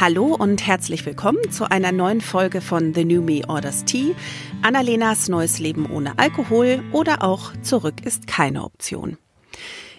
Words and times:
Hallo 0.00 0.34
und 0.34 0.66
herzlich 0.66 1.04
willkommen 1.04 1.50
zu 1.50 1.70
einer 1.70 1.92
neuen 1.92 2.22
Folge 2.22 2.62
von 2.62 2.94
The 2.94 3.04
New 3.04 3.20
Me 3.20 3.42
Orders 3.46 3.84
Tea, 3.84 4.14
Annalenas 4.62 5.28
neues 5.28 5.58
Leben 5.58 5.90
ohne 5.90 6.18
Alkohol 6.18 6.82
oder 6.92 7.22
auch 7.22 7.52
Zurück 7.60 7.96
ist 8.06 8.26
keine 8.26 8.64
Option. 8.64 9.18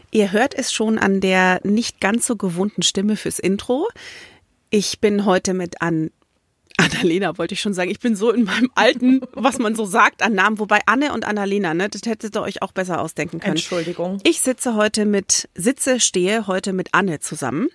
Ihr 0.10 0.32
hört 0.32 0.56
es 0.56 0.74
schon 0.74 0.98
an 0.98 1.22
der 1.22 1.62
nicht 1.64 2.02
ganz 2.02 2.26
so 2.26 2.36
gewohnten 2.36 2.82
Stimme 2.82 3.15
fürs 3.15 3.37
Intro. 3.37 3.90
Ich 4.72 5.01
bin 5.01 5.24
heute 5.24 5.54
mit 5.54 5.83
an 5.83 6.10
Annalena 6.78 7.38
wollte 7.38 7.54
ich 7.54 7.62
schon 7.62 7.76
sagen. 7.76 7.92
Ich 7.92 7.99
bin 7.99 8.15
so 8.15 8.31
in 8.31 8.46
meinem 8.46 8.72
alten, 8.74 9.22
was 9.33 9.60
man 9.60 9.76
so 9.76 9.86
sagt 9.86 10.24
an 10.24 10.33
Namen, 10.33 10.58
wobei 10.58 10.79
Anne 10.88 11.13
und 11.13 11.26
Annalena, 11.26 11.76
ne, 11.76 11.90
das 11.90 12.02
hättet 12.08 12.36
ihr 12.36 12.42
euch 12.42 12.63
auch 12.63 12.72
besser 12.72 13.02
ausdenken 13.02 13.40
können. 13.40 13.52
Entschuldigung. 13.52 14.18
Ich 14.24 14.42
sitze 14.42 14.74
heute 14.74 15.06
mit, 15.06 15.47
sitze, 15.54 15.99
stehe 15.99 16.48
heute 16.48 16.73
mit 16.73 16.90
Anne 16.94 17.20
zusammen. 17.20 17.68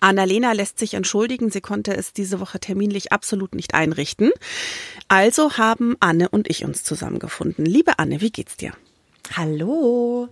Annalena 0.00 0.52
lässt 0.52 0.78
sich 0.78 0.94
entschuldigen, 0.94 1.50
sie 1.50 1.60
konnte 1.60 1.96
es 1.96 2.12
diese 2.12 2.40
Woche 2.40 2.58
terminlich 2.58 3.12
absolut 3.12 3.54
nicht 3.54 3.74
einrichten. 3.74 4.30
Also 5.08 5.58
haben 5.58 5.96
Anne 6.00 6.28
und 6.28 6.48
ich 6.48 6.64
uns 6.64 6.84
zusammengefunden. 6.84 7.64
Liebe 7.64 7.98
Anne, 7.98 8.20
wie 8.20 8.30
geht's 8.30 8.56
dir? 8.56 8.72
Hallo. 9.36 10.28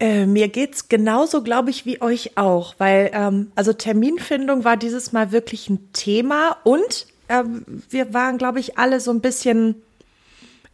Äh, 0.00 0.26
mir 0.26 0.48
geht's 0.48 0.88
genauso, 0.88 1.42
glaube 1.42 1.70
ich, 1.70 1.86
wie 1.86 2.02
euch 2.02 2.36
auch, 2.36 2.74
weil 2.78 3.10
ähm, 3.14 3.52
also 3.54 3.72
Terminfindung 3.72 4.64
war 4.64 4.76
dieses 4.76 5.12
Mal 5.12 5.30
wirklich 5.30 5.68
ein 5.68 5.92
Thema 5.92 6.56
und 6.64 7.06
ähm, 7.28 7.64
wir 7.88 8.12
waren, 8.12 8.36
glaube 8.36 8.58
ich, 8.58 8.78
alle 8.78 8.98
so 8.98 9.12
ein 9.12 9.20
bisschen 9.20 9.76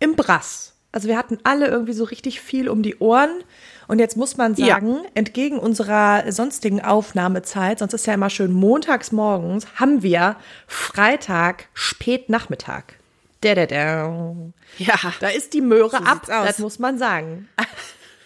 im 0.00 0.16
Brass. 0.16 0.72
Also 0.90 1.08
wir 1.08 1.18
hatten 1.18 1.38
alle 1.44 1.66
irgendwie 1.66 1.92
so 1.92 2.04
richtig 2.04 2.40
viel 2.40 2.68
um 2.68 2.82
die 2.82 2.98
Ohren. 2.98 3.42
Und 3.88 3.98
jetzt 3.98 4.16
muss 4.16 4.36
man 4.36 4.54
sagen, 4.54 4.96
ja. 4.96 5.10
entgegen 5.14 5.58
unserer 5.58 6.30
sonstigen 6.30 6.82
Aufnahmezeit, 6.82 7.78
sonst 7.78 7.94
ist 7.94 8.06
ja 8.06 8.14
immer 8.14 8.30
schön 8.30 8.52
montags 8.52 9.12
morgens, 9.12 9.66
haben 9.76 10.02
wir 10.02 10.36
Freitag 10.66 11.68
spät 11.72 12.28
Nachmittag. 12.28 12.98
Da, 13.40 13.54
da, 13.54 13.66
da. 13.66 14.34
Ja. 14.78 14.96
Da 15.20 15.28
ist 15.28 15.54
die 15.54 15.60
Möhre 15.60 15.90
so 15.90 16.04
ab, 16.04 16.26
das 16.26 16.58
muss 16.58 16.78
man 16.78 16.98
sagen. 16.98 17.48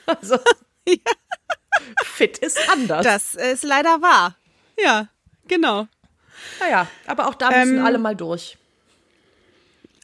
Also, 0.05 0.37
ja. 0.85 0.97
fit 2.05 2.39
ist 2.39 2.59
anders. 2.69 3.05
Das 3.05 3.35
ist 3.37 3.63
leider 3.63 4.03
wahr. 4.03 4.35
Ja, 4.77 5.07
genau. 5.47 5.87
Naja, 6.59 6.89
aber 7.07 7.29
auch 7.29 7.37
da 7.37 7.51
müssen 7.51 7.79
ähm, 7.79 7.87
alle 7.87 7.99
mal 7.99 8.17
durch. 8.17 8.59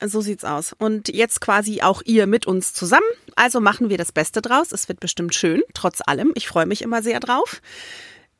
So 0.01 0.21
sieht's 0.21 0.45
aus. 0.45 0.75
Und 0.79 1.09
jetzt 1.09 1.41
quasi 1.41 1.83
auch 1.83 2.03
ihr 2.05 2.27
mit 2.27 2.47
uns 2.47 2.73
zusammen. 2.73 3.07
Also 3.37 3.61
machen 3.61 3.91
wir 3.91 3.99
das 3.99 4.13
Beste 4.13 4.43
draus. 4.43 4.73
Es 4.73 4.89
wird 4.89 5.01
bestimmt 5.01 5.35
schön, 5.35 5.63
trotz 5.75 6.01
allem. 6.05 6.33
Ich 6.35 6.49
freue 6.49 6.67
mich 6.67 6.83
immer 6.83 7.03
sehr 7.03 7.21
drauf. 7.21 7.61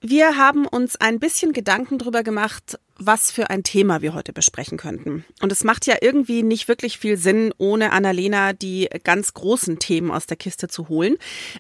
Wir 0.01 0.37
haben 0.37 0.65
uns 0.65 0.95
ein 0.95 1.19
bisschen 1.19 1.53
Gedanken 1.53 1.99
drüber 1.99 2.23
gemacht, 2.23 2.79
was 2.99 3.33
für 3.33 3.51
ein 3.51 3.65
Thema 3.65 4.01
wir 4.01 4.15
heute 4.15 4.33
besprechen 4.33 4.79
könnten. 4.79 5.25
Und 5.43 5.51
es 5.51 5.65
macht 5.65 5.87
ja 5.87 5.97
irgendwie 6.01 6.45
nicht 6.45 6.69
wirklich 6.69 6.99
viel 6.99 7.17
Sinn, 7.17 7.53
ohne 7.59 7.91
Annalena 7.93 8.53
die 8.53 8.89
ganz 9.03 9.35
großen 9.35 9.81
Themen 9.81 10.13
aus 10.13 10.27
der 10.27 10.37
Kiste 10.37 10.69
zu 10.69 10.89
holen. 10.89 11.17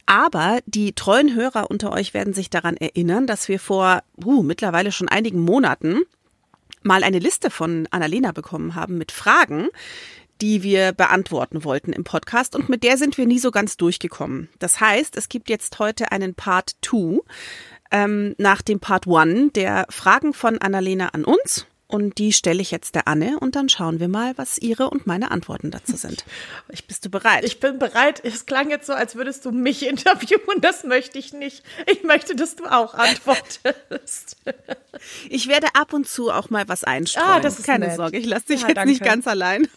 Aber 0.06 0.60
die 0.66 0.92
treuen 0.92 1.34
Hörer 1.34 1.69
unter 1.69 1.91
euch 1.91 2.14
werden 2.14 2.32
sich 2.32 2.48
daran 2.48 2.76
erinnern, 2.76 3.26
dass 3.26 3.48
wir 3.48 3.58
vor 3.58 4.04
uh, 4.24 4.44
mittlerweile 4.44 4.92
schon 4.92 5.08
einigen 5.08 5.41
Monaten 5.41 6.02
mal 6.89 7.05
eine 7.05 7.20
Liste 7.20 7.50
von 7.50 7.86
Annalena 7.92 8.33
bekommen 8.33 8.75
haben 8.75 8.98
mit 8.98 9.12
Fragen, 9.12 9.69
die 10.41 10.64
wir 10.64 10.92
beantworten 10.92 11.62
wollten 11.62 11.92
im 11.92 12.03
Podcast 12.03 12.56
und 12.56 12.69
mit 12.69 12.83
der 12.83 12.97
sind 12.97 13.19
wir 13.19 13.27
nie 13.27 13.39
so 13.39 13.53
ganz 13.53 13.77
durchgekommen. 13.77 14.48
Das 14.58 14.81
heißt, 14.81 15.16
es 15.16 15.28
gibt 15.28 15.50
jetzt 15.50 15.78
heute 15.78 16.11
einen 16.11 16.34
Part 16.34 16.77
2 16.83 17.20
ähm, 17.91 18.34
nach 18.39 18.62
dem 18.62 18.81
Part 18.81 19.06
1 19.06 19.53
der 19.53 19.86
Fragen 19.91 20.33
von 20.33 20.59
Annalena 20.59 21.09
an 21.11 21.25
uns 21.25 21.66
und 21.91 22.19
die 22.19 22.34
stelle 22.34 22.61
ich 22.61 22.70
jetzt 22.70 22.94
der 22.94 23.08
Anne 23.08 23.39
und 23.41 23.56
dann 23.56 23.70
schauen 23.70 23.98
wir 23.98 24.08
mal, 24.08 24.36
was 24.36 24.58
ihre 24.58 24.91
und 24.91 25.06
meine 25.06 25.31
Antworten 25.31 25.70
dazu 25.70 25.97
sind. 25.97 26.25
Ich, 26.71 26.87
bist 26.87 27.04
du 27.04 27.09
bereit? 27.09 27.44
Ich 27.44 27.60
bin 27.60 27.78
bereit. 27.78 28.21
Es 28.22 28.44
klang 28.44 28.69
jetzt 28.69 28.87
so, 28.87 28.93
als 28.93 29.16
würdest 29.16 29.44
du 29.47 29.53
mich 29.53 29.87
interviewen. 29.87 30.60
Das 30.60 30.84
möchte 30.84 31.19
ich 31.19 31.32
nicht. 31.32 31.62
Ich 31.87 32.03
möchte, 32.03 32.37
dass 32.37 32.56
du 32.56 32.66
auch 32.66 32.94
antwortest. 32.94 34.37
Ich 35.31 35.47
werde 35.47 35.69
ab 35.75 35.93
und 35.93 36.09
zu 36.09 36.31
auch 36.31 36.50
mal 36.50 36.69
was 36.69 36.82
einstreuen. 36.84 37.27
Ah, 37.27 37.41
das 37.41 37.59
ist 37.59 37.66
keine 37.66 37.87
nett. 37.87 37.97
Sorge. 37.97 38.19
Ich 38.19 38.27
lasse 38.27 38.47
dich 38.47 38.62
ja, 38.62 38.69
jetzt 38.69 38.77
danke. 38.77 38.91
nicht 38.91 39.03
ganz 39.03 39.27
allein. 39.28 39.69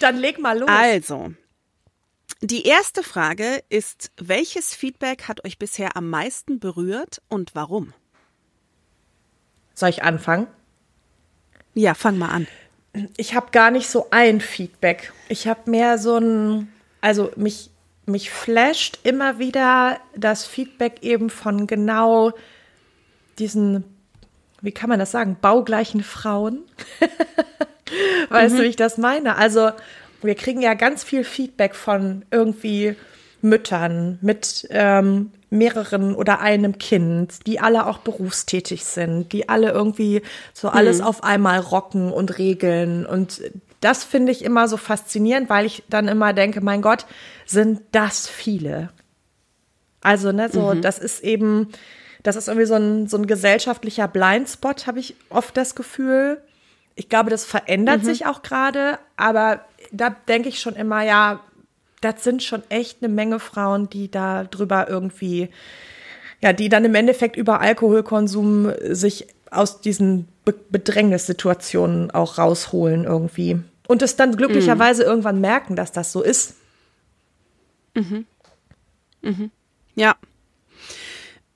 Dann 0.00 0.16
leg 0.16 0.38
mal 0.38 0.58
los. 0.58 0.68
Also, 0.68 1.34
die 2.40 2.62
erste 2.62 3.02
Frage 3.02 3.62
ist, 3.68 4.10
welches 4.16 4.74
Feedback 4.74 5.28
hat 5.28 5.44
euch 5.44 5.58
bisher 5.58 5.96
am 5.96 6.08
meisten 6.08 6.58
berührt 6.58 7.20
und 7.28 7.54
warum? 7.54 7.92
Soll 9.74 9.88
ich 9.88 10.02
anfangen? 10.02 10.46
Ja, 11.74 11.94
fang 11.94 12.18
mal 12.18 12.28
an. 12.28 12.46
Ich 13.16 13.34
habe 13.34 13.48
gar 13.50 13.70
nicht 13.70 13.88
so 13.88 14.06
ein 14.10 14.40
Feedback. 14.40 15.12
Ich 15.28 15.48
habe 15.48 15.68
mehr 15.70 15.98
so 15.98 16.18
ein, 16.18 16.72
also 17.00 17.32
mich, 17.36 17.70
mich 18.06 18.30
flasht 18.30 19.00
immer 19.02 19.38
wieder 19.38 19.98
das 20.14 20.46
Feedback 20.46 21.02
eben 21.02 21.30
von 21.30 21.66
genau 21.66 22.32
diesen, 23.38 23.82
wie 24.60 24.70
kann 24.70 24.88
man 24.88 25.00
das 25.00 25.10
sagen, 25.10 25.36
baugleichen 25.40 26.04
Frauen. 26.04 26.60
weißt 28.28 28.54
mhm. 28.54 28.58
du, 28.58 28.64
wie 28.64 28.68
ich 28.68 28.76
das 28.76 28.96
meine? 28.96 29.36
Also 29.36 29.72
wir 30.22 30.36
kriegen 30.36 30.62
ja 30.62 30.74
ganz 30.74 31.02
viel 31.02 31.24
Feedback 31.24 31.74
von 31.74 32.24
irgendwie 32.30 32.96
Müttern 33.42 34.18
mit 34.22 34.66
ähm, 34.70 35.32
mehreren 35.54 36.14
oder 36.14 36.40
einem 36.40 36.78
Kind, 36.78 37.46
die 37.46 37.60
alle 37.60 37.86
auch 37.86 37.98
berufstätig 37.98 38.84
sind, 38.84 39.32
die 39.32 39.48
alle 39.48 39.70
irgendwie 39.70 40.22
so 40.52 40.68
alles 40.68 40.98
mhm. 40.98 41.04
auf 41.04 41.24
einmal 41.24 41.60
rocken 41.60 42.12
und 42.12 42.38
regeln. 42.38 43.06
Und 43.06 43.40
das 43.80 44.04
finde 44.04 44.32
ich 44.32 44.44
immer 44.44 44.68
so 44.68 44.76
faszinierend, 44.76 45.48
weil 45.48 45.64
ich 45.64 45.84
dann 45.88 46.08
immer 46.08 46.32
denke, 46.32 46.60
mein 46.60 46.82
Gott, 46.82 47.06
sind 47.46 47.80
das 47.92 48.28
viele. 48.28 48.90
Also, 50.00 50.32
ne, 50.32 50.50
so, 50.50 50.74
mhm. 50.74 50.82
das 50.82 50.98
ist 50.98 51.22
eben, 51.22 51.68
das 52.22 52.36
ist 52.36 52.48
irgendwie 52.48 52.66
so 52.66 52.74
ein, 52.74 53.06
so 53.06 53.16
ein 53.16 53.26
gesellschaftlicher 53.26 54.08
Blindspot, 54.08 54.86
habe 54.86 54.98
ich 54.98 55.14
oft 55.30 55.56
das 55.56 55.74
Gefühl. 55.74 56.42
Ich 56.94 57.08
glaube, 57.08 57.30
das 57.30 57.44
verändert 57.44 58.02
mhm. 58.02 58.06
sich 58.06 58.26
auch 58.26 58.42
gerade, 58.42 58.98
aber 59.16 59.60
da 59.92 60.10
denke 60.10 60.48
ich 60.48 60.60
schon 60.60 60.74
immer, 60.74 61.02
ja, 61.02 61.40
das 62.04 62.22
sind 62.22 62.42
schon 62.42 62.62
echt 62.68 63.02
eine 63.02 63.12
Menge 63.12 63.40
Frauen, 63.40 63.88
die 63.88 64.10
da 64.10 64.44
drüber 64.44 64.88
irgendwie, 64.88 65.48
ja, 66.42 66.52
die 66.52 66.68
dann 66.68 66.84
im 66.84 66.94
Endeffekt 66.94 67.36
über 67.36 67.60
Alkoholkonsum 67.60 68.72
sich 68.90 69.26
aus 69.50 69.80
diesen 69.80 70.28
Be 70.44 70.54
Bedrängnissituationen 70.70 72.10
auch 72.10 72.36
rausholen 72.36 73.04
irgendwie. 73.04 73.60
Und 73.86 74.02
es 74.02 74.16
dann 74.16 74.36
glücklicherweise 74.36 75.02
mhm. 75.04 75.08
irgendwann 75.08 75.40
merken, 75.40 75.76
dass 75.76 75.92
das 75.92 76.12
so 76.12 76.22
ist. 76.22 76.56
Mhm. 77.94 78.26
Mhm. 79.22 79.50
Ja. 79.94 80.16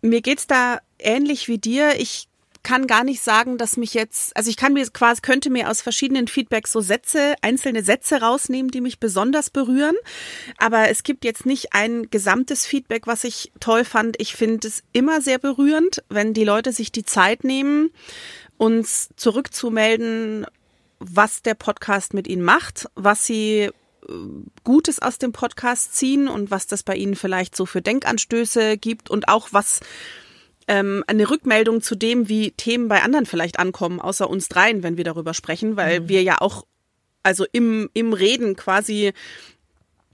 Mir 0.00 0.22
geht's 0.22 0.46
da 0.46 0.78
ähnlich 0.98 1.48
wie 1.48 1.58
dir. 1.58 1.96
Ich 1.98 2.27
kann 2.68 2.86
gar 2.86 3.02
nicht 3.02 3.22
sagen, 3.22 3.56
dass 3.56 3.78
mich 3.78 3.94
jetzt, 3.94 4.36
also 4.36 4.50
ich 4.50 4.58
kann 4.58 4.74
mir 4.74 4.86
quasi, 4.90 5.22
könnte 5.22 5.48
mir 5.48 5.70
aus 5.70 5.80
verschiedenen 5.80 6.28
Feedbacks 6.28 6.70
so 6.70 6.82
Sätze, 6.82 7.34
einzelne 7.40 7.82
Sätze 7.82 8.20
rausnehmen, 8.20 8.70
die 8.70 8.82
mich 8.82 9.00
besonders 9.00 9.48
berühren. 9.48 9.96
Aber 10.58 10.90
es 10.90 11.02
gibt 11.02 11.24
jetzt 11.24 11.46
nicht 11.46 11.72
ein 11.72 12.10
gesamtes 12.10 12.66
Feedback, 12.66 13.06
was 13.06 13.24
ich 13.24 13.52
toll 13.58 13.84
fand. 13.84 14.20
Ich 14.20 14.34
finde 14.34 14.68
es 14.68 14.82
immer 14.92 15.22
sehr 15.22 15.38
berührend, 15.38 16.02
wenn 16.10 16.34
die 16.34 16.44
Leute 16.44 16.72
sich 16.72 16.92
die 16.92 17.06
Zeit 17.06 17.42
nehmen, 17.42 17.88
uns 18.58 19.08
zurückzumelden, 19.16 20.44
was 20.98 21.40
der 21.40 21.54
Podcast 21.54 22.12
mit 22.12 22.28
ihnen 22.28 22.42
macht, 22.42 22.86
was 22.94 23.24
sie 23.24 23.60
äh, 23.60 23.72
Gutes 24.64 25.00
aus 25.00 25.16
dem 25.16 25.32
Podcast 25.32 25.94
ziehen 25.96 26.28
und 26.28 26.50
was 26.50 26.66
das 26.66 26.82
bei 26.82 26.96
ihnen 26.96 27.16
vielleicht 27.16 27.56
so 27.56 27.64
für 27.64 27.80
Denkanstöße 27.80 28.76
gibt 28.76 29.08
und 29.08 29.28
auch 29.28 29.48
was 29.52 29.80
ähm, 30.68 31.02
eine 31.06 31.28
Rückmeldung 31.28 31.82
zu 31.82 31.96
dem, 31.96 32.28
wie 32.28 32.52
Themen 32.52 32.88
bei 32.88 33.02
anderen 33.02 33.26
vielleicht 33.26 33.58
ankommen, 33.58 34.00
außer 34.00 34.28
uns 34.28 34.48
dreien, 34.48 34.82
wenn 34.82 34.96
wir 34.96 35.04
darüber 35.04 35.34
sprechen, 35.34 35.76
weil 35.76 36.00
mhm. 36.00 36.08
wir 36.08 36.22
ja 36.22 36.40
auch, 36.40 36.66
also 37.22 37.44
im, 37.50 37.90
im 37.94 38.12
Reden 38.12 38.54
quasi 38.54 39.12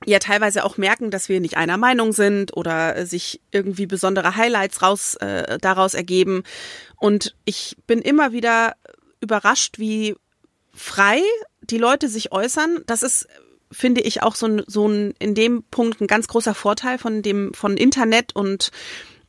ja 0.06 0.18
teilweise 0.18 0.64
auch 0.64 0.76
merken, 0.76 1.10
dass 1.10 1.28
wir 1.28 1.40
nicht 1.40 1.56
einer 1.56 1.76
Meinung 1.76 2.12
sind 2.12 2.56
oder 2.56 3.06
sich 3.06 3.40
irgendwie 3.50 3.86
besondere 3.86 4.36
Highlights 4.36 4.82
raus 4.82 5.14
äh, 5.16 5.58
daraus 5.58 5.94
ergeben. 5.94 6.42
Und 6.96 7.34
ich 7.44 7.76
bin 7.86 8.00
immer 8.00 8.32
wieder 8.32 8.74
überrascht, 9.20 9.78
wie 9.78 10.14
frei 10.72 11.20
die 11.62 11.78
Leute 11.78 12.08
sich 12.08 12.32
äußern. 12.32 12.82
Das 12.86 13.02
ist 13.02 13.26
finde 13.72 14.02
ich 14.02 14.22
auch 14.22 14.36
so 14.36 14.46
ein, 14.46 14.62
so 14.66 14.86
ein 14.86 15.14
in 15.18 15.34
dem 15.34 15.64
Punkt 15.64 16.00
ein 16.00 16.06
ganz 16.06 16.28
großer 16.28 16.54
Vorteil 16.54 16.98
von 16.98 17.22
dem 17.22 17.52
von 17.54 17.76
Internet 17.76 18.36
und 18.36 18.70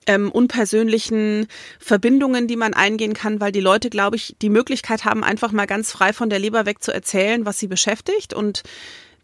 ähm, 0.08 0.32
unpersönlichen 0.32 1.48
Verbindungen, 1.80 2.48
die 2.48 2.56
man 2.56 2.74
eingehen 2.74 3.14
kann, 3.14 3.40
weil 3.40 3.52
die 3.52 3.62
Leute, 3.62 3.90
glaube 3.90 4.16
ich, 4.16 4.36
die 4.42 4.50
Möglichkeit 4.50 5.06
haben, 5.06 5.24
einfach 5.24 5.52
mal 5.52 5.66
ganz 5.66 5.92
frei 5.92 6.14
von 6.14 6.30
der 6.30 6.40
Leber 6.40 6.66
weg 6.66 6.84
zu 6.84 6.94
erzählen, 6.94 7.46
was 7.46 7.60
sie 7.60 7.68
beschäftigt 7.68 8.34
und 8.34 8.64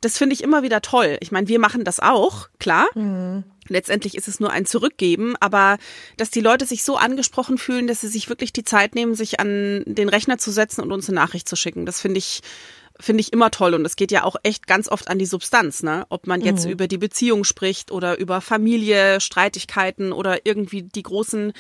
das 0.02 0.18
finde 0.18 0.34
ich 0.34 0.44
immer 0.44 0.64
wieder 0.64 0.82
toll. 0.82 1.18
Ich 1.22 1.32
meine, 1.32 1.48
wir 1.48 1.60
machen 1.60 1.84
das 1.84 2.00
auch, 2.00 2.50
klar. 2.60 2.88
Mhm. 2.96 3.44
Letztendlich 3.68 4.16
ist 4.16 4.28
es 4.28 4.40
nur 4.40 4.52
ein 4.52 4.66
Zurückgeben, 4.66 5.36
aber 5.40 5.78
dass 6.18 6.32
die 6.32 6.42
Leute 6.42 6.66
sich 6.66 6.84
so 6.84 6.98
angesprochen 6.98 7.60
fühlen, 7.60 7.86
dass 7.86 8.02
sie 8.02 8.08
sich 8.08 8.28
wirklich 8.28 8.52
die 8.52 8.64
Zeit 8.64 8.96
nehmen, 8.96 9.14
sich 9.14 9.40
an 9.40 9.84
den 9.86 10.10
Rechner 10.10 10.40
zu 10.40 10.50
setzen 10.52 10.82
und 10.82 10.92
uns 10.92 11.08
eine 11.08 11.16
Nachricht 11.20 11.48
zu 11.48 11.56
schicken, 11.56 11.86
das 11.86 12.02
finde 12.02 12.18
ich 12.18 12.42
finde 13.02 13.22
ich 13.22 13.34
immer 13.34 13.52
toll 13.52 13.74
und 13.74 13.86
es 13.86 13.96
geht 13.96 14.12
ja 14.12 14.24
auch 14.24 14.36
echt 14.44 14.68
ganz 14.68 14.88
oft 14.88 15.10
an 15.10 15.20
die 15.20 15.26
Substanz, 15.26 15.84
ne? 15.84 16.06
Ob 16.10 16.28
man 16.28 16.42
jetzt 16.42 16.66
mhm. 16.66 16.72
über 16.72 16.88
die 16.88 16.98
Beziehung 16.98 17.44
spricht 17.44 17.92
oder 17.92 18.18
über 18.18 18.42
Familie, 18.42 19.20
Streitigkeiten 19.20 20.14
oder 20.14 20.46
irgendwie 20.46 20.84
die 20.84 21.04
großen 21.04 21.54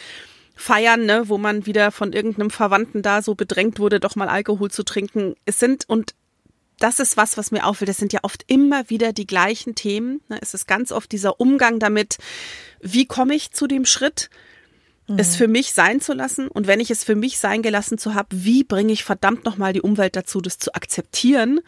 Feiern, 0.56 1.06
ne, 1.06 1.24
wo 1.26 1.38
man 1.38 1.66
wieder 1.66 1.92
von 1.92 2.14
irgendeinem 2.14 2.52
Verwandten 2.52 3.02
da 3.02 3.22
so 3.22 3.36
bedrängt 3.36 3.80
wurde, 3.80 4.00
doch 4.00 4.16
mal 4.16 4.30
Alkohol 4.30 4.70
zu 4.70 4.84
trinken. 4.84 5.36
Es 5.46 5.60
sind 5.60 5.90
und 5.90 6.14
das 6.78 7.00
ist 7.00 7.18
was, 7.18 7.38
was 7.38 7.52
mir 7.52 7.66
auffällt. 7.66 7.90
Das 7.90 7.98
sind 7.98 8.14
ja 8.14 8.22
oft 8.24 8.44
immer 8.48 8.90
wieder 8.90 9.14
die 9.14 9.28
gleichen 9.28 9.76
Themen. 9.76 10.22
Ne? 10.30 10.40
Es 10.42 10.54
ist 10.54 10.68
ganz 10.68 10.92
oft 10.92 11.12
dieser 11.12 11.40
Umgang 11.40 11.80
damit, 11.80 12.18
wie 12.80 13.06
komme 13.06 13.36
ich 13.36 13.52
zu 13.52 13.68
dem 13.68 13.86
Schritt, 13.86 14.30
mhm. 15.12 15.19
es 15.19 15.36
für 15.36 15.48
mich 15.48 15.74
sein 15.74 16.02
zu 16.02 16.13
lassen. 16.13 16.48
Und 16.48 16.68
wenn 16.68 16.80
ich 16.80 16.92
es 16.92 17.04
für 17.04 17.16
mich 17.16 17.40
sein 17.40 17.62
gelassen 17.62 17.98
zu 17.98 18.13
habe, 18.13 18.30
wie 18.31 18.63
bringe 18.63 18.94
ich 18.94 19.04
verdammt 19.04 19.46
nochmal 19.46 19.74
die 19.74 19.81
Umwelt 19.81 20.16
dazu, 20.16 20.42
das 20.42 20.58
zu 20.58 20.74
akzeptieren, 20.74 21.60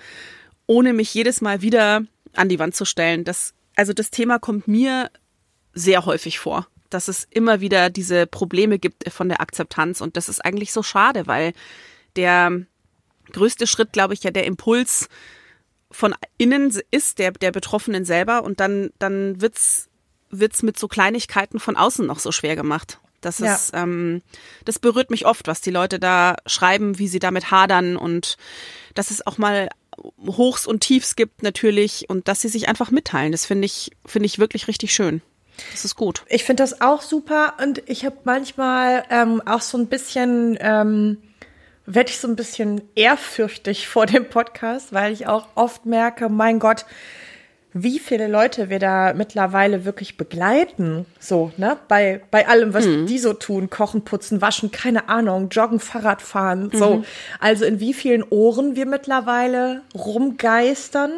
ohne 0.68 0.94
mich 0.94 1.14
jedes 1.14 1.42
Mal 1.42 1.62
wieder 1.62 2.04
an 2.34 2.50
die 2.50 2.60
Wand 2.60 2.76
zu 2.76 2.86
stellen. 2.86 3.24
Das, 3.24 3.54
also 3.76 3.94
das 3.94 4.12
Thema 4.12 4.40
kommt 4.40 4.68
mir 4.68 5.10
sehr 5.74 6.06
häufig 6.06 6.40
vor, 6.40 6.68
dass 6.90 7.08
es 7.08 7.28
immer 7.30 7.62
wieder 7.62 7.90
diese 7.90 8.28
Probleme 8.28 8.80
gibt 8.80 9.12
von 9.12 9.30
der 9.30 9.42
Akzeptanz. 9.42 10.02
Und 10.02 10.18
das 10.18 10.30
ist 10.30 10.44
eigentlich 10.44 10.72
so 10.72 10.84
schade, 10.84 11.28
weil 11.28 11.54
der 12.16 12.62
größte 13.32 13.68
Schritt, 13.68 13.94
glaube 13.94 14.14
ich, 14.14 14.24
ja 14.24 14.32
der 14.32 14.46
Impuls 14.46 15.08
von 15.92 16.16
innen 16.38 16.76
ist, 16.92 17.20
der, 17.20 17.32
der 17.32 17.52
Betroffenen 17.52 18.06
selber. 18.06 18.44
Und 18.44 18.60
dann, 18.60 18.92
dann 19.00 19.42
wird's, 19.42 19.90
wird's 20.30 20.64
mit 20.64 20.78
so 20.80 20.88
Kleinigkeiten 20.88 21.60
von 21.60 21.76
außen 21.78 22.06
noch 22.06 22.20
so 22.20 22.32
schwer 22.32 22.56
gemacht. 22.56 23.00
Das 23.26 23.40
ja. 23.40 23.54
ist, 23.54 23.72
ähm, 23.74 24.22
das 24.66 24.80
berührt 24.80 25.10
mich 25.10 25.26
oft, 25.26 25.48
was 25.48 25.62
die 25.62 25.72
Leute 25.72 26.00
da 26.00 26.36
schreiben, 26.46 27.00
wie 27.00 27.08
sie 27.08 27.20
damit 27.20 27.52
hadern 27.52 27.98
und 27.98 28.38
dass 28.94 29.12
es 29.12 29.26
auch 29.26 29.38
mal 29.38 29.70
Hochs 30.26 30.66
und 30.66 30.82
Tiefs 30.82 31.16
gibt 31.16 31.44
natürlich 31.44 32.10
und 32.10 32.28
dass 32.28 32.42
sie 32.42 32.50
sich 32.50 32.68
einfach 32.68 32.92
mitteilen. 32.92 33.32
Das 33.32 33.46
finde 33.46 33.66
ich, 33.66 33.92
finde 34.06 34.26
ich 34.26 34.40
wirklich 34.40 34.68
richtig 34.68 34.94
schön. 34.94 35.22
Das 35.72 35.86
ist 35.86 35.96
gut. 35.96 36.24
Ich 36.28 36.44
finde 36.44 36.64
das 36.64 36.82
auch 36.82 37.02
super 37.02 37.54
und 37.62 37.84
ich 37.88 38.06
habe 38.06 38.18
manchmal 38.24 39.06
ähm, 39.10 39.42
auch 39.46 39.62
so 39.62 39.78
ein 39.78 39.88
bisschen 39.88 40.58
ähm, 40.60 41.18
werde 41.86 42.12
ich 42.12 42.20
so 42.20 42.28
ein 42.28 42.36
bisschen 42.36 42.82
ehrfürchtig 42.96 43.88
vor 43.88 44.06
dem 44.06 44.30
Podcast, 44.30 44.94
weil 44.94 45.12
ich 45.12 45.28
auch 45.28 45.48
oft 45.56 45.86
merke, 45.86 46.30
mein 46.30 46.60
Gott, 46.60 46.86
wie 47.74 48.00
viele 48.00 48.28
Leute 48.28 48.70
wir 48.70 48.80
da 48.80 49.14
mittlerweile 49.14 49.86
wirklich 49.86 50.18
begleiten, 50.18 51.06
so, 51.20 51.52
ne, 51.58 51.78
bei, 51.88 52.22
bei 52.30 52.48
allem, 52.48 52.74
was 52.74 52.86
mhm. 52.86 53.08
die 53.08 53.18
so 53.18 53.34
tun, 53.34 53.70
kochen, 53.70 54.04
putzen, 54.04 54.42
waschen, 54.42 54.72
keine 54.72 55.10
Ahnung, 55.10 55.50
joggen, 55.50 55.80
Fahrrad 55.80 56.22
fahren, 56.22 56.70
so. 56.72 56.98
Mhm. 56.98 57.06
Also 57.40 57.66
in 57.66 57.80
wie 57.80 57.94
vielen 57.94 58.24
Ohren 58.30 58.76
wir 58.76 58.86
mittlerweile 58.86 59.82
rumgeistern 59.96 61.12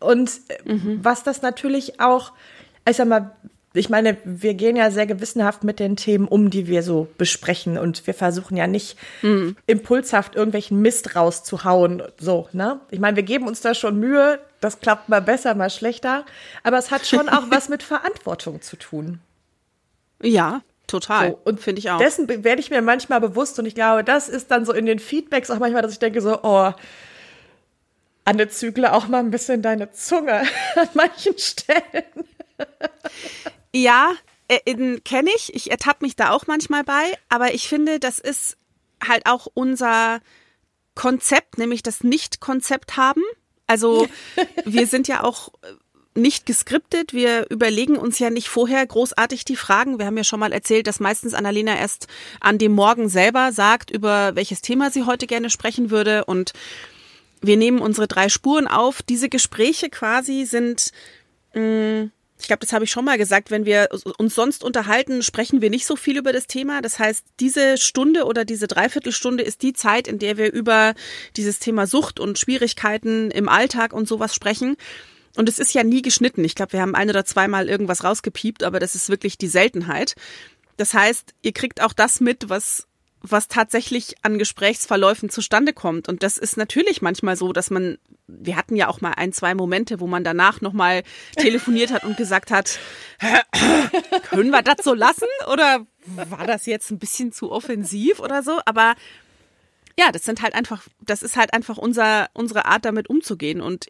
und 0.00 0.32
mhm. 0.64 1.00
was 1.02 1.22
das 1.22 1.42
natürlich 1.42 2.00
auch, 2.00 2.32
ich 2.88 2.96
sag 2.96 3.08
mal, 3.08 3.32
ich 3.76 3.90
meine, 3.90 4.16
wir 4.24 4.54
gehen 4.54 4.74
ja 4.74 4.90
sehr 4.90 5.06
gewissenhaft 5.06 5.62
mit 5.62 5.78
den 5.78 5.96
Themen 5.96 6.26
um, 6.26 6.50
die 6.50 6.66
wir 6.66 6.82
so 6.82 7.08
besprechen 7.18 7.76
und 7.76 8.06
wir 8.06 8.14
versuchen 8.14 8.56
ja 8.56 8.66
nicht 8.66 8.96
mhm. 9.22 9.56
impulshaft 9.66 10.34
irgendwelchen 10.34 10.80
Mist 10.80 11.14
rauszuhauen, 11.14 12.02
so, 12.18 12.48
ne? 12.52 12.80
Ich 12.90 13.00
meine, 13.00 13.16
wir 13.16 13.22
geben 13.22 13.46
uns 13.46 13.60
da 13.60 13.74
schon 13.74 13.98
Mühe, 14.00 14.40
das 14.66 14.80
klappt 14.80 15.08
mal 15.08 15.22
besser, 15.22 15.54
mal 15.54 15.70
schlechter, 15.70 16.24
aber 16.62 16.78
es 16.78 16.90
hat 16.90 17.06
schon 17.06 17.28
auch 17.28 17.44
was 17.48 17.68
mit 17.68 17.82
Verantwortung 17.82 18.60
zu 18.60 18.76
tun. 18.76 19.20
Ja, 20.22 20.62
total. 20.86 21.30
So, 21.30 21.40
und 21.44 21.60
finde 21.60 21.78
ich 21.78 21.90
auch. 21.90 21.98
Dessen 21.98 22.28
werde 22.28 22.60
ich 22.60 22.70
mir 22.70 22.82
manchmal 22.82 23.20
bewusst 23.20 23.58
und 23.58 23.66
ich 23.66 23.74
glaube, 23.74 24.04
das 24.04 24.28
ist 24.28 24.50
dann 24.50 24.64
so 24.64 24.72
in 24.72 24.86
den 24.86 24.98
Feedbacks 24.98 25.50
auch 25.50 25.58
manchmal, 25.58 25.82
dass 25.82 25.92
ich 25.92 25.98
denke 25.98 26.20
so, 26.20 26.42
oh, 26.42 26.72
Anne 28.24 28.48
Zügle 28.48 28.92
auch 28.92 29.06
mal 29.06 29.20
ein 29.20 29.30
bisschen 29.30 29.62
deine 29.62 29.92
Zunge 29.92 30.42
an 30.76 30.88
manchen 30.94 31.38
Stellen. 31.38 32.26
Ja, 33.72 34.12
äh, 34.48 34.98
kenne 35.00 35.30
ich. 35.36 35.54
Ich 35.54 35.70
ertappe 35.70 36.04
mich 36.04 36.16
da 36.16 36.30
auch 36.30 36.46
manchmal 36.46 36.82
bei. 36.82 37.16
Aber 37.28 37.54
ich 37.54 37.68
finde, 37.68 38.00
das 38.00 38.18
ist 38.18 38.56
halt 39.06 39.26
auch 39.26 39.46
unser 39.54 40.20
Konzept, 40.96 41.58
nämlich 41.58 41.82
das 41.84 42.02
Nicht-Konzept 42.02 42.96
haben. 42.96 43.22
Also 43.66 44.06
wir 44.64 44.86
sind 44.86 45.08
ja 45.08 45.24
auch 45.24 45.48
äh, 45.62 45.72
nicht 46.18 46.46
geskriptet. 46.46 47.12
Wir 47.12 47.46
überlegen 47.50 47.96
uns 47.96 48.18
ja 48.18 48.30
nicht 48.30 48.48
vorher 48.48 48.84
großartig 48.86 49.44
die 49.44 49.56
Fragen. 49.56 49.98
Wir 49.98 50.06
haben 50.06 50.16
ja 50.16 50.24
schon 50.24 50.40
mal 50.40 50.52
erzählt, 50.52 50.86
dass 50.86 51.00
meistens 51.00 51.34
Annalena 51.34 51.76
erst 51.76 52.06
an 52.40 52.58
dem 52.58 52.72
Morgen 52.72 53.08
selber 53.08 53.52
sagt, 53.52 53.90
über 53.90 54.34
welches 54.34 54.62
Thema 54.62 54.90
sie 54.90 55.04
heute 55.04 55.26
gerne 55.26 55.50
sprechen 55.50 55.90
würde. 55.90 56.24
Und 56.24 56.52
wir 57.42 57.56
nehmen 57.56 57.80
unsere 57.80 58.08
drei 58.08 58.28
Spuren 58.28 58.66
auf. 58.66 59.02
Diese 59.02 59.28
Gespräche 59.28 59.90
quasi 59.90 60.44
sind 60.46 60.90
mh, 61.54 61.60
mm, 61.60 62.12
ich 62.38 62.46
glaube, 62.46 62.60
das 62.60 62.72
habe 62.72 62.84
ich 62.84 62.90
schon 62.90 63.04
mal 63.04 63.18
gesagt, 63.18 63.50
wenn 63.50 63.64
wir 63.64 63.88
uns 64.18 64.34
sonst 64.34 64.62
unterhalten, 64.62 65.22
sprechen 65.22 65.62
wir 65.62 65.70
nicht 65.70 65.86
so 65.86 65.96
viel 65.96 66.18
über 66.18 66.32
das 66.32 66.46
Thema. 66.46 66.82
Das 66.82 66.98
heißt, 66.98 67.24
diese 67.40 67.78
Stunde 67.78 68.24
oder 68.24 68.44
diese 68.44 68.66
Dreiviertelstunde 68.66 69.42
ist 69.42 69.62
die 69.62 69.72
Zeit, 69.72 70.06
in 70.06 70.18
der 70.18 70.36
wir 70.36 70.52
über 70.52 70.94
dieses 71.36 71.58
Thema 71.58 71.86
Sucht 71.86 72.20
und 72.20 72.38
Schwierigkeiten 72.38 73.30
im 73.30 73.48
Alltag 73.48 73.92
und 73.92 74.06
sowas 74.06 74.34
sprechen. 74.34 74.76
Und 75.36 75.48
es 75.48 75.58
ist 75.58 75.74
ja 75.74 75.82
nie 75.82 76.02
geschnitten. 76.02 76.44
Ich 76.44 76.54
glaube, 76.54 76.74
wir 76.74 76.82
haben 76.82 76.94
ein 76.94 77.10
oder 77.10 77.24
zweimal 77.24 77.68
irgendwas 77.68 78.04
rausgepiept, 78.04 78.64
aber 78.64 78.80
das 78.80 78.94
ist 78.94 79.08
wirklich 79.08 79.38
die 79.38 79.48
Seltenheit. 79.48 80.14
Das 80.76 80.94
heißt, 80.94 81.34
ihr 81.42 81.52
kriegt 81.52 81.82
auch 81.82 81.92
das 81.92 82.20
mit, 82.20 82.48
was 82.48 82.86
was 83.32 83.48
tatsächlich 83.48 84.14
an 84.22 84.38
Gesprächsverläufen 84.38 85.30
zustande 85.30 85.72
kommt. 85.72 86.08
Und 86.08 86.22
das 86.22 86.38
ist 86.38 86.56
natürlich 86.56 87.02
manchmal 87.02 87.36
so, 87.36 87.52
dass 87.52 87.70
man, 87.70 87.98
wir 88.28 88.56
hatten 88.56 88.76
ja 88.76 88.88
auch 88.88 89.00
mal 89.00 89.12
ein, 89.12 89.32
zwei 89.32 89.54
Momente, 89.54 90.00
wo 90.00 90.06
man 90.06 90.24
danach 90.24 90.60
nochmal 90.60 91.02
telefoniert 91.36 91.92
hat 91.92 92.04
und 92.04 92.16
gesagt 92.16 92.50
hat, 92.50 92.78
können 94.30 94.50
wir 94.50 94.62
das 94.62 94.84
so 94.84 94.94
lassen? 94.94 95.28
Oder 95.52 95.86
war 96.06 96.46
das 96.46 96.66
jetzt 96.66 96.90
ein 96.90 96.98
bisschen 96.98 97.32
zu 97.32 97.52
offensiv 97.52 98.20
oder 98.20 98.42
so? 98.42 98.60
Aber 98.64 98.94
ja, 99.98 100.12
das 100.12 100.24
sind 100.24 100.42
halt 100.42 100.54
einfach, 100.54 100.86
das 101.00 101.22
ist 101.22 101.36
halt 101.36 101.54
einfach 101.54 101.78
unser, 101.78 102.28
unsere 102.34 102.66
Art, 102.66 102.84
damit 102.84 103.08
umzugehen. 103.08 103.60
Und 103.60 103.86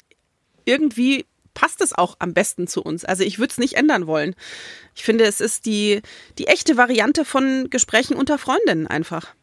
irgendwie 0.65 1.25
passt 1.55 1.81
es 1.81 1.95
auch 1.95 2.17
am 2.19 2.35
besten 2.35 2.67
zu 2.67 2.83
uns. 2.83 3.05
Also 3.05 3.25
ich 3.25 3.39
würde 3.39 3.53
es 3.53 3.59
nicht 3.59 3.75
ändern 3.75 4.07
wollen. 4.07 4.35
Ich 4.95 5.03
finde, 5.03 5.25
es 5.25 5.41
ist 5.41 5.67
die, 5.67 6.03
die 6.39 6.47
echte 6.47 6.77
Variante 6.77 7.25
von 7.25 7.71
Gesprächen 7.71 8.15
unter 8.17 8.39
Freundinnen 8.39 8.87
einfach. 8.87 9.35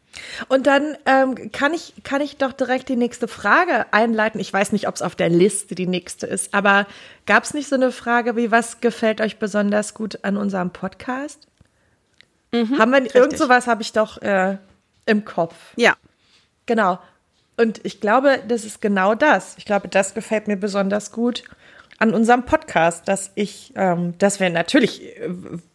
Und 0.48 0.66
dann 0.66 0.96
ähm, 1.06 1.50
kann, 1.52 1.74
ich, 1.74 1.94
kann 2.04 2.20
ich 2.20 2.36
doch 2.36 2.52
direkt 2.52 2.88
die 2.88 2.96
nächste 2.96 3.28
Frage 3.28 3.86
einleiten. 3.92 4.40
Ich 4.40 4.52
weiß 4.52 4.72
nicht, 4.72 4.88
ob 4.88 4.94
es 4.94 5.02
auf 5.02 5.14
der 5.14 5.28
Liste 5.28 5.74
die 5.74 5.86
nächste 5.86 6.26
ist, 6.26 6.54
aber 6.54 6.86
gab 7.26 7.44
es 7.44 7.54
nicht 7.54 7.68
so 7.68 7.74
eine 7.74 7.92
Frage 7.92 8.36
wie, 8.36 8.50
was 8.50 8.80
gefällt 8.80 9.20
euch 9.20 9.38
besonders 9.38 9.94
gut 9.94 10.18
an 10.22 10.36
unserem 10.36 10.70
Podcast? 10.70 11.46
Mhm, 12.52 12.78
Haben 12.78 12.92
wir 12.92 12.98
richtig. 12.98 13.14
irgend 13.16 13.38
sowas 13.38 13.66
habe 13.66 13.82
ich 13.82 13.92
doch 13.92 14.22
äh, 14.22 14.58
im 15.06 15.24
Kopf. 15.24 15.54
Ja. 15.76 15.94
Genau. 16.66 16.98
Und 17.56 17.84
ich 17.84 18.00
glaube, 18.00 18.42
das 18.46 18.64
ist 18.64 18.80
genau 18.80 19.14
das. 19.14 19.54
Ich 19.58 19.64
glaube, 19.64 19.88
das 19.88 20.14
gefällt 20.14 20.48
mir 20.48 20.56
besonders 20.56 21.12
gut 21.12 21.44
an 21.98 22.12
unserem 22.14 22.44
Podcast, 22.44 23.08
dass 23.08 23.30
ich, 23.34 23.72
ähm, 23.76 24.14
dass 24.18 24.40
wir 24.40 24.50
natürlich 24.50 25.16
äh, 25.18 25.30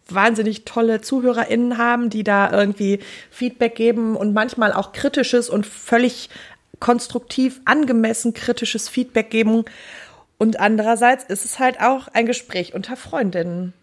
wahnsinnig 0.08 0.66
tolle 0.66 1.02
ZuhörerInnen 1.02 1.78
haben, 1.78 2.10
die 2.10 2.24
da 2.24 2.52
irgendwie 2.52 3.00
Feedback 3.30 3.76
geben 3.76 4.16
und 4.16 4.34
manchmal 4.34 4.74
auch 4.74 4.92
kritisches 4.92 5.50
und 5.50 5.66
völlig 5.66 6.30
konstruktiv 6.80 7.62
angemessen 7.66 8.34
kritisches 8.34 8.90
Feedback 8.90 9.30
geben. 9.30 9.66
Und 10.38 10.60
andererseits 10.60 11.26
ist 11.26 11.46
es 11.46 11.60
halt 11.60 11.82
auch 11.82 12.08
ein 12.10 12.26
Gespräch 12.26 12.74
unter 12.74 12.96
Freundinnen. 12.96 13.74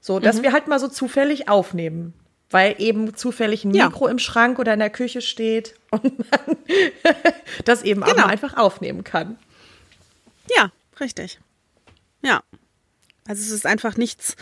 So, 0.00 0.20
dass 0.20 0.38
mhm. 0.38 0.42
wir 0.44 0.52
halt 0.52 0.68
mal 0.68 0.78
so 0.78 0.88
zufällig 0.88 1.48
aufnehmen. 1.48 2.14
Weil 2.52 2.76
eben 2.78 3.14
zufällig 3.14 3.64
ein 3.64 3.70
Mikro 3.70 4.06
ja. 4.06 4.10
im 4.10 4.18
Schrank 4.18 4.58
oder 4.58 4.72
in 4.72 4.80
der 4.80 4.90
Küche 4.90 5.20
steht 5.20 5.76
und 5.90 6.18
man 6.18 6.56
das 7.64 7.82
eben 7.82 8.00
genau. 8.00 8.12
auch 8.12 8.16
mal 8.16 8.26
einfach 8.26 8.56
aufnehmen 8.56 9.04
kann. 9.04 9.38
Ja, 10.56 10.72
Richtig. 11.00 11.40
Ja. 12.22 12.42
Also 13.26 13.42
es 13.42 13.50
ist 13.50 13.66
einfach 13.66 13.96
nichts, 13.96 14.34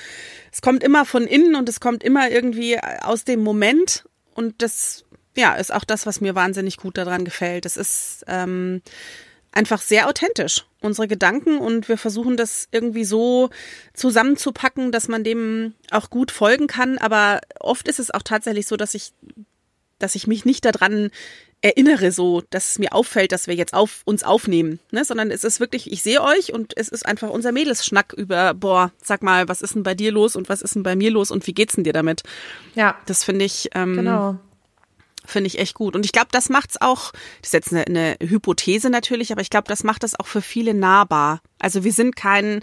es 0.53 0.63
kommt 0.63 0.83
immer 0.83 1.05
von 1.05 1.27
innen 1.27 1.57
und 1.57 1.69
es 1.69 1.81
kommt 1.81 2.03
immer 2.03 2.31
irgendwie 2.31 2.79
aus 2.79 3.25
dem 3.25 3.41
Moment 3.41 4.05
und 4.35 4.63
das, 4.63 5.05
ja, 5.37 5.55
ist 5.55 5.73
auch 5.73 5.85
das, 5.85 6.07
was 6.07 6.21
mir 6.21 6.35
wahnsinnig 6.35 6.79
gut 6.79 6.97
daran 6.97 7.25
gefällt. 7.25 7.67
Es 7.67 7.77
ist 7.77 8.25
ähm, 8.29 8.81
einfach 9.53 9.83
sehr 9.83 10.09
authentisch, 10.09 10.65
unsere 10.81 11.09
Gedanken 11.09 11.59
und 11.59 11.89
wir 11.89 11.99
versuchen 11.99 12.37
das 12.37 12.69
irgendwie 12.71 13.05
so 13.05 13.51
zusammenzupacken, 13.95 14.93
dass 14.93 15.09
man 15.09 15.25
dem 15.25 15.75
auch 15.91 16.09
gut 16.09 16.31
folgen 16.31 16.67
kann. 16.67 16.97
Aber 16.99 17.41
oft 17.61 17.89
ist 17.89 17.99
es 17.99 18.13
auch 18.13 18.23
tatsächlich 18.23 18.67
so, 18.67 18.77
dass 18.77 18.95
ich 18.95 19.13
dass 19.99 20.15
ich 20.15 20.29
mich 20.29 20.45
nicht 20.45 20.65
daran 20.65 21.11
erinnere 21.61 22.13
so, 22.13 22.43
dass 22.51 22.71
es 22.71 22.79
mir 22.79 22.93
auffällt, 22.93 23.33
dass 23.33 23.49
wir 23.49 23.55
jetzt 23.55 23.75
auf, 23.75 24.03
uns 24.05 24.23
aufnehmen, 24.23 24.79
ne? 24.93 25.05
sondern 25.05 25.31
es 25.31 25.43
ist 25.43 25.59
wirklich, 25.59 25.91
ich 25.91 26.03
sehe 26.03 26.23
euch 26.23 26.53
und 26.53 26.77
es 26.77 26.89
ist 26.89 27.05
einfach 27.05 27.31
unser 27.31 27.51
Mädelsschnack 27.53 28.13
über, 28.13 28.55
boah, 28.55 28.93
sag 29.03 29.23
mal, 29.23 29.49
was 29.49 29.61
ist 29.63 29.75
denn 29.75 29.83
bei 29.83 29.95
dir 29.95 30.13
los 30.13 30.37
und 30.37 30.49
was 30.49 30.63
ist 30.63 30.77
denn 30.77 30.85
bei 30.85 30.95
mir 30.95 31.11
los 31.11 31.31
und 31.31 31.47
wie 31.47 31.55
geht's 31.55 31.75
denn 31.75 31.85
dir 31.85 31.93
damit? 31.93 32.23
Ja. 32.75 32.97
Das 33.07 33.25
finde 33.25 33.45
ich, 33.45 33.71
ähm, 33.75 33.97
Genau. 33.97 34.39
finde 35.25 35.49
ich 35.49 35.59
echt 35.59 35.75
gut. 35.75 35.97
Und 35.97 36.05
ich 36.05 36.13
glaube, 36.13 36.29
das 36.31 36.49
macht's 36.49 36.81
auch, 36.81 37.11
das 37.41 37.49
ist 37.49 37.53
jetzt 37.53 37.73
eine, 37.73 37.87
eine 37.87 38.17
Hypothese 38.21 38.89
natürlich, 38.89 39.33
aber 39.33 39.41
ich 39.41 39.51
glaube, 39.51 39.67
das 39.67 39.83
macht 39.83 40.05
es 40.05 40.19
auch 40.19 40.29
für 40.29 40.43
viele 40.43 40.75
nahbar. 40.75 41.41
Also 41.59 41.83
wir 41.83 41.93
sind 41.93 42.15
kein 42.15 42.63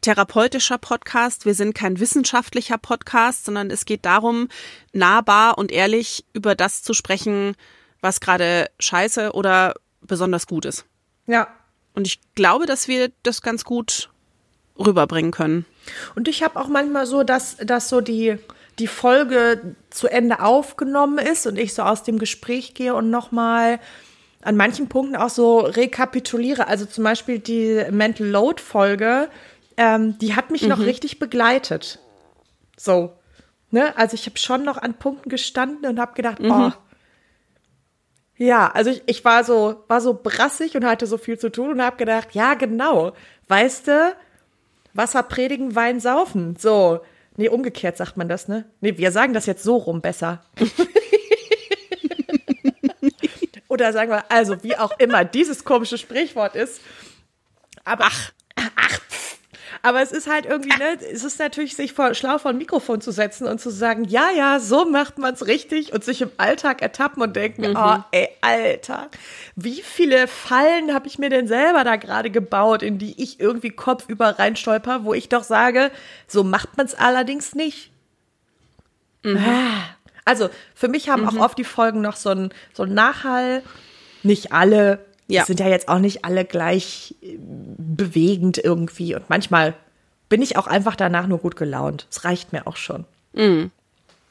therapeutischer 0.00 0.78
Podcast, 0.78 1.44
wir 1.44 1.54
sind 1.54 1.74
kein 1.74 1.98
wissenschaftlicher 1.98 2.78
Podcast, 2.78 3.46
sondern 3.46 3.70
es 3.72 3.84
geht 3.84 4.04
darum, 4.04 4.48
nahbar 4.92 5.58
und 5.58 5.72
ehrlich 5.72 6.24
über 6.34 6.54
das 6.54 6.84
zu 6.84 6.94
sprechen, 6.94 7.56
was 8.00 8.20
gerade 8.20 8.70
scheiße 8.78 9.32
oder 9.32 9.74
besonders 10.00 10.46
gut 10.46 10.64
ist. 10.64 10.84
Ja. 11.26 11.48
Und 11.94 12.06
ich 12.06 12.20
glaube, 12.34 12.66
dass 12.66 12.88
wir 12.88 13.10
das 13.22 13.42
ganz 13.42 13.64
gut 13.64 14.10
rüberbringen 14.78 15.32
können. 15.32 15.66
Und 16.14 16.28
ich 16.28 16.42
habe 16.42 16.58
auch 16.60 16.68
manchmal 16.68 17.06
so, 17.06 17.22
dass, 17.22 17.56
dass 17.56 17.88
so 17.88 18.00
die, 18.00 18.38
die 18.78 18.86
Folge 18.86 19.74
zu 19.90 20.06
Ende 20.06 20.40
aufgenommen 20.40 21.18
ist 21.18 21.46
und 21.46 21.58
ich 21.58 21.74
so 21.74 21.82
aus 21.82 22.02
dem 22.02 22.18
Gespräch 22.18 22.74
gehe 22.74 22.94
und 22.94 23.10
nochmal 23.10 23.80
an 24.42 24.56
manchen 24.56 24.88
Punkten 24.88 25.16
auch 25.16 25.30
so 25.30 25.58
rekapituliere. 25.58 26.68
Also 26.68 26.86
zum 26.86 27.04
Beispiel 27.04 27.38
die 27.40 27.84
Mental 27.90 28.26
Load 28.26 28.62
Folge, 28.62 29.28
ähm, 29.76 30.18
die 30.18 30.36
hat 30.36 30.50
mich 30.50 30.62
noch 30.62 30.78
richtig 30.78 31.18
begleitet. 31.18 31.98
So. 32.76 33.12
Ne? 33.70 33.96
Also 33.96 34.14
ich 34.14 34.26
habe 34.26 34.38
schon 34.38 34.64
noch 34.64 34.76
an 34.76 34.94
Punkten 34.94 35.28
gestanden 35.28 35.90
und 35.90 35.98
habe 35.98 36.14
gedacht, 36.14 36.38
oh. 36.40 36.70
Ja, 38.38 38.70
also 38.70 38.90
ich, 38.90 39.02
ich 39.06 39.24
war 39.24 39.42
so, 39.42 39.84
war 39.88 40.00
so 40.00 40.14
brassig 40.14 40.76
und 40.76 40.84
hatte 40.84 41.06
so 41.06 41.18
viel 41.18 41.38
zu 41.38 41.50
tun 41.50 41.72
und 41.72 41.82
habe 41.82 41.96
gedacht, 41.96 42.28
ja, 42.34 42.54
genau. 42.54 43.12
Weißt 43.48 43.88
du, 43.88 44.16
Wasser 44.94 45.24
predigen, 45.24 45.74
Wein 45.74 46.00
saufen. 46.00 46.56
So. 46.56 47.00
Nee, 47.36 47.48
umgekehrt 47.48 47.96
sagt 47.96 48.16
man 48.16 48.28
das, 48.28 48.48
ne? 48.48 48.64
Nee, 48.80 48.96
wir 48.96 49.12
sagen 49.12 49.32
das 49.32 49.46
jetzt 49.46 49.62
so 49.64 49.76
rum 49.76 50.00
besser. 50.00 50.44
Oder 53.68 53.92
sagen 53.92 54.10
wir, 54.10 54.30
also 54.30 54.62
wie 54.62 54.76
auch 54.76 54.98
immer 54.98 55.24
dieses 55.24 55.64
komische 55.64 55.98
Sprichwort 55.98 56.56
ist. 56.56 56.80
Aber 57.84 58.04
ach, 58.06 58.32
ach. 58.76 59.00
Aber 59.82 60.02
es 60.02 60.12
ist 60.12 60.28
halt 60.28 60.46
irgendwie, 60.46 60.76
ne, 60.76 60.98
es 61.12 61.24
ist 61.24 61.38
natürlich, 61.38 61.76
sich 61.76 61.92
vor, 61.92 62.14
schlau 62.14 62.38
vor 62.38 62.50
ein 62.50 62.58
Mikrofon 62.58 63.00
zu 63.00 63.12
setzen 63.12 63.46
und 63.46 63.60
zu 63.60 63.70
sagen, 63.70 64.04
ja, 64.04 64.30
ja, 64.36 64.60
so 64.60 64.84
macht 64.84 65.18
man's 65.18 65.46
richtig 65.46 65.92
und 65.92 66.04
sich 66.04 66.22
im 66.22 66.30
Alltag 66.36 66.82
ertappen 66.82 67.22
und 67.22 67.36
denken, 67.36 67.76
oh, 67.76 67.96
ey, 68.12 68.28
Alter, 68.40 69.08
wie 69.56 69.82
viele 69.82 70.28
Fallen 70.28 70.94
habe 70.94 71.06
ich 71.06 71.18
mir 71.18 71.30
denn 71.30 71.46
selber 71.48 71.84
da 71.84 71.96
gerade 71.96 72.30
gebaut, 72.30 72.82
in 72.82 72.98
die 72.98 73.20
ich 73.22 73.40
irgendwie 73.40 73.70
kopfüber 73.70 74.38
reinstolper, 74.38 75.04
wo 75.04 75.14
ich 75.14 75.28
doch 75.28 75.44
sage, 75.44 75.90
so 76.26 76.44
macht 76.44 76.76
man's 76.76 76.94
allerdings 76.94 77.54
nicht. 77.54 77.90
Ah. 79.24 79.96
Also 80.24 80.50
für 80.74 80.88
mich 80.88 81.08
haben 81.08 81.26
auch 81.26 81.42
oft 81.42 81.58
die 81.58 81.64
Folgen 81.64 82.00
noch 82.00 82.16
so 82.16 82.30
ein, 82.30 82.50
so 82.74 82.82
ein 82.82 82.92
Nachhall. 82.94 83.62
Nicht 84.22 84.52
alle. 84.52 85.06
Ja. 85.28 85.42
Es 85.42 85.46
sind 85.46 85.60
ja 85.60 85.68
jetzt 85.68 85.88
auch 85.88 85.98
nicht 85.98 86.24
alle 86.24 86.44
gleich 86.44 87.14
äh, 87.22 87.36
bewegend 87.38 88.58
irgendwie. 88.58 89.14
Und 89.14 89.28
manchmal 89.28 89.74
bin 90.28 90.42
ich 90.42 90.56
auch 90.56 90.66
einfach 90.66 90.96
danach 90.96 91.26
nur 91.26 91.38
gut 91.38 91.56
gelaunt. 91.56 92.06
Es 92.10 92.24
reicht 92.24 92.52
mir 92.52 92.66
auch 92.66 92.76
schon. 92.76 93.04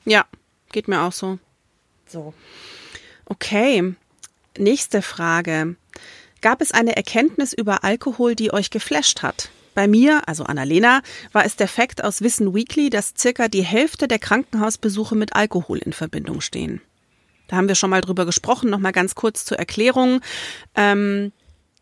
Ja, 0.06 0.26
geht 0.72 0.88
mir 0.88 1.04
auch 1.04 1.12
so. 1.12 1.40
So. 2.08 2.34
Okay, 3.26 3.96
nächste 4.58 5.02
Frage. 5.02 5.76
Gab 6.42 6.62
es 6.62 6.72
eine 6.72 6.96
Erkenntnis 6.96 7.54
über 7.54 7.84
Alkohol, 7.84 8.36
die 8.36 8.54
euch 8.54 8.70
geflasht 8.70 9.22
hat? 9.22 9.50
Bei 9.76 9.88
mir, 9.88 10.28
also 10.28 10.44
Annalena, 10.44 11.02
war 11.34 11.46
es 11.46 11.56
der 11.56 11.68
Fakt 11.68 12.04
aus 12.04 12.22
Wissen 12.22 12.56
Weekly, 12.56 12.90
dass 12.90 13.14
circa 13.18 13.48
die 13.48 13.64
Hälfte 13.64 14.08
der 14.08 14.18
Krankenhausbesuche 14.18 15.16
mit 15.16 15.36
Alkohol 15.36 15.78
in 15.78 15.94
Verbindung 15.94 16.42
stehen. 16.42 16.82
Da 17.48 17.58
haben 17.58 17.68
wir 17.68 17.76
schon 17.76 17.90
mal 17.90 18.02
drüber 18.02 18.26
gesprochen, 18.26 18.70
noch 18.70 18.80
mal 18.80 18.92
ganz 18.92 19.16
kurz 19.16 19.46
zur 19.46 19.58
Erklärung. 19.58 20.22
Ähm, 20.76 21.32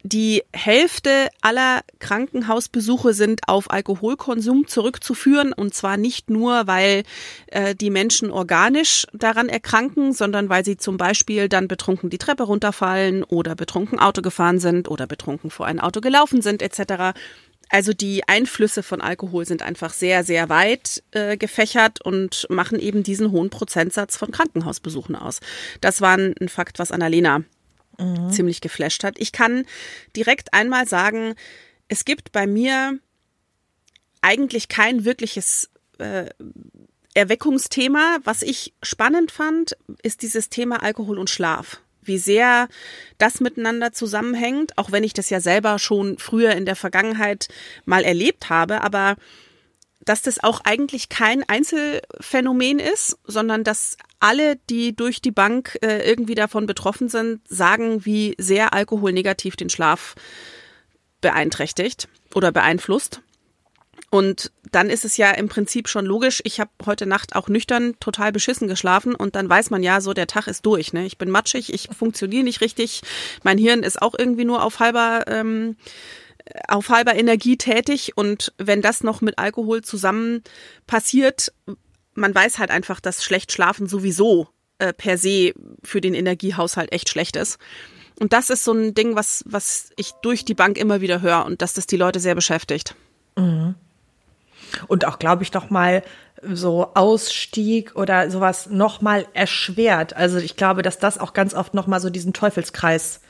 die 0.07 0.43
Hälfte 0.53 1.29
aller 1.41 1.81
Krankenhausbesuche 1.97 3.15
sind 3.15 3.41
auf 3.47 3.71
Alkoholkonsum 3.71 4.67
zurückzuführen 4.67 5.51
und 5.51 5.73
zwar 5.73 5.97
nicht 5.97 6.29
nur, 6.29 6.67
weil 6.67 7.01
äh, 7.47 7.73
die 7.73 7.89
Menschen 7.89 8.29
organisch 8.29 9.07
daran 9.13 9.49
erkranken, 9.49 10.13
sondern 10.13 10.47
weil 10.47 10.63
sie 10.63 10.77
zum 10.77 10.97
Beispiel 10.97 11.49
dann 11.49 11.67
betrunken 11.67 12.11
die 12.11 12.19
Treppe 12.19 12.43
runterfallen 12.43 13.23
oder 13.23 13.55
betrunken 13.55 13.97
Auto 13.97 14.21
gefahren 14.21 14.59
sind 14.59 14.91
oder 14.91 15.07
betrunken 15.07 15.49
vor 15.49 15.65
ein 15.65 15.79
Auto 15.79 16.01
gelaufen 16.01 16.43
sind 16.43 16.61
etc. 16.61 17.17
Also 17.69 17.93
die 17.93 18.27
Einflüsse 18.27 18.83
von 18.83 19.01
Alkohol 19.01 19.45
sind 19.45 19.61
einfach 19.61 19.93
sehr, 19.93 20.23
sehr 20.23 20.49
weit 20.49 21.03
äh, 21.11 21.35
gefächert 21.37 22.01
und 22.01 22.45
machen 22.49 22.79
eben 22.79 23.03
diesen 23.03 23.31
hohen 23.31 23.49
Prozentsatz 23.49 24.17
von 24.17 24.31
Krankenhausbesuchen 24.31 25.15
aus. 25.15 25.39
Das 25.81 26.01
war 26.01 26.17
ein, 26.17 26.35
Fakt, 26.47 26.79
was 26.79 26.91
Annalena 26.91 27.43
ziemlich 28.29 28.61
geflasht 28.61 29.03
hat. 29.03 29.15
Ich 29.17 29.31
kann 29.31 29.65
direkt 30.15 30.53
einmal 30.53 30.87
sagen, 30.87 31.35
es 31.87 32.05
gibt 32.05 32.31
bei 32.31 32.47
mir 32.47 32.99
eigentlich 34.21 34.67
kein 34.67 35.05
wirkliches 35.05 35.69
äh, 35.99 36.25
Erweckungsthema. 37.13 38.17
Was 38.23 38.41
ich 38.41 38.73
spannend 38.83 39.31
fand, 39.31 39.77
ist 40.03 40.21
dieses 40.21 40.49
Thema 40.49 40.83
Alkohol 40.83 41.19
und 41.19 41.29
Schlaf. 41.29 41.81
Wie 42.05 42.17
sehr 42.17 42.67
das 43.17 43.39
miteinander 43.39 43.91
zusammenhängt, 43.91 44.77
auch 44.77 44.91
wenn 44.91 45.03
ich 45.03 45.13
das 45.13 45.29
ja 45.29 45.39
selber 45.39 45.79
schon 45.79 46.17
früher 46.17 46.51
in 46.51 46.65
der 46.65 46.75
Vergangenheit 46.75 47.47
mal 47.85 48.03
erlebt 48.03 48.49
habe, 48.49 48.81
aber 48.81 49.15
dass 50.05 50.21
das 50.21 50.43
auch 50.43 50.61
eigentlich 50.63 51.09
kein 51.09 51.43
Einzelfenomen 51.47 52.79
ist, 52.79 53.17
sondern 53.25 53.63
dass 53.63 53.97
alle, 54.19 54.55
die 54.69 54.95
durch 54.95 55.21
die 55.21 55.31
Bank 55.31 55.77
äh, 55.81 56.07
irgendwie 56.07 56.35
davon 56.35 56.67
betroffen 56.67 57.09
sind, 57.09 57.41
sagen, 57.47 58.05
wie 58.05 58.35
sehr 58.37 58.73
Alkohol 58.73 59.13
negativ 59.13 59.55
den 59.55 59.69
Schlaf 59.69 60.15
beeinträchtigt 61.21 62.07
oder 62.33 62.51
beeinflusst. 62.51 63.21
Und 64.11 64.51
dann 64.71 64.89
ist 64.89 65.03
es 65.03 65.17
ja 65.17 65.31
im 65.31 65.49
Prinzip 65.49 65.89
schon 65.89 66.05
logisch, 66.05 66.41
ich 66.45 66.59
habe 66.59 66.69
heute 66.85 67.05
Nacht 67.05 67.35
auch 67.35 67.47
nüchtern 67.49 67.95
total 67.99 68.31
beschissen 68.31 68.67
geschlafen 68.67 69.15
und 69.15 69.35
dann 69.35 69.49
weiß 69.49 69.71
man 69.71 69.83
ja 69.83 69.99
so, 69.99 70.13
der 70.13 70.27
Tag 70.27 70.47
ist 70.47 70.65
durch. 70.65 70.93
Ne? 70.93 71.05
Ich 71.05 71.17
bin 71.17 71.29
matschig, 71.29 71.73
ich 71.73 71.89
funktioniere 71.95 72.43
nicht 72.43 72.61
richtig, 72.61 73.01
mein 73.43 73.57
Hirn 73.57 73.83
ist 73.83 74.01
auch 74.01 74.13
irgendwie 74.17 74.45
nur 74.45 74.63
auf 74.63 74.79
halber 74.79 75.25
ähm, 75.27 75.75
auf 76.67 76.89
halber 76.89 77.15
Energie 77.15 77.57
tätig 77.57 78.13
und 78.15 78.53
wenn 78.57 78.83
das 78.83 79.03
noch 79.03 79.21
mit 79.21 79.39
Alkohol 79.39 79.81
zusammen 79.81 80.43
passiert, 80.85 81.51
man 82.13 82.33
weiß 82.33 82.59
halt 82.59 82.69
einfach, 82.69 82.99
dass 82.99 83.23
schlecht 83.23 83.51
schlafen 83.51 83.87
sowieso 83.87 84.47
äh, 84.77 84.93
per 84.93 85.17
se 85.17 85.53
für 85.83 86.01
den 86.01 86.13
Energiehaushalt 86.13 86.91
echt 86.91 87.09
schlecht 87.09 87.35
ist. 87.35 87.57
Und 88.19 88.31
das 88.31 88.49
ist 88.49 88.63
so 88.63 88.71
ein 88.71 88.93
Ding, 88.93 89.15
was, 89.15 89.43
was 89.45 89.89
ich 89.97 90.11
durch 90.21 90.45
die 90.45 90.53
Bank 90.53 90.77
immer 90.77 91.01
wieder 91.01 91.21
höre 91.21 91.45
und 91.45 91.61
dass 91.61 91.73
das 91.73 91.87
die 91.87 91.97
Leute 91.97 92.19
sehr 92.19 92.35
beschäftigt. 92.35 92.95
Und 94.87 95.05
auch, 95.05 95.19
glaube 95.19 95.43
ich, 95.43 95.53
noch 95.53 95.69
mal 95.69 96.03
so 96.41 96.91
Ausstieg 96.93 97.95
oder 97.95 98.29
sowas 98.29 98.67
noch 98.69 99.01
mal 99.01 99.25
erschwert. 99.33 100.15
Also 100.15 100.37
ich 100.37 100.55
glaube, 100.55 100.81
dass 100.81 100.99
das 100.99 101.17
auch 101.17 101.33
ganz 101.33 101.53
oft 101.53 101.73
noch 101.73 101.87
mal 101.87 101.99
so 101.99 102.09
diesen 102.09 102.33
Teufelskreis 102.33 103.21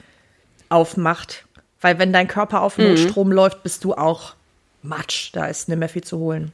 aufmacht. 0.70 1.46
Weil 1.82 2.00
wenn 2.00 2.12
dein 2.12 2.28
Körper 2.28 2.62
auf 2.62 2.78
Notstrom 2.78 3.32
läuft, 3.32 3.64
bist 3.64 3.84
du 3.84 3.94
auch 3.94 4.34
Matsch. 4.82 5.30
Da 5.34 5.46
ist 5.46 5.70
nicht 5.70 5.78
mehr 5.78 5.90
viel 5.90 6.04
zu 6.04 6.18
holen. 6.18 6.52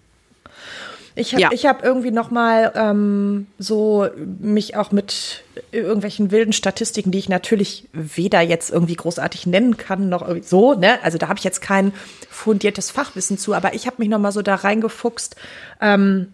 Ich 1.16 1.34
habe 1.34 1.42
Ja. 1.42 1.50
ich 1.52 1.66
hab 1.66 1.84
irgendwie 1.84 2.12
noch 2.12 2.32
mal 2.32 2.72
ähm, 2.76 3.48
so 3.60 4.08
mich 4.40 4.76
auch 4.78 4.92
mit 4.92 5.44
irgendwelchen 5.72 6.32
wilden 6.32 6.54
Statistiken, 6.54 7.12
die 7.12 7.20
ich 7.20 7.30
natürlich 7.30 7.88
weder 7.94 8.42
jetzt 8.42 8.72
irgendwie 8.72 8.96
großartig 8.96 9.46
nennen 9.46 9.78
kann 9.78 10.10
noch 10.10 10.22
irgendwie 10.28 10.48
so, 10.48 10.74
ne? 10.74 11.00
Also 11.04 11.18
da 11.18 11.28
habe 11.28 11.38
ich 11.38 11.44
jetzt 11.44 11.62
kein 11.62 11.94
fundiertes 12.30 12.92
Fachwissen 12.92 13.38
zu, 13.38 13.54
aber 13.54 13.74
ich 13.74 13.88
habe 13.88 13.98
mich 14.00 14.10
noch 14.10 14.20
mal 14.20 14.32
so 14.32 14.42
da 14.42 14.56
reingefuchst 14.56 15.36
ähm, 15.82 16.32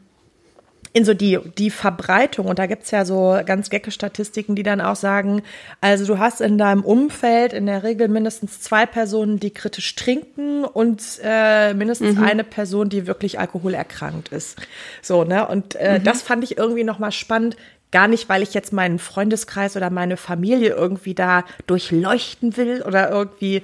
in 0.94 1.06
so 1.06 1.14
die, 1.14 1.40
die 1.58 1.70
Verbreitung. 1.70 2.48
Und 2.48 2.60
da 2.60 2.66
gibt's 2.66 2.92
ja 2.92 3.06
so 3.06 3.40
ganz 3.46 3.70
gecke 3.70 3.92
Statistiken, 3.92 4.56
die 4.56 4.64
dann 4.64 4.82
auch 4.82 4.96
sagen, 4.96 5.44
also 5.82 6.06
du 6.06 6.20
hast 6.20 6.42
in 6.42 6.58
deinem 6.58 6.84
Umfeld 6.84 7.54
in 7.54 7.66
der 7.66 7.84
Regel 7.84 8.08
mindestens 8.08 8.62
zwei 8.62 8.86
Personen, 8.86 9.40
die 9.40 9.52
kritisch 9.52 9.96
trinken 9.96 10.64
und 10.64 11.04
äh, 11.24 11.74
mindestens 11.74 12.18
eine 12.20 12.44
Person, 12.44 12.90
die 12.90 13.08
wirklich 13.08 13.40
alkoholerkrankt 13.40 14.30
ist. 14.30 14.58
So, 15.02 15.24
ne? 15.24 15.48
Und 15.48 15.76
äh, 15.76 16.00
das 16.00 16.22
fand 16.22 16.44
ich 16.44 16.58
irgendwie 16.58 16.84
nochmal 16.84 17.12
spannend. 17.12 17.58
Gar 17.90 18.10
nicht, 18.10 18.28
weil 18.28 18.44
ich 18.44 18.54
jetzt 18.54 18.74
meinen 18.74 19.00
Freundeskreis 19.00 19.78
oder 19.78 19.90
meine 19.90 20.18
Familie 20.18 20.72
irgendwie 20.72 21.14
da 21.14 21.46
durchleuchten 21.68 22.58
will 22.58 22.84
oder 22.86 23.10
irgendwie. 23.10 23.62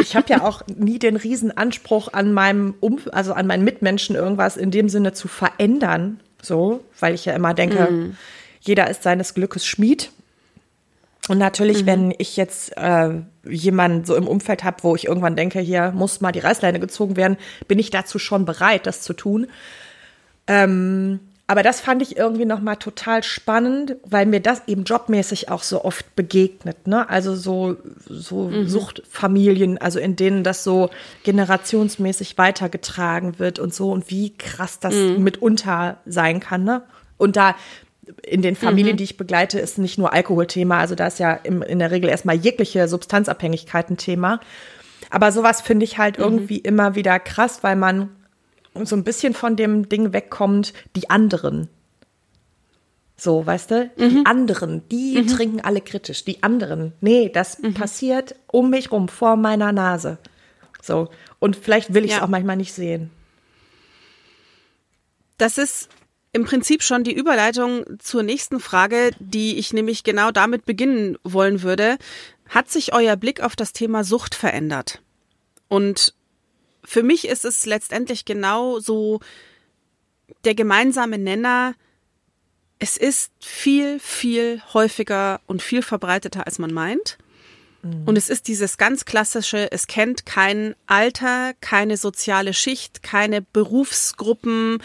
Ich 0.00 0.16
habe 0.16 0.26
ja 0.30 0.42
auch 0.46 0.62
nie 0.66 0.98
den 0.98 1.16
riesen 1.16 1.54
Anspruch 1.54 2.08
an 2.10 2.32
meinem 2.32 2.74
um 2.80 2.98
also 3.12 3.34
an 3.34 3.46
meinen 3.46 3.64
Mitmenschen 3.64 4.16
irgendwas 4.16 4.56
in 4.56 4.70
dem 4.70 4.88
Sinne 4.88 5.12
zu 5.12 5.28
verändern, 5.28 6.18
so, 6.42 6.84
weil 7.00 7.14
ich 7.14 7.24
ja 7.24 7.34
immer 7.34 7.54
denke, 7.54 8.14
jeder 8.60 8.88
ist 8.88 9.02
seines 9.02 9.34
Glückes 9.34 9.66
Schmied. 9.66 10.10
Und 11.28 11.38
natürlich, 11.38 11.82
mhm. 11.82 11.86
wenn 11.86 12.14
ich 12.16 12.36
jetzt 12.36 12.76
äh, 12.76 13.10
jemanden 13.46 14.04
so 14.04 14.14
im 14.14 14.26
Umfeld 14.26 14.64
habe, 14.64 14.82
wo 14.82 14.96
ich 14.96 15.06
irgendwann 15.06 15.36
denke, 15.36 15.60
hier 15.60 15.92
muss 15.92 16.20
mal 16.20 16.32
die 16.32 16.38
Reißleine 16.38 16.80
gezogen 16.80 17.16
werden, 17.16 17.36
bin 17.66 17.78
ich 17.78 17.90
dazu 17.90 18.18
schon 18.18 18.44
bereit, 18.44 18.86
das 18.86 19.02
zu 19.02 19.12
tun. 19.12 19.46
Ähm, 20.46 21.20
aber 21.50 21.62
das 21.62 21.80
fand 21.80 22.02
ich 22.02 22.18
irgendwie 22.18 22.44
noch 22.44 22.60
mal 22.60 22.76
total 22.76 23.22
spannend, 23.22 23.96
weil 24.04 24.26
mir 24.26 24.40
das 24.40 24.62
eben 24.66 24.84
jobmäßig 24.84 25.48
auch 25.48 25.62
so 25.62 25.82
oft 25.82 26.14
begegnet. 26.14 26.86
Ne? 26.86 27.08
Also 27.08 27.34
so, 27.34 27.78
so 28.06 28.48
mhm. 28.48 28.68
Suchtfamilien, 28.68 29.78
also 29.78 29.98
in 29.98 30.14
denen 30.14 30.44
das 30.44 30.62
so 30.62 30.90
generationsmäßig 31.24 32.36
weitergetragen 32.36 33.38
wird 33.38 33.58
und 33.58 33.72
so 33.72 33.90
und 33.90 34.10
wie 34.10 34.36
krass 34.36 34.78
das 34.78 34.94
mhm. 34.94 35.24
mitunter 35.24 35.96
sein 36.04 36.40
kann. 36.40 36.64
Ne? 36.64 36.82
Und 37.16 37.36
da 37.36 37.56
in 38.22 38.42
den 38.42 38.54
Familien, 38.54 38.96
mhm. 38.96 38.98
die 38.98 39.04
ich 39.04 39.16
begleite, 39.16 39.58
ist 39.58 39.78
nicht 39.78 39.96
nur 39.96 40.12
Alkoholthema, 40.12 40.78
also 40.78 40.94
da 40.94 41.06
ist 41.06 41.18
ja 41.18 41.32
im, 41.32 41.62
in 41.62 41.78
der 41.78 41.90
Regel 41.90 42.10
erstmal 42.10 42.36
jegliche 42.36 42.88
Substanzabhängigkeit 42.88 43.88
ein 43.88 43.96
Thema. 43.96 44.40
Aber 45.08 45.32
sowas 45.32 45.62
finde 45.62 45.84
ich 45.84 45.96
halt 45.96 46.18
mhm. 46.18 46.24
irgendwie 46.24 46.58
immer 46.58 46.94
wieder 46.94 47.18
krass, 47.18 47.62
weil 47.62 47.76
man 47.76 48.10
so 48.74 48.96
ein 48.96 49.04
bisschen 49.04 49.34
von 49.34 49.56
dem 49.56 49.88
Ding 49.88 50.12
wegkommt, 50.12 50.72
die 50.96 51.10
anderen. 51.10 51.68
So, 53.16 53.44
weißt 53.44 53.70
du? 53.72 53.90
Mhm. 53.96 54.08
Die 54.08 54.26
anderen, 54.26 54.88
die 54.88 55.20
mhm. 55.20 55.26
trinken 55.26 55.60
alle 55.60 55.80
kritisch. 55.80 56.24
Die 56.24 56.42
anderen, 56.42 56.92
nee, 57.00 57.28
das 57.28 57.58
mhm. 57.58 57.74
passiert 57.74 58.36
um 58.46 58.70
mich 58.70 58.92
rum, 58.92 59.08
vor 59.08 59.36
meiner 59.36 59.72
Nase. 59.72 60.18
So. 60.80 61.10
Und 61.40 61.56
vielleicht 61.56 61.94
will 61.94 62.04
ich 62.04 62.12
es 62.12 62.18
ja. 62.18 62.24
auch 62.24 62.28
manchmal 62.28 62.56
nicht 62.56 62.72
sehen. 62.72 63.10
Das 65.36 65.58
ist 65.58 65.88
im 66.32 66.44
Prinzip 66.44 66.82
schon 66.82 67.02
die 67.04 67.12
Überleitung 67.12 67.84
zur 67.98 68.22
nächsten 68.22 68.60
Frage, 68.60 69.10
die 69.18 69.58
ich 69.58 69.72
nämlich 69.72 70.04
genau 70.04 70.30
damit 70.30 70.64
beginnen 70.64 71.16
wollen 71.24 71.62
würde. 71.62 71.98
Hat 72.48 72.70
sich 72.70 72.92
euer 72.92 73.16
Blick 73.16 73.40
auf 73.40 73.56
das 73.56 73.72
Thema 73.72 74.04
Sucht 74.04 74.34
verändert? 74.34 75.02
Und 75.68 76.14
für 76.84 77.02
mich 77.02 77.26
ist 77.28 77.44
es 77.44 77.66
letztendlich 77.66 78.24
genau 78.24 78.78
so 78.78 79.20
der 80.44 80.54
gemeinsame 80.54 81.18
Nenner. 81.18 81.74
Es 82.78 82.96
ist 82.96 83.32
viel, 83.40 83.98
viel 83.98 84.62
häufiger 84.72 85.40
und 85.46 85.62
viel 85.62 85.82
verbreiteter, 85.82 86.46
als 86.46 86.58
man 86.58 86.72
meint. 86.72 87.18
Mhm. 87.82 88.04
Und 88.06 88.18
es 88.18 88.28
ist 88.28 88.48
dieses 88.48 88.76
ganz 88.76 89.04
klassische, 89.04 89.70
es 89.72 89.86
kennt 89.86 90.26
kein 90.26 90.74
Alter, 90.86 91.54
keine 91.60 91.96
soziale 91.96 92.54
Schicht, 92.54 93.02
keine 93.02 93.42
Berufsgruppen, 93.42 94.82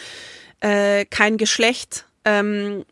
äh, 0.59 1.05
kein 1.05 1.37
Geschlecht. 1.37 2.05
Ähm, 2.25 2.85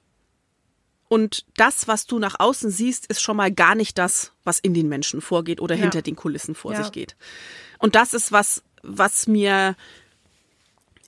und 1.07 1.45
das, 1.57 1.87
was 1.87 2.05
du 2.05 2.19
nach 2.19 2.39
außen 2.39 2.71
siehst, 2.71 3.07
ist 3.07 3.21
schon 3.21 3.35
mal 3.35 3.51
gar 3.51 3.75
nicht 3.75 3.97
das, 3.97 4.31
was 4.43 4.59
in 4.59 4.73
den 4.73 4.87
Menschen 4.87 5.19
vorgeht 5.19 5.59
oder 5.59 5.75
ja. 5.75 5.81
hinter 5.81 6.01
den 6.01 6.15
Kulissen 6.15 6.55
vor 6.55 6.73
ja. 6.73 6.81
sich 6.81 6.91
geht. 6.91 7.15
Und 7.79 7.95
das 7.95 8.13
ist 8.13 8.31
was, 8.31 8.63
was 8.83 9.27
mir 9.27 9.75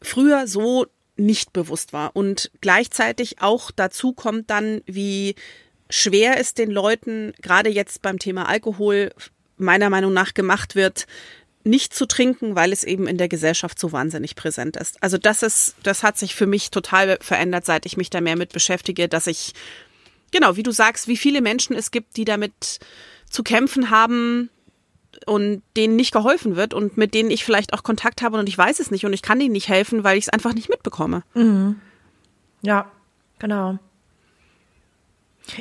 früher 0.01 0.47
so 0.47 0.87
nicht 1.15 1.53
bewusst 1.53 1.93
war. 1.93 2.15
Und 2.15 2.51
gleichzeitig 2.61 3.41
auch 3.41 3.71
dazu 3.71 4.13
kommt 4.13 4.49
dann, 4.49 4.81
wie 4.85 5.35
schwer 5.89 6.39
es 6.39 6.53
den 6.53 6.71
Leuten, 6.71 7.33
gerade 7.41 7.69
jetzt 7.69 8.01
beim 8.01 8.19
Thema 8.19 8.47
Alkohol, 8.47 9.11
meiner 9.57 9.89
Meinung 9.89 10.13
nach 10.13 10.33
gemacht 10.33 10.75
wird, 10.75 11.05
nicht 11.63 11.93
zu 11.93 12.05
trinken, 12.05 12.55
weil 12.55 12.73
es 12.73 12.83
eben 12.83 13.07
in 13.07 13.17
der 13.17 13.29
Gesellschaft 13.29 13.79
so 13.79 13.91
wahnsinnig 13.91 14.35
präsent 14.35 14.75
ist. 14.75 15.01
Also 15.01 15.17
das 15.17 15.43
ist, 15.43 15.75
das 15.83 16.03
hat 16.03 16.17
sich 16.17 16.35
für 16.35 16.47
mich 16.47 16.71
total 16.71 17.17
verändert, 17.21 17.65
seit 17.65 17.85
ich 17.85 17.95
mich 17.95 18.09
da 18.09 18.19
mehr 18.19 18.35
mit 18.35 18.51
beschäftige, 18.51 19.07
dass 19.07 19.27
ich, 19.27 19.53
genau, 20.31 20.57
wie 20.57 20.63
du 20.63 20.71
sagst, 20.71 21.07
wie 21.07 21.15
viele 21.15 21.41
Menschen 21.41 21.75
es 21.75 21.91
gibt, 21.91 22.17
die 22.17 22.25
damit 22.25 22.79
zu 23.29 23.43
kämpfen 23.43 23.89
haben 23.89 24.49
und 25.25 25.61
denen 25.75 25.95
nicht 25.95 26.11
geholfen 26.11 26.55
wird 26.55 26.73
und 26.73 26.97
mit 26.97 27.13
denen 27.13 27.31
ich 27.31 27.43
vielleicht 27.45 27.73
auch 27.73 27.83
Kontakt 27.83 28.21
habe 28.21 28.37
und 28.37 28.49
ich 28.49 28.57
weiß 28.57 28.79
es 28.79 28.91
nicht 28.91 29.05
und 29.05 29.13
ich 29.13 29.21
kann 29.21 29.39
ihnen 29.41 29.53
nicht 29.53 29.69
helfen, 29.69 30.03
weil 30.03 30.17
ich 30.17 30.25
es 30.25 30.29
einfach 30.29 30.53
nicht 30.53 30.69
mitbekomme. 30.69 31.23
Mhm. 31.33 31.79
Ja, 32.61 32.91
genau. 33.39 33.77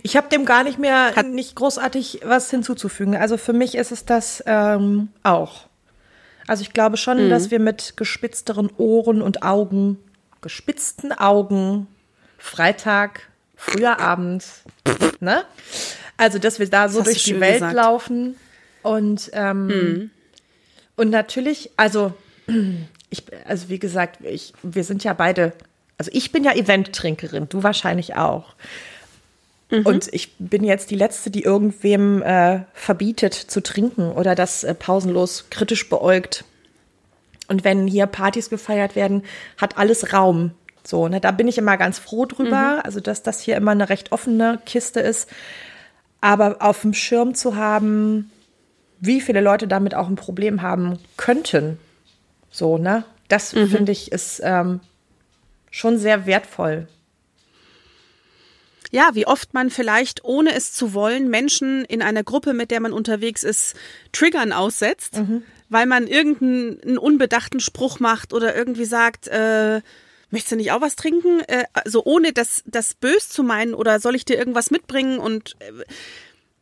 Ich 0.02 0.16
habe 0.16 0.28
dem 0.28 0.44
gar 0.44 0.62
nicht 0.62 0.78
mehr 0.78 1.16
Hat 1.16 1.26
nicht 1.26 1.56
großartig 1.56 2.20
was 2.24 2.50
hinzuzufügen. 2.50 3.16
Also 3.16 3.36
für 3.36 3.52
mich 3.52 3.74
ist 3.74 3.90
es 3.90 4.04
das 4.04 4.42
ähm, 4.46 5.08
auch. 5.24 5.66
Also 6.46 6.62
ich 6.62 6.72
glaube 6.72 6.96
schon, 6.96 7.26
mhm. 7.26 7.30
dass 7.30 7.50
wir 7.50 7.58
mit 7.58 7.96
gespitzteren 7.96 8.70
Ohren 8.76 9.22
und 9.22 9.42
Augen, 9.42 9.98
gespitzten 10.40 11.12
Augen, 11.12 11.88
Freitag, 12.38 13.28
früher 13.56 14.00
Abend, 14.00 14.44
ne? 15.20 15.44
Also, 16.16 16.38
dass 16.38 16.58
wir 16.58 16.68
da 16.68 16.88
so 16.88 17.02
durch 17.02 17.24
die 17.24 17.40
Welt 17.40 17.54
gesagt. 17.54 17.74
laufen 17.74 18.36
und 18.82 19.30
ähm, 19.32 19.66
mhm. 19.66 20.10
und 20.96 21.10
natürlich, 21.10 21.70
also 21.76 22.12
ich, 23.10 23.24
also 23.46 23.68
wie 23.68 23.78
gesagt, 23.78 24.24
ich, 24.24 24.52
wir 24.62 24.84
sind 24.84 25.04
ja 25.04 25.12
beide, 25.12 25.52
also 25.98 26.10
ich 26.14 26.32
bin 26.32 26.44
ja 26.44 26.52
Eventtrinkerin, 26.52 27.48
du 27.48 27.62
wahrscheinlich 27.62 28.16
auch. 28.16 28.54
Mhm. 29.70 29.86
Und 29.86 30.08
ich 30.12 30.34
bin 30.38 30.64
jetzt 30.64 30.90
die 30.90 30.96
Letzte, 30.96 31.30
die 31.30 31.42
irgendwem 31.42 32.22
äh, 32.22 32.60
verbietet 32.74 33.34
zu 33.34 33.62
trinken 33.62 34.10
oder 34.12 34.34
das 34.34 34.64
äh, 34.64 34.74
pausenlos 34.74 35.46
kritisch 35.50 35.88
beäugt. 35.88 36.44
Und 37.48 37.64
wenn 37.64 37.86
hier 37.86 38.06
Partys 38.06 38.50
gefeiert 38.50 38.96
werden, 38.96 39.24
hat 39.58 39.78
alles 39.78 40.12
Raum. 40.12 40.52
So, 40.84 41.06
ne, 41.08 41.20
da 41.20 41.30
bin 41.30 41.48
ich 41.48 41.58
immer 41.58 41.76
ganz 41.76 41.98
froh 41.98 42.26
drüber, 42.26 42.76
mhm. 42.76 42.80
also 42.82 43.00
dass 43.00 43.22
das 43.22 43.40
hier 43.40 43.56
immer 43.56 43.72
eine 43.72 43.88
recht 43.88 44.10
offene 44.10 44.58
Kiste 44.66 45.00
ist. 45.00 45.28
Aber 46.20 46.56
auf 46.60 46.80
dem 46.82 46.94
Schirm 46.94 47.34
zu 47.34 47.56
haben, 47.56 48.30
wie 49.02 49.20
viele 49.20 49.42
Leute 49.42 49.68
damit 49.68 49.94
auch 49.94 50.08
ein 50.08 50.16
Problem 50.16 50.62
haben 50.62 50.98
könnten, 51.18 51.78
so, 52.50 52.78
ne, 52.78 53.04
das 53.28 53.54
mhm. 53.54 53.68
finde 53.68 53.92
ich 53.92 54.10
ist 54.12 54.40
ähm, 54.42 54.80
schon 55.70 55.98
sehr 55.98 56.24
wertvoll 56.24 56.88
ja, 58.92 59.10
wie 59.14 59.26
oft 59.26 59.54
man 59.54 59.70
vielleicht, 59.70 60.22
ohne 60.22 60.54
es 60.54 60.72
zu 60.72 60.92
wollen, 60.92 61.30
Menschen 61.30 61.84
in 61.86 62.02
einer 62.02 62.22
Gruppe, 62.22 62.52
mit 62.52 62.70
der 62.70 62.78
man 62.80 62.92
unterwegs 62.92 63.42
ist, 63.42 63.74
Triggern 64.12 64.52
aussetzt, 64.52 65.16
mhm. 65.16 65.42
weil 65.70 65.86
man 65.86 66.06
irgendeinen 66.06 66.98
unbedachten 66.98 67.58
Spruch 67.58 68.00
macht 68.00 68.34
oder 68.34 68.54
irgendwie 68.54 68.84
sagt, 68.84 69.28
äh, 69.28 69.80
möchtest 70.30 70.52
du 70.52 70.56
nicht 70.56 70.72
auch 70.72 70.82
was 70.82 70.94
trinken? 70.94 71.40
Äh, 71.48 71.64
also 71.72 72.04
ohne 72.04 72.34
das, 72.34 72.62
das 72.66 72.92
bös 72.92 73.30
zu 73.30 73.42
meinen 73.42 73.72
oder 73.72 73.98
soll 73.98 74.14
ich 74.14 74.26
dir 74.26 74.36
irgendwas 74.36 74.70
mitbringen 74.70 75.18
und 75.18 75.56
äh, 75.60 75.72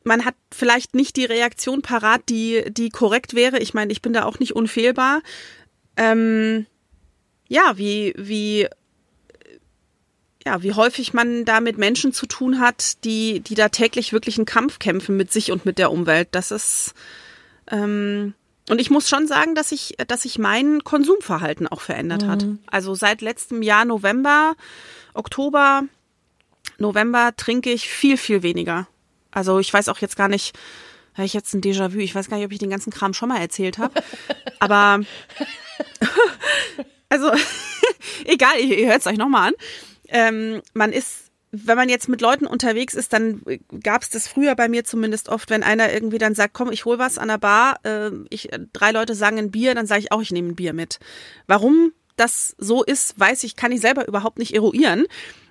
man 0.04 0.24
hat 0.24 0.34
vielleicht 0.50 0.94
nicht 0.94 1.16
die 1.16 1.24
Reaktion 1.24 1.82
parat, 1.82 2.22
die, 2.28 2.64
die 2.70 2.90
korrekt 2.90 3.34
wäre. 3.34 3.58
Ich 3.58 3.74
meine, 3.74 3.92
ich 3.92 4.02
bin 4.02 4.12
da 4.12 4.24
auch 4.24 4.38
nicht 4.38 4.56
unfehlbar. 4.56 5.20
Ähm, 5.96 6.66
ja, 7.48 7.76
wie, 7.76 8.14
wie 8.16 8.68
ja, 10.44 10.62
wie 10.62 10.72
häufig 10.72 11.12
man 11.12 11.44
da 11.44 11.60
mit 11.60 11.76
Menschen 11.76 12.12
zu 12.12 12.26
tun 12.26 12.60
hat, 12.60 13.04
die, 13.04 13.40
die 13.40 13.54
da 13.54 13.68
täglich 13.68 14.12
wirklich 14.12 14.38
einen 14.38 14.46
Kampf 14.46 14.78
kämpfen 14.78 15.16
mit 15.16 15.30
sich 15.30 15.52
und 15.52 15.66
mit 15.66 15.78
der 15.78 15.92
Umwelt. 15.92 16.28
Das 16.32 16.50
ist, 16.50 16.94
ähm, 17.70 18.34
und 18.68 18.80
ich 18.80 18.90
muss 18.90 19.08
schon 19.08 19.26
sagen, 19.26 19.54
dass 19.54 19.70
sich 19.70 19.96
dass 20.06 20.24
ich 20.24 20.38
mein 20.38 20.82
Konsumverhalten 20.82 21.66
auch 21.68 21.80
verändert 21.80 22.22
mhm. 22.22 22.28
hat. 22.28 22.46
Also 22.66 22.94
seit 22.94 23.20
letztem 23.20 23.62
Jahr 23.62 23.84
November, 23.84 24.54
Oktober, 25.12 25.82
November 26.78 27.32
trinke 27.36 27.70
ich 27.70 27.88
viel, 27.88 28.16
viel 28.16 28.42
weniger. 28.42 28.86
Also 29.30 29.58
ich 29.58 29.72
weiß 29.72 29.88
auch 29.88 29.98
jetzt 29.98 30.16
gar 30.16 30.28
nicht, 30.28 30.56
habe 31.14 31.26
ich 31.26 31.34
jetzt 31.34 31.54
ein 31.54 31.60
Déjà-vu, 31.60 31.98
ich 31.98 32.14
weiß 32.14 32.28
gar 32.28 32.36
nicht, 32.36 32.46
ob 32.46 32.52
ich 32.52 32.58
den 32.58 32.70
ganzen 32.70 32.92
Kram 32.92 33.14
schon 33.14 33.28
mal 33.28 33.40
erzählt 33.40 33.78
habe. 33.78 34.02
Aber 34.58 35.00
also 37.08 37.30
egal, 38.24 38.58
ihr, 38.58 38.78
ihr 38.78 38.88
hört 38.88 39.00
es 39.00 39.06
euch 39.06 39.18
nochmal 39.18 39.48
an 39.48 39.54
ähm, 40.10 40.60
man 40.74 40.92
ist 40.92 41.26
wenn 41.52 41.76
man 41.76 41.88
jetzt 41.88 42.08
mit 42.08 42.20
Leuten 42.20 42.46
unterwegs 42.46 42.94
ist, 42.94 43.12
dann 43.12 43.42
gab 43.82 44.02
es 44.02 44.10
das 44.10 44.28
früher 44.28 44.54
bei 44.54 44.68
mir 44.68 44.84
zumindest 44.84 45.28
oft, 45.28 45.50
wenn 45.50 45.64
einer 45.64 45.92
irgendwie 45.92 46.18
dann 46.18 46.36
sagt, 46.36 46.54
komm, 46.54 46.70
ich 46.70 46.84
hol 46.84 47.00
was 47.00 47.18
an 47.18 47.26
der 47.26 47.38
Bar, 47.38 47.80
äh, 47.82 48.12
ich, 48.28 48.50
drei 48.72 48.92
Leute 48.92 49.16
sagen 49.16 49.36
ein 49.36 49.50
Bier, 49.50 49.74
dann 49.74 49.86
sage 49.88 49.98
ich 50.00 50.12
auch, 50.12 50.22
ich 50.22 50.30
nehme 50.30 50.50
ein 50.50 50.54
Bier 50.54 50.74
mit. 50.74 51.00
Warum 51.48 51.92
das 52.14 52.54
so 52.58 52.84
ist, 52.84 53.18
weiß 53.18 53.42
ich, 53.42 53.56
kann 53.56 53.72
ich 53.72 53.80
selber 53.80 54.06
überhaupt 54.06 54.38
nicht 54.38 54.54
eruieren. 54.54 55.06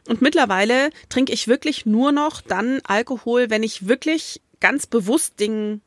Und 0.10 0.22
mittlerweile 0.22 0.90
trinke 1.10 1.32
ich 1.32 1.48
wirklich 1.48 1.86
nur 1.86 2.12
noch 2.12 2.42
dann 2.42 2.82
Alkohol, 2.84 3.50
wenn 3.50 3.62
ich 3.64 3.88
wirklich 3.88 4.42
ganz 4.60 4.88
bewusst 4.88 5.40
den, 5.40 5.82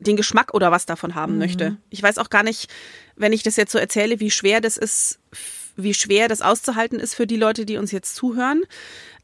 den 0.00 0.16
Geschmack 0.16 0.54
oder 0.54 0.72
was 0.72 0.86
davon 0.86 1.14
haben 1.14 1.34
mhm. 1.34 1.38
möchte. 1.38 1.76
Ich 1.88 2.02
weiß 2.02 2.18
auch 2.18 2.30
gar 2.30 2.42
nicht, 2.42 2.68
wenn 3.14 3.32
ich 3.32 3.42
das 3.44 3.56
jetzt 3.56 3.70
so 3.72 3.78
erzähle, 3.78 4.18
wie 4.18 4.30
schwer 4.30 4.60
das 4.60 4.76
ist 4.76 5.20
wie 5.76 5.94
schwer 5.94 6.28
das 6.28 6.42
auszuhalten 6.42 6.98
ist 6.98 7.14
für 7.14 7.26
die 7.26 7.36
Leute, 7.36 7.64
die 7.64 7.76
uns 7.76 7.92
jetzt 7.92 8.14
zuhören. 8.14 8.64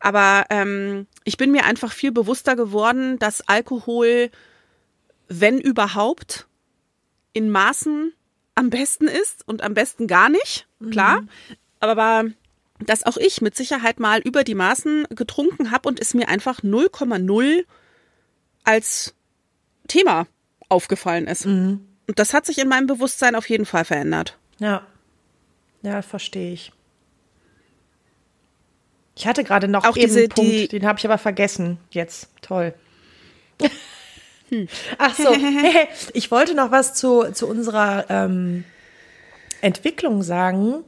Aber 0.01 0.47
ähm, 0.51 1.07
ich 1.25 1.37
bin 1.37 1.53
mir 1.53 1.65
einfach 1.65 1.93
viel 1.93 2.13
bewusster 2.13 2.57
geworden, 2.57 3.19
dass 3.19 3.47
Alkohol, 3.49 4.31
wenn 5.29 5.61
überhaupt, 5.61 6.47
in 7.33 7.51
Maßen 7.51 8.13
am 8.55 8.71
besten 8.71 9.09
ist 9.09 9.47
und 9.47 9.63
am 9.63 9.75
besten 9.75 10.07
gar 10.07 10.29
nicht, 10.29 10.67
klar. 10.91 11.23
Mhm. 11.23 11.29
Aber 11.81 12.25
dass 12.85 13.05
auch 13.05 13.17
ich 13.17 13.41
mit 13.41 13.55
Sicherheit 13.57 14.01
mal 14.01 14.21
über 14.21 14.45
die 14.45 14.55
Maßen 14.55 15.07
getrunken 15.11 15.71
habe 15.71 15.89
und 15.89 16.01
es 16.01 16.15
mir 16.15 16.29
einfach 16.29 16.61
0,0 16.61 17.65
als 18.65 19.15
Thema 19.89 20.27
aufgefallen 20.69 21.27
ist. 21.27 21.47
Mhm. 21.47 21.87
Und 22.09 22.19
das 22.19 22.35
hat 22.35 22.47
sich 22.47 22.59
in 22.59 22.69
meinem 22.69 22.87
Bewusstsein 22.87 23.35
auf 23.35 23.49
jeden 23.49 23.67
Fall 23.67 23.85
verändert. 23.85 24.37
Ja. 24.59 24.87
Ja, 25.83 26.03
verstehe 26.03 26.53
ich. 26.53 26.73
Ich 29.17 29.27
hatte 29.27 29.45
gerade 29.45 29.69
noch 29.69 29.85
Auch 29.85 29.95
diese- 29.95 30.29
Punkt, 30.29 30.51
die- 30.51 30.69
den 30.69 30.87
habe 30.87 30.99
ich 30.99 31.05
aber 31.07 31.19
vergessen. 31.19 31.79
Jetzt, 31.91 32.29
toll. 32.43 32.75
Ach 34.99 35.15
so, 35.15 35.35
ich 36.13 36.31
wollte 36.31 36.55
noch 36.55 36.71
was 36.71 36.95
zu, 36.95 37.33
zu 37.33 37.49
unserer 37.49 38.07
ähm, 38.11 38.65
Entwicklung 39.61 40.23
sagen. 40.23 40.85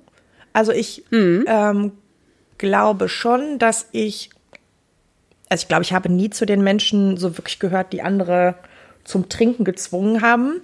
Also 0.52 0.72
ich 0.72 1.04
ähm, 1.46 1.92
glaube 2.58 3.08
schon, 3.08 3.58
dass 3.58 3.88
ich, 3.92 4.30
also 5.48 5.62
ich 5.62 5.68
glaube, 5.68 5.82
ich 5.82 5.92
habe 5.92 6.11
nie 6.11 6.30
zu 6.30 6.46
den 6.46 6.62
Menschen 6.62 7.16
so 7.16 7.37
wirklich 7.37 7.58
gehört, 7.58 7.92
die 7.92 8.02
andere 8.02 8.56
zum 9.04 9.28
Trinken 9.28 9.64
gezwungen 9.64 10.22
haben 10.22 10.61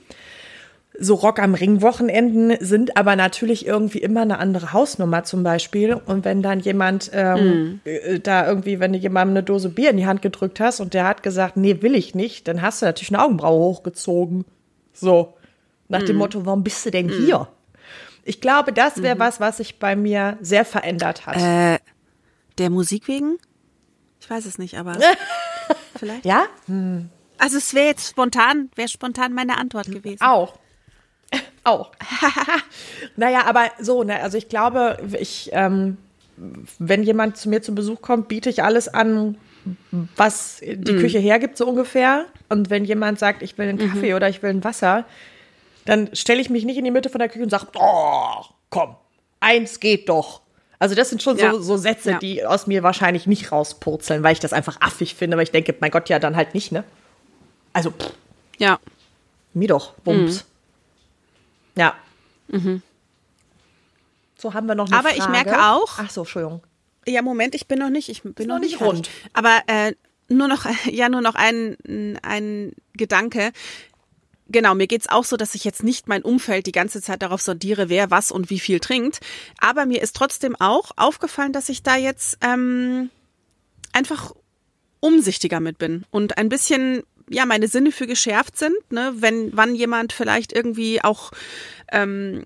so 0.98 1.14
Rock 1.14 1.40
am 1.40 1.54
Ring 1.54 1.82
Wochenenden 1.82 2.54
sind 2.60 2.96
aber 2.96 3.16
natürlich 3.16 3.66
irgendwie 3.66 3.98
immer 3.98 4.22
eine 4.22 4.38
andere 4.38 4.72
Hausnummer 4.72 5.24
zum 5.24 5.42
Beispiel. 5.42 5.94
Und 5.94 6.24
wenn 6.24 6.40
dann 6.42 6.60
jemand 6.60 7.10
ähm, 7.12 7.80
äh, 7.84 8.20
da 8.20 8.46
irgendwie, 8.46 8.78
wenn 8.78 8.92
du 8.92 8.98
jemandem 8.98 9.36
eine 9.36 9.42
Dose 9.42 9.70
Bier 9.70 9.90
in 9.90 9.96
die 9.96 10.06
Hand 10.06 10.22
gedrückt 10.22 10.60
hast 10.60 10.80
und 10.80 10.94
der 10.94 11.06
hat 11.06 11.22
gesagt, 11.22 11.56
nee, 11.56 11.82
will 11.82 11.96
ich 11.96 12.14
nicht, 12.14 12.46
dann 12.46 12.62
hast 12.62 12.80
du 12.80 12.86
natürlich 12.86 13.10
eine 13.10 13.22
Augenbraue 13.22 13.58
hochgezogen. 13.58 14.44
So. 14.92 15.34
Nach 15.88 16.02
dem 16.02 16.16
Motto, 16.16 16.46
warum 16.46 16.64
bist 16.64 16.86
du 16.86 16.90
denn 16.90 17.08
hier? 17.08 17.46
Ich 18.24 18.40
glaube, 18.40 18.72
das 18.72 19.02
wäre 19.02 19.18
was, 19.18 19.38
was 19.40 19.58
sich 19.58 19.78
bei 19.78 19.96
mir 19.96 20.38
sehr 20.40 20.64
verändert 20.64 21.26
hat. 21.26 21.36
Äh, 21.36 21.78
der 22.58 22.70
Musik 22.70 23.06
wegen? 23.08 23.38
Ich 24.20 24.30
weiß 24.30 24.46
es 24.46 24.58
nicht, 24.58 24.78
aber 24.78 24.96
vielleicht. 25.96 26.24
ja? 26.24 26.46
Also 27.38 27.58
es 27.58 27.74
wäre 27.74 27.86
jetzt 27.86 28.08
spontan, 28.08 28.70
wäre 28.74 28.88
spontan 28.88 29.34
meine 29.34 29.58
Antwort 29.58 29.90
gewesen. 29.90 30.22
Auch. 30.22 30.58
Auch. 31.64 31.92
naja, 33.16 33.44
aber 33.46 33.70
so, 33.78 34.02
ne, 34.02 34.20
also 34.20 34.38
ich 34.38 34.48
glaube, 34.48 34.98
ich, 35.18 35.50
ähm, 35.52 35.98
wenn 36.78 37.02
jemand 37.02 37.36
zu 37.36 37.48
mir 37.48 37.62
zu 37.62 37.74
Besuch 37.74 38.00
kommt, 38.00 38.28
biete 38.28 38.50
ich 38.50 38.62
alles 38.62 38.88
an, 38.88 39.36
was 40.16 40.60
die 40.60 40.96
Küche 40.96 41.18
hergibt, 41.18 41.56
so 41.56 41.66
ungefähr. 41.66 42.26
Und 42.48 42.70
wenn 42.70 42.84
jemand 42.84 43.18
sagt, 43.18 43.42
ich 43.42 43.56
will 43.56 43.68
einen 43.68 43.78
Kaffee 43.78 44.14
oder 44.14 44.28
ich 44.28 44.42
will 44.42 44.50
ein 44.50 44.64
Wasser, 44.64 45.04
dann 45.86 46.14
stelle 46.14 46.40
ich 46.40 46.50
mich 46.50 46.64
nicht 46.64 46.76
in 46.78 46.84
die 46.84 46.90
Mitte 46.90 47.08
von 47.10 47.18
der 47.18 47.28
Küche 47.28 47.42
und 47.44 47.50
sage, 47.50 47.66
oh, 47.76 48.44
komm, 48.70 48.96
eins 49.40 49.80
geht 49.80 50.08
doch. 50.08 50.42
Also 50.78 50.94
das 50.94 51.08
sind 51.10 51.22
schon 51.22 51.38
Ja. 51.38 51.52
so, 51.52 51.60
so 51.62 51.76
Sätze, 51.76 52.12
Ja. 52.12 52.18
die 52.18 52.44
aus 52.44 52.66
mir 52.66 52.82
wahrscheinlich 52.82 53.26
nicht 53.26 53.52
rauspurzeln, 53.52 54.22
weil 54.22 54.32
ich 54.32 54.40
das 54.40 54.52
einfach 54.52 54.80
affig 54.80 55.14
finde, 55.14 55.36
weil 55.36 55.44
ich 55.44 55.50
denke, 55.52 55.74
mein 55.80 55.90
Gott, 55.90 56.08
ja, 56.08 56.18
dann 56.18 56.36
halt 56.36 56.54
nicht, 56.54 56.72
ne? 56.72 56.84
Also, 57.72 57.90
pff, 57.90 58.12
Ja. 58.58 58.78
mir 59.54 59.68
doch, 59.68 59.94
Wumms. 60.04 60.44
Ja. 61.76 61.94
So 64.38 64.52
haben 64.54 64.66
wir 64.66 64.74
noch 64.74 64.86
eine 64.88 64.96
Aber 64.98 65.08
Frage. 65.08 65.20
ich 65.22 65.28
merke 65.28 65.58
auch- 65.64 65.98
Ach 65.98 66.10
so, 66.10 66.22
Entschuldigung. 66.22 66.62
Ja, 67.06 67.22
Moment, 67.22 67.54
ich 67.54 67.66
bin 67.66 67.78
noch 67.78 67.90
nicht, 67.90 68.08
ich 68.08 68.22
bin 68.22 68.34
noch, 68.46 68.56
noch 68.56 68.60
nicht 68.60 68.76
fertig. 68.76 68.94
rund. 68.98 69.10
Aber 69.32 69.60
äh, 69.66 69.94
nur 70.28 70.48
noch, 70.48 70.66
ja, 70.90 71.08
nur 71.08 71.20
noch 71.20 71.34
ein, 71.34 71.76
ein 72.22 72.72
Gedanke. 72.94 73.52
Genau, 74.48 74.74
mir 74.74 74.86
geht's 74.86 75.08
auch 75.08 75.24
so, 75.24 75.36
dass 75.36 75.54
ich 75.54 75.64
jetzt 75.64 75.82
nicht 75.82 76.06
mein 76.06 76.22
Umfeld 76.22 76.66
die 76.66 76.72
ganze 76.72 77.00
Zeit 77.00 77.22
darauf 77.22 77.40
sortiere, 77.40 77.88
wer 77.88 78.10
was 78.10 78.30
und 78.30 78.50
wie 78.50 78.60
viel 78.60 78.78
trinkt. 78.78 79.20
Aber 79.58 79.86
mir 79.86 80.02
ist 80.02 80.16
trotzdem 80.16 80.54
auch 80.58 80.90
aufgefallen, 80.96 81.52
dass 81.52 81.70
ich 81.70 81.82
da 81.82 81.96
jetzt 81.96 82.38
ähm, 82.42 83.10
einfach 83.92 84.34
umsichtiger 85.00 85.60
mit 85.60 85.78
bin 85.78 86.04
und 86.10 86.36
ein 86.36 86.48
bisschen 86.48 87.02
ja 87.30 87.46
meine 87.46 87.68
Sinne 87.68 87.90
für 87.90 88.06
geschärft 88.06 88.58
sind, 88.58 88.76
ne, 88.90 89.14
wenn 89.16 89.56
wann 89.56 89.74
jemand 89.74 90.12
vielleicht 90.12 90.52
irgendwie 90.52 91.02
auch 91.02 91.30
ähm, 91.90 92.44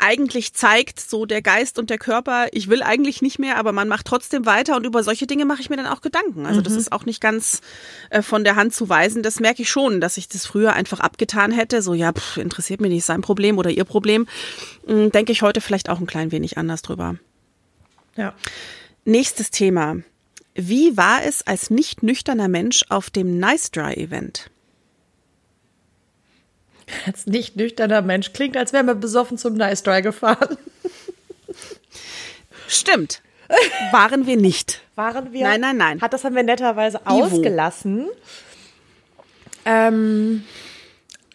eigentlich 0.00 0.52
zeigt, 0.52 1.00
so 1.00 1.26
der 1.26 1.42
Geist 1.42 1.78
und 1.78 1.90
der 1.90 1.98
Körper, 1.98 2.48
ich 2.52 2.68
will 2.68 2.82
eigentlich 2.82 3.22
nicht 3.22 3.38
mehr, 3.38 3.56
aber 3.56 3.72
man 3.72 3.88
macht 3.88 4.06
trotzdem 4.06 4.46
weiter 4.46 4.76
und 4.76 4.86
über 4.86 5.02
solche 5.02 5.26
Dinge 5.26 5.44
mache 5.44 5.60
ich 5.60 5.70
mir 5.70 5.76
dann 5.76 5.86
auch 5.86 6.00
Gedanken. 6.00 6.46
Also 6.46 6.60
das 6.60 6.74
ist 6.74 6.92
auch 6.92 7.04
nicht 7.04 7.20
ganz 7.20 7.60
äh, 8.10 8.22
von 8.22 8.44
der 8.44 8.56
Hand 8.56 8.74
zu 8.74 8.88
weisen. 8.88 9.22
Das 9.22 9.40
merke 9.40 9.62
ich 9.62 9.70
schon, 9.70 10.00
dass 10.00 10.16
ich 10.16 10.28
das 10.28 10.46
früher 10.46 10.72
einfach 10.72 11.00
abgetan 11.00 11.52
hätte. 11.52 11.82
So, 11.82 11.94
ja, 11.94 12.12
pff, 12.12 12.36
interessiert 12.36 12.80
mich 12.80 12.90
nicht 12.90 13.04
sein 13.04 13.20
Problem 13.20 13.58
oder 13.58 13.70
ihr 13.70 13.84
Problem. 13.84 14.26
Hm, 14.86 15.12
Denke 15.12 15.32
ich 15.32 15.42
heute 15.42 15.60
vielleicht 15.60 15.88
auch 15.88 16.00
ein 16.00 16.06
klein 16.06 16.32
wenig 16.32 16.58
anders 16.58 16.82
drüber. 16.82 17.16
Ja. 18.16 18.34
Nächstes 19.04 19.50
Thema. 19.50 19.96
Wie 20.54 20.96
war 20.96 21.24
es 21.24 21.46
als 21.46 21.70
nicht 21.70 22.02
nüchterner 22.02 22.48
Mensch 22.48 22.84
auf 22.88 23.10
dem 23.10 23.38
Nice 23.38 23.70
Dry 23.70 23.94
Event? 23.94 24.50
Als 27.06 27.26
nicht 27.26 27.56
nüchterner 27.56 28.02
Mensch 28.02 28.32
klingt, 28.32 28.56
als 28.56 28.72
wären 28.72 28.86
wir 28.86 28.94
besoffen 28.94 29.38
zum 29.38 29.54
Nice 29.54 29.82
Dry 29.82 30.02
gefahren. 30.02 30.56
Stimmt. 32.68 33.22
Waren 33.90 34.26
wir 34.26 34.36
nicht. 34.36 34.80
Waren 34.94 35.32
wir? 35.32 35.42
Nein, 35.42 35.60
nein, 35.60 35.76
nein. 35.76 36.00
Hat 36.00 36.12
das 36.12 36.24
haben 36.24 36.36
wir 36.36 36.42
netterweise 36.42 37.04
ausgelassen. 37.04 38.08
Ähm, 39.64 40.44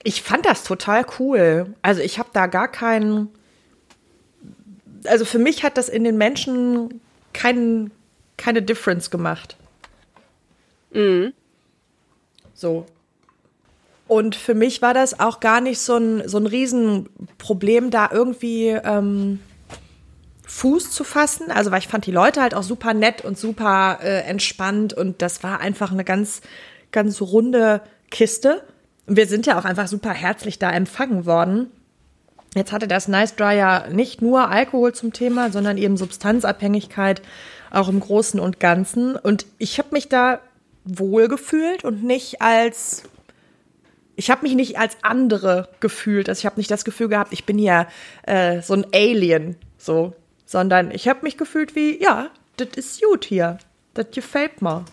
ich 0.04 0.22
fand 0.22 0.46
das 0.46 0.64
total 0.64 1.06
cool. 1.20 1.74
Also 1.82 2.02
ich 2.02 2.20
habe 2.20 2.30
da 2.32 2.48
gar 2.48 2.70
keinen. 2.70 3.30
Also 5.06 5.26
für 5.26 5.40
mich 5.40 5.64
hat 5.64 5.78
das 5.78 5.90
in 5.90 6.04
den 6.04 6.18
Menschen 6.18 7.02
kein, 7.34 7.92
keine 8.38 8.62
Difference 8.62 9.12
gemacht. 9.12 9.58
So. 12.54 12.86
Und 14.08 14.36
für 14.36 14.54
mich 14.54 14.82
war 14.82 14.94
das 14.94 15.20
auch 15.20 15.40
gar 15.40 15.62
nicht 15.62 15.80
so 15.80 15.98
ein, 15.98 16.28
so 16.28 16.38
ein 16.38 16.46
Riesenproblem, 16.46 17.90
da 17.90 18.10
irgendwie 18.12 18.68
ähm, 18.70 19.40
Fuß 20.46 20.92
zu 20.92 21.04
fassen. 21.04 21.50
Also, 21.52 21.72
weil 21.72 21.80
ich 21.80 21.88
fand 21.88 22.06
die 22.06 22.12
Leute 22.12 22.42
halt 22.42 22.54
auch 22.54 22.64
super 22.64 22.94
nett 22.94 23.26
und 23.26 23.38
super 23.38 24.00
äh, 24.04 24.22
entspannt 24.22 24.94
und 24.94 25.22
das 25.22 25.44
war 25.44 25.60
einfach 25.60 25.92
eine 25.92 26.04
ganz, 26.04 26.42
ganz 26.92 27.20
runde 27.22 27.82
Kiste. 28.12 28.64
Und 29.08 29.18
wir 29.18 29.28
sind 29.28 29.48
ja 29.48 29.60
auch 29.60 29.66
einfach 29.66 29.88
super 29.88 30.12
herzlich 30.12 30.60
da 30.60 30.72
empfangen 30.72 31.26
worden. 31.26 31.72
Jetzt 32.56 32.72
hatte 32.72 32.88
das 32.88 33.08
Nice 33.08 33.36
Dry 33.36 33.58
ja 33.58 33.88
nicht 33.92 34.22
nur 34.22 34.50
Alkohol 34.50 34.94
zum 34.94 35.12
Thema, 35.14 35.52
sondern 35.52 35.78
eben 35.78 35.98
Substanzabhängigkeit 35.98 37.22
auch 37.70 37.90
im 37.90 38.00
Großen 38.00 38.40
und 38.40 38.60
Ganzen. 38.60 39.18
Und 39.18 39.46
ich 39.58 39.78
habe 39.78 39.90
mich 39.92 40.08
da 40.08 40.40
wohl 40.86 41.28
gefühlt 41.28 41.84
und 41.84 42.04
nicht 42.04 42.42
als 42.42 43.04
ich 44.16 44.30
habe 44.30 44.44
mich 44.44 44.56
nicht 44.56 44.78
als 44.78 44.98
andere 45.02 45.70
gefühlt. 45.80 46.30
Also 46.30 46.40
ich 46.40 46.46
habe 46.46 46.58
nicht 46.58 46.72
das 46.72 46.86
Gefühl 46.86 47.10
gehabt, 47.10 47.34
ich 47.34 47.46
bin 47.46 47.58
hier 47.58 47.88
äh, 48.24 48.62
so 48.62 48.74
ein 48.74 48.86
Alien, 48.94 49.58
so, 49.78 50.14
sondern 50.46 50.92
ich 50.92 51.08
habe 51.08 51.20
mich 51.24 51.38
gefühlt 51.38 51.76
wie, 51.76 52.02
ja, 52.02 52.30
das 52.58 52.70
ist 52.76 53.02
gut 53.02 53.26
hier, 53.26 53.58
das 53.94 54.08
gefällt 54.12 54.62
mir. 54.62 54.86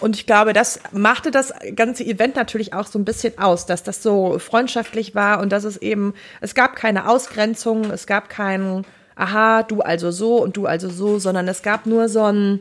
Und 0.00 0.16
ich 0.16 0.26
glaube, 0.26 0.52
das 0.52 0.80
machte 0.92 1.30
das 1.30 1.54
ganze 1.76 2.04
Event 2.04 2.36
natürlich 2.36 2.74
auch 2.74 2.86
so 2.86 2.98
ein 2.98 3.04
bisschen 3.04 3.38
aus, 3.38 3.64
dass 3.64 3.82
das 3.82 4.02
so 4.02 4.38
freundschaftlich 4.38 5.14
war 5.14 5.40
und 5.40 5.50
dass 5.50 5.64
es 5.64 5.76
eben, 5.76 6.14
es 6.40 6.54
gab 6.54 6.76
keine 6.76 7.08
Ausgrenzung, 7.08 7.90
es 7.90 8.06
gab 8.06 8.28
kein, 8.28 8.84
aha, 9.14 9.62
du 9.62 9.80
also 9.80 10.10
so 10.10 10.42
und 10.42 10.56
du 10.56 10.66
also 10.66 10.90
so, 10.90 11.18
sondern 11.18 11.48
es 11.48 11.62
gab 11.62 11.86
nur 11.86 12.08
so 12.08 12.24
ein, 12.24 12.60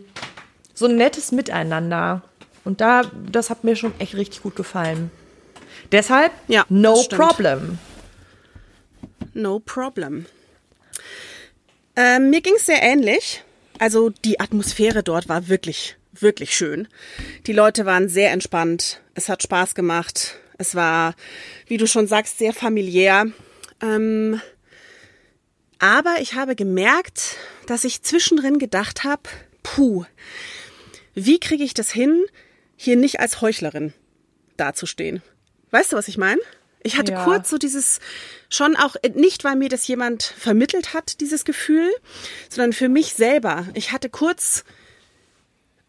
so 0.74 0.86
ein 0.86 0.96
nettes 0.96 1.32
Miteinander. 1.32 2.22
Und 2.63 2.80
da, 2.80 3.02
das 3.30 3.50
hat 3.50 3.63
mir 3.63 3.76
schon 3.76 3.93
echt 4.00 4.15
richtig 4.15 4.43
gut 4.43 4.56
gefallen. 4.56 5.12
Deshalb, 5.93 6.32
Ja, 6.47 6.65
no 6.69 6.95
stimmt. 6.95 7.21
problem. 7.21 7.77
No 9.36 9.60
problem. 9.60 10.25
Ähm, 11.95 12.32
mir 12.32 12.41
ging 12.41 12.56
es 12.58 12.65
sehr 12.65 12.82
ähnlich. 12.82 13.43
Also 13.77 14.10
die 14.10 14.39
Atmosphäre 14.39 15.03
dort 15.03 15.29
war 15.29 15.47
wirklich, 15.49 15.95
wirklich 16.13 16.56
schön. 16.56 16.88
Die 17.45 17.53
Leute 17.53 17.86
waren 17.86 18.10
sehr 18.10 18.32
entspannt. 18.32 19.01
Es 19.13 19.29
hat 19.29 19.43
Spaß 19.43 19.75
gemacht. 19.75 20.36
Es 20.58 20.73
war, 20.73 21.13
wie 21.67 21.77
du 21.77 21.86
schon 21.88 22.08
sagst, 22.08 22.39
sehr 22.39 22.53
familiär. 22.53 23.25
Ähm, 23.82 24.41
aber 25.77 26.15
ich 26.21 26.34
habe 26.34 26.56
gemerkt, 26.56 27.38
dass 27.67 27.84
ich 27.84 28.01
zwischendrin 28.01 28.58
gedacht 28.58 29.03
habe, 29.03 29.23
puh, 29.62 30.06
wie 31.13 31.39
kriege 31.39 31.63
ich 31.63 31.75
das 31.75 31.91
hin, 31.91 32.23
hier 32.77 32.95
nicht 32.95 33.19
als 33.19 33.41
Heuchlerin 33.41 33.93
dazustehen? 34.58 35.21
Weißt 35.73 35.91
du, 35.91 35.97
was 35.97 36.07
ich 36.07 36.19
meine? 36.19 36.39
Ich 36.83 36.97
hatte 36.97 37.13
Ja. 37.13 37.23
kurz 37.23 37.49
so 37.49 37.57
dieses, 37.57 37.99
schon 38.49 38.75
auch, 38.75 38.95
äh, 39.01 39.09
nicht 39.09 39.43
weil 39.43 39.55
mir 39.55 39.69
das 39.69 39.88
jemand 39.88 40.21
vermittelt 40.21 40.93
hat, 40.93 41.19
dieses 41.19 41.45
Gefühl, 41.45 41.89
sondern 42.47 42.73
für 42.73 42.89
mich 42.89 43.15
selber. 43.15 43.67
Ich 43.73 43.91
hatte 43.91 44.09
kurz 44.09 44.65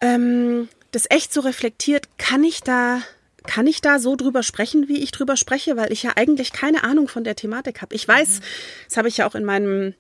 ähm, 0.01 0.69
das 0.93 1.05
echt 1.11 1.35
so 1.35 1.41
reflektiert, 1.43 2.09
kann 2.17 2.43
ich 2.45 2.63
da, 2.63 3.03
kann 3.47 3.67
ich 3.67 3.83
da 3.83 3.99
so 3.99 4.17
drüber 4.17 4.43
sprechen, 4.43 4.89
wie 4.89 5.03
ich 5.03 5.11
drüber 5.11 5.37
spreche, 5.37 5.77
weil 5.77 5.93
ich 5.93 6.03
ja 6.03 6.13
eigentlich 6.17 6.53
keine 6.53 6.83
Ahnung 6.83 7.09
von 7.09 7.25
der 7.25 7.37
Thematik 7.37 7.83
habe. 7.83 7.95
Ich 7.95 8.09
weiß, 8.09 8.41
das 8.89 8.97
habe 8.97 9.09
ich 9.09 9.19
ja 9.19 9.27
auch 9.29 9.35
in 9.35 9.45
meinem 9.45 9.93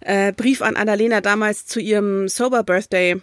äh, 0.00 0.32
Brief 0.32 0.62
an 0.62 0.74
Annalena 0.76 1.20
damals 1.20 1.66
zu 1.66 1.78
ihrem 1.78 2.26
Sober 2.28 2.64
Birthday 2.64 3.20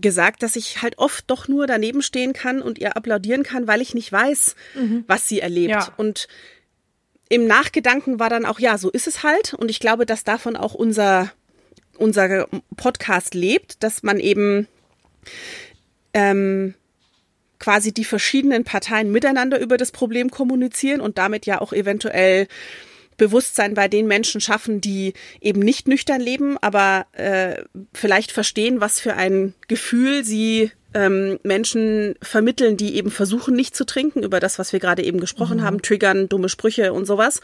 gesagt, 0.00 0.42
dass 0.42 0.56
ich 0.56 0.82
halt 0.82 0.98
oft 0.98 1.30
doch 1.30 1.48
nur 1.48 1.66
daneben 1.66 2.02
stehen 2.02 2.32
kann 2.32 2.62
und 2.62 2.78
ihr 2.78 2.96
applaudieren 2.96 3.42
kann, 3.42 3.66
weil 3.66 3.80
ich 3.80 3.94
nicht 3.94 4.10
weiß, 4.10 4.54
mhm. 4.74 5.04
was 5.06 5.28
sie 5.28 5.40
erlebt. 5.40 5.70
Ja. 5.70 5.92
Und 5.96 6.28
im 7.28 7.46
Nachgedanken 7.46 8.18
war 8.18 8.28
dann 8.28 8.44
auch, 8.44 8.58
ja, 8.58 8.76
so 8.76 8.90
ist 8.90 9.06
es 9.06 9.22
halt. 9.22 9.54
Und 9.54 9.70
ich 9.70 9.80
glaube, 9.80 10.04
dass 10.04 10.24
davon 10.24 10.56
auch 10.56 10.74
unser, 10.74 11.32
unser 11.96 12.48
Podcast 12.76 13.34
lebt, 13.34 13.82
dass 13.82 14.02
man 14.02 14.18
eben 14.18 14.66
ähm, 16.12 16.74
quasi 17.60 17.92
die 17.92 18.04
verschiedenen 18.04 18.64
Parteien 18.64 19.12
miteinander 19.12 19.60
über 19.60 19.76
das 19.76 19.92
Problem 19.92 20.30
kommunizieren 20.30 21.00
und 21.00 21.18
damit 21.18 21.46
ja 21.46 21.60
auch 21.60 21.72
eventuell 21.72 22.48
Bewusstsein 23.20 23.74
bei 23.74 23.86
den 23.86 24.06
Menschen 24.06 24.40
schaffen, 24.40 24.80
die 24.80 25.12
eben 25.42 25.60
nicht 25.60 25.86
nüchtern 25.86 26.22
leben, 26.22 26.56
aber 26.58 27.06
äh, 27.12 27.62
vielleicht 27.92 28.32
verstehen, 28.32 28.80
was 28.80 28.98
für 28.98 29.12
ein 29.12 29.52
Gefühl 29.68 30.24
sie 30.24 30.72
ähm, 30.94 31.38
Menschen 31.42 32.14
vermitteln, 32.22 32.78
die 32.78 32.96
eben 32.96 33.10
versuchen, 33.10 33.54
nicht 33.54 33.76
zu 33.76 33.84
trinken, 33.84 34.22
über 34.22 34.40
das, 34.40 34.58
was 34.58 34.72
wir 34.72 34.80
gerade 34.80 35.04
eben 35.04 35.20
gesprochen 35.20 35.58
mhm. 35.58 35.62
haben, 35.62 35.82
triggern, 35.82 36.30
dumme 36.30 36.48
Sprüche 36.48 36.94
und 36.94 37.04
sowas. 37.04 37.42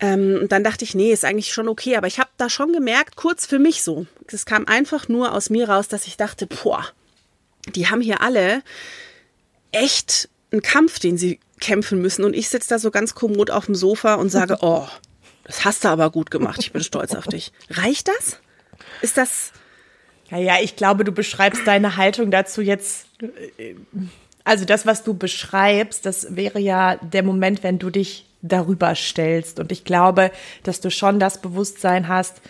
Ähm, 0.00 0.38
und 0.40 0.52
dann 0.52 0.64
dachte 0.64 0.86
ich, 0.86 0.94
nee, 0.94 1.12
ist 1.12 1.26
eigentlich 1.26 1.52
schon 1.52 1.68
okay. 1.68 1.96
Aber 1.96 2.06
ich 2.06 2.18
habe 2.18 2.30
da 2.38 2.48
schon 2.48 2.72
gemerkt, 2.72 3.16
kurz 3.16 3.44
für 3.44 3.58
mich 3.58 3.82
so, 3.82 4.06
es 4.26 4.46
kam 4.46 4.66
einfach 4.66 5.06
nur 5.08 5.34
aus 5.34 5.50
mir 5.50 5.68
raus, 5.68 5.86
dass 5.86 6.06
ich 6.06 6.16
dachte, 6.16 6.46
boah, 6.46 6.86
die 7.74 7.88
haben 7.88 8.00
hier 8.00 8.22
alle 8.22 8.62
echt 9.70 10.30
einen 10.50 10.62
Kampf, 10.62 10.98
den 10.98 11.18
sie 11.18 11.38
kämpfen 11.60 12.00
müssen. 12.00 12.24
Und 12.24 12.34
ich 12.34 12.48
sitze 12.48 12.70
da 12.70 12.78
so 12.78 12.90
ganz 12.90 13.14
kommod 13.14 13.50
auf 13.50 13.66
dem 13.66 13.74
Sofa 13.74 14.14
und 14.14 14.30
sage, 14.30 14.58
oh, 14.62 14.86
das 15.44 15.64
hast 15.64 15.84
du 15.84 15.88
aber 15.88 16.10
gut 16.10 16.30
gemacht. 16.30 16.60
Ich 16.60 16.72
bin 16.72 16.82
stolz 16.82 17.14
auf 17.14 17.26
dich. 17.26 17.52
Reicht 17.70 18.08
das? 18.08 18.40
Ist 19.02 19.16
das. 19.16 19.52
Naja, 20.30 20.54
ich 20.62 20.76
glaube, 20.76 21.04
du 21.04 21.12
beschreibst 21.12 21.66
deine 21.66 21.96
Haltung 21.96 22.30
dazu 22.30 22.62
jetzt. 22.62 23.06
Also 24.44 24.64
das, 24.64 24.86
was 24.86 25.02
du 25.02 25.14
beschreibst, 25.14 26.06
das 26.06 26.36
wäre 26.36 26.60
ja 26.60 26.96
der 26.96 27.22
Moment, 27.22 27.62
wenn 27.62 27.78
du 27.78 27.90
dich 27.90 28.26
darüber 28.42 28.94
stellst. 28.94 29.58
Und 29.58 29.72
ich 29.72 29.84
glaube, 29.84 30.30
dass 30.62 30.80
du 30.80 30.90
schon 30.90 31.18
das 31.18 31.40
Bewusstsein 31.40 32.08
hast, 32.08 32.40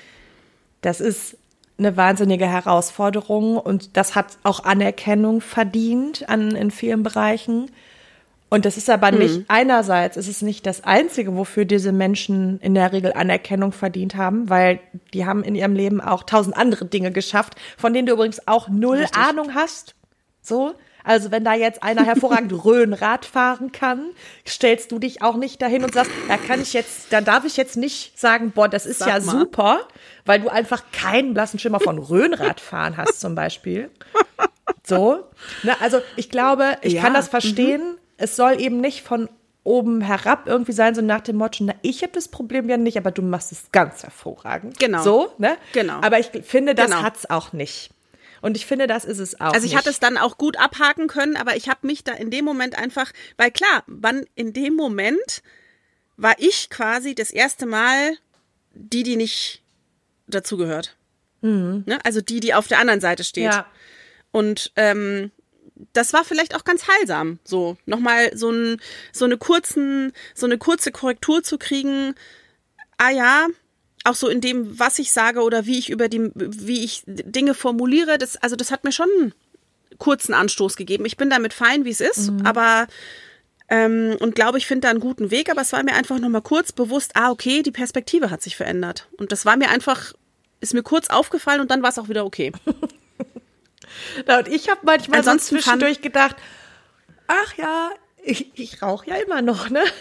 das 0.82 1.00
ist 1.00 1.36
eine 1.78 1.96
wahnsinnige 1.96 2.46
Herausforderung 2.46 3.56
und 3.56 3.96
das 3.96 4.14
hat 4.14 4.36
auch 4.42 4.64
Anerkennung 4.64 5.40
verdient 5.40 6.28
an, 6.28 6.54
in 6.54 6.70
vielen 6.70 7.02
Bereichen. 7.02 7.70
Und 8.50 8.64
das 8.64 8.76
ist 8.76 8.90
aber 8.90 9.12
nicht, 9.12 9.38
mhm. 9.38 9.44
einerseits 9.46 10.16
ist 10.16 10.26
es 10.26 10.42
nicht 10.42 10.66
das 10.66 10.82
Einzige, 10.82 11.36
wofür 11.36 11.64
diese 11.64 11.92
Menschen 11.92 12.58
in 12.60 12.74
der 12.74 12.92
Regel 12.92 13.12
Anerkennung 13.12 13.70
verdient 13.70 14.16
haben, 14.16 14.50
weil 14.50 14.80
die 15.14 15.24
haben 15.24 15.44
in 15.44 15.54
ihrem 15.54 15.72
Leben 15.72 16.00
auch 16.00 16.24
tausend 16.24 16.56
andere 16.56 16.84
Dinge 16.84 17.12
geschafft, 17.12 17.54
von 17.78 17.94
denen 17.94 18.06
du 18.06 18.12
übrigens 18.12 18.48
auch 18.48 18.68
null 18.68 18.98
Richtig. 18.98 19.16
Ahnung 19.16 19.54
hast. 19.54 19.94
So. 20.42 20.74
Also 21.04 21.30
wenn 21.30 21.44
da 21.44 21.54
jetzt 21.54 21.84
einer 21.84 22.04
hervorragend 22.04 22.52
Rhönrad 22.64 23.24
fahren 23.24 23.70
kann, 23.70 24.10
stellst 24.46 24.90
du 24.90 24.98
dich 24.98 25.22
auch 25.22 25.36
nicht 25.36 25.62
dahin 25.62 25.84
und 25.84 25.94
sagst, 25.94 26.10
da 26.26 26.36
kann 26.36 26.60
ich 26.60 26.72
jetzt, 26.72 27.12
da 27.12 27.20
darf 27.20 27.44
ich 27.44 27.56
jetzt 27.56 27.76
nicht 27.76 28.18
sagen, 28.18 28.50
boah, 28.50 28.68
das 28.68 28.84
ist 28.84 28.98
Sag 28.98 29.08
ja 29.08 29.20
mal. 29.20 29.38
super, 29.38 29.80
weil 30.26 30.40
du 30.40 30.48
einfach 30.48 30.82
keinen 30.92 31.34
blassen 31.34 31.60
Schimmer 31.60 31.78
von 31.78 31.98
Rhönradfahren 31.98 32.96
hast 32.96 33.20
zum 33.20 33.36
Beispiel. 33.36 33.90
So. 34.84 35.24
Ne, 35.62 35.80
also 35.80 36.00
ich 36.16 36.30
glaube, 36.30 36.76
ich 36.82 36.94
ja. 36.94 37.02
kann 37.02 37.14
das 37.14 37.28
verstehen. 37.28 37.92
Mhm 37.92 37.99
es 38.20 38.36
soll 38.36 38.60
eben 38.60 38.80
nicht 38.80 39.02
von 39.02 39.28
oben 39.62 40.00
herab 40.00 40.46
irgendwie 40.46 40.72
sein, 40.72 40.94
so 40.94 41.02
nach 41.02 41.20
dem 41.20 41.36
Motto, 41.36 41.64
na, 41.64 41.74
ich 41.82 42.02
habe 42.02 42.12
das 42.12 42.28
Problem 42.28 42.68
ja 42.68 42.76
nicht, 42.76 42.96
aber 42.96 43.10
du 43.10 43.22
machst 43.22 43.52
es 43.52 43.70
ganz 43.72 44.02
hervorragend. 44.02 44.78
Genau. 44.78 45.02
So, 45.02 45.32
ne? 45.38 45.56
Genau. 45.72 46.00
Aber 46.00 46.18
ich 46.18 46.30
finde, 46.44 46.74
das 46.74 46.86
genau. 46.86 47.02
hat's 47.02 47.28
auch 47.28 47.52
nicht. 47.52 47.90
Und 48.40 48.56
ich 48.56 48.64
finde, 48.64 48.86
das 48.86 49.04
ist 49.04 49.18
es 49.18 49.38
auch. 49.38 49.52
Also 49.52 49.66
ich 49.66 49.72
nicht. 49.72 49.78
hatte 49.78 49.90
es 49.90 50.00
dann 50.00 50.16
auch 50.16 50.38
gut 50.38 50.58
abhaken 50.58 51.08
können, 51.08 51.36
aber 51.36 51.56
ich 51.56 51.68
habe 51.68 51.86
mich 51.86 52.04
da 52.04 52.12
in 52.12 52.30
dem 52.30 52.44
Moment 52.44 52.78
einfach, 52.78 53.12
weil 53.36 53.50
klar, 53.50 53.84
wann 53.86 54.24
in 54.34 54.54
dem 54.54 54.74
Moment 54.74 55.42
war 56.16 56.34
ich 56.38 56.70
quasi 56.70 57.14
das 57.14 57.30
erste 57.30 57.66
Mal 57.66 58.16
die, 58.72 59.02
die 59.02 59.16
nicht 59.16 59.62
dazugehört. 60.26 60.96
Mhm. 61.42 61.84
Ne? 61.86 61.98
Also 62.04 62.20
die, 62.20 62.40
die 62.40 62.54
auf 62.54 62.66
der 62.66 62.78
anderen 62.78 63.00
Seite 63.00 63.24
steht. 63.24 63.52
Ja. 63.52 63.66
Und 64.30 64.72
ähm, 64.76 65.32
das 65.92 66.12
war 66.12 66.24
vielleicht 66.24 66.54
auch 66.54 66.64
ganz 66.64 66.86
heilsam, 66.88 67.38
so 67.44 67.76
nochmal 67.86 68.36
so, 68.36 68.50
ein, 68.50 68.80
so 69.12 69.24
eine 69.24 69.36
kurzen, 69.36 70.12
so 70.34 70.46
eine 70.46 70.58
kurze 70.58 70.92
Korrektur 70.92 71.42
zu 71.42 71.58
kriegen. 71.58 72.14
Ah 72.98 73.10
ja, 73.10 73.46
auch 74.04 74.14
so 74.14 74.28
in 74.28 74.40
dem, 74.40 74.78
was 74.78 74.98
ich 74.98 75.12
sage 75.12 75.40
oder 75.42 75.66
wie 75.66 75.78
ich 75.78 75.90
über 75.90 76.08
die, 76.08 76.30
wie 76.34 76.84
ich 76.84 77.02
Dinge 77.06 77.54
formuliere, 77.54 78.18
das, 78.18 78.36
also 78.36 78.56
das 78.56 78.70
hat 78.70 78.84
mir 78.84 78.92
schon 78.92 79.08
einen 79.18 79.34
kurzen 79.98 80.34
Anstoß 80.34 80.76
gegeben. 80.76 81.04
Ich 81.04 81.16
bin 81.16 81.30
damit 81.30 81.52
fein, 81.52 81.84
wie 81.84 81.90
es 81.90 82.00
ist, 82.00 82.30
mhm. 82.30 82.46
aber 82.46 82.86
ähm, 83.68 84.16
und 84.18 84.34
glaube, 84.34 84.58
ich 84.58 84.66
finde 84.66 84.82
da 84.82 84.90
einen 84.90 85.00
guten 85.00 85.30
Weg, 85.30 85.50
aber 85.50 85.60
es 85.60 85.72
war 85.72 85.82
mir 85.82 85.94
einfach 85.94 86.18
nochmal 86.18 86.42
kurz 86.42 86.72
bewusst, 86.72 87.12
ah, 87.14 87.30
okay, 87.30 87.62
die 87.62 87.70
Perspektive 87.70 88.30
hat 88.30 88.42
sich 88.42 88.56
verändert. 88.56 89.08
Und 89.16 89.32
das 89.32 89.46
war 89.46 89.56
mir 89.56 89.70
einfach, 89.70 90.12
ist 90.60 90.74
mir 90.74 90.82
kurz 90.82 91.08
aufgefallen 91.08 91.60
und 91.60 91.70
dann 91.70 91.82
war 91.82 91.90
es 91.90 91.98
auch 91.98 92.08
wieder 92.08 92.24
okay. 92.24 92.52
Na, 94.26 94.38
und 94.38 94.48
ich 94.48 94.68
habe 94.68 94.80
manchmal 94.84 95.20
Ansonsten 95.20 95.56
so 95.56 95.62
zwischendurch 95.62 96.00
gedacht, 96.00 96.36
ach 97.26 97.54
ja, 97.56 97.90
ich, 98.22 98.50
ich 98.58 98.82
rauche 98.82 99.08
ja 99.08 99.16
immer 99.16 99.42
noch, 99.42 99.70
ne? 99.70 99.82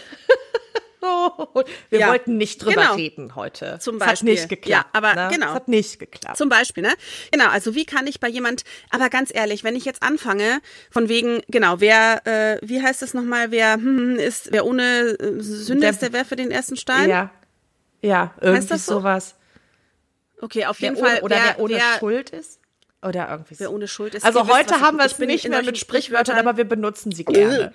wir 1.90 1.98
ja, 1.98 2.08
wollten 2.08 2.36
nicht 2.36 2.62
drüber 2.62 2.82
genau. 2.82 2.94
reden 2.94 3.34
heute. 3.34 3.78
Zum 3.80 3.98
Beispiel. 3.98 4.12
Es 4.12 4.20
hat 4.20 4.24
nicht 4.24 4.48
geklappt. 4.48 4.88
Ja, 4.92 4.98
aber 4.98 5.14
ne? 5.14 5.28
genau. 5.32 5.48
Es 5.48 5.54
hat 5.54 5.68
nicht 5.68 5.98
geklappt. 5.98 6.36
Zum 6.36 6.48
Beispiel, 6.48 6.82
ne? 6.82 6.92
Genau, 7.32 7.48
also 7.48 7.74
wie 7.74 7.86
kann 7.86 8.06
ich 8.06 8.20
bei 8.20 8.28
jemand, 8.28 8.64
aber 8.90 9.08
ganz 9.08 9.34
ehrlich, 9.34 9.64
wenn 9.64 9.76
ich 9.76 9.84
jetzt 9.84 10.02
anfange, 10.02 10.60
von 10.90 11.08
wegen, 11.08 11.40
genau, 11.48 11.80
wer, 11.80 12.26
äh, 12.26 12.58
wie 12.62 12.82
heißt 12.82 13.02
es 13.02 13.14
nochmal, 13.14 13.50
wer 13.50 13.74
hm, 13.74 14.16
ist, 14.16 14.52
wer 14.52 14.66
ohne 14.66 15.16
äh, 15.18 15.40
Sünde 15.40 15.82
der, 15.82 15.90
ist, 15.90 16.02
der 16.02 16.12
werfe 16.12 16.36
den 16.36 16.50
ersten 16.50 16.76
Stein? 16.76 17.08
Ja. 17.08 17.30
Ja, 18.02 18.34
irgendwie 18.40 18.58
heißt 18.58 18.70
das 18.70 18.86
so? 18.86 18.94
sowas. 18.94 19.34
Okay, 20.40 20.66
auf 20.66 20.80
jeden 20.80 20.96
wer 20.96 21.04
Fall. 21.04 21.14
Ohne, 21.16 21.22
oder 21.22 21.36
wer, 21.36 21.44
wer 21.44 21.60
ohne 21.60 21.74
wer, 21.74 21.98
Schuld 21.98 22.30
ist? 22.30 22.59
Oder 23.02 23.28
irgendwie 23.30 23.54
Wer 23.58 23.72
ohne 23.72 23.88
Schuld 23.88 24.14
ist. 24.14 24.24
Also 24.24 24.46
heute 24.48 24.74
wisst, 24.74 24.82
haben 24.82 24.98
wir 24.98 25.06
es 25.06 25.18
nicht 25.18 25.48
mehr 25.48 25.62
mit 25.62 25.78
Sprichwörtern, 25.78 26.36
aber 26.38 26.56
wir 26.56 26.64
benutzen 26.64 27.12
sie 27.12 27.24
gerne. 27.24 27.72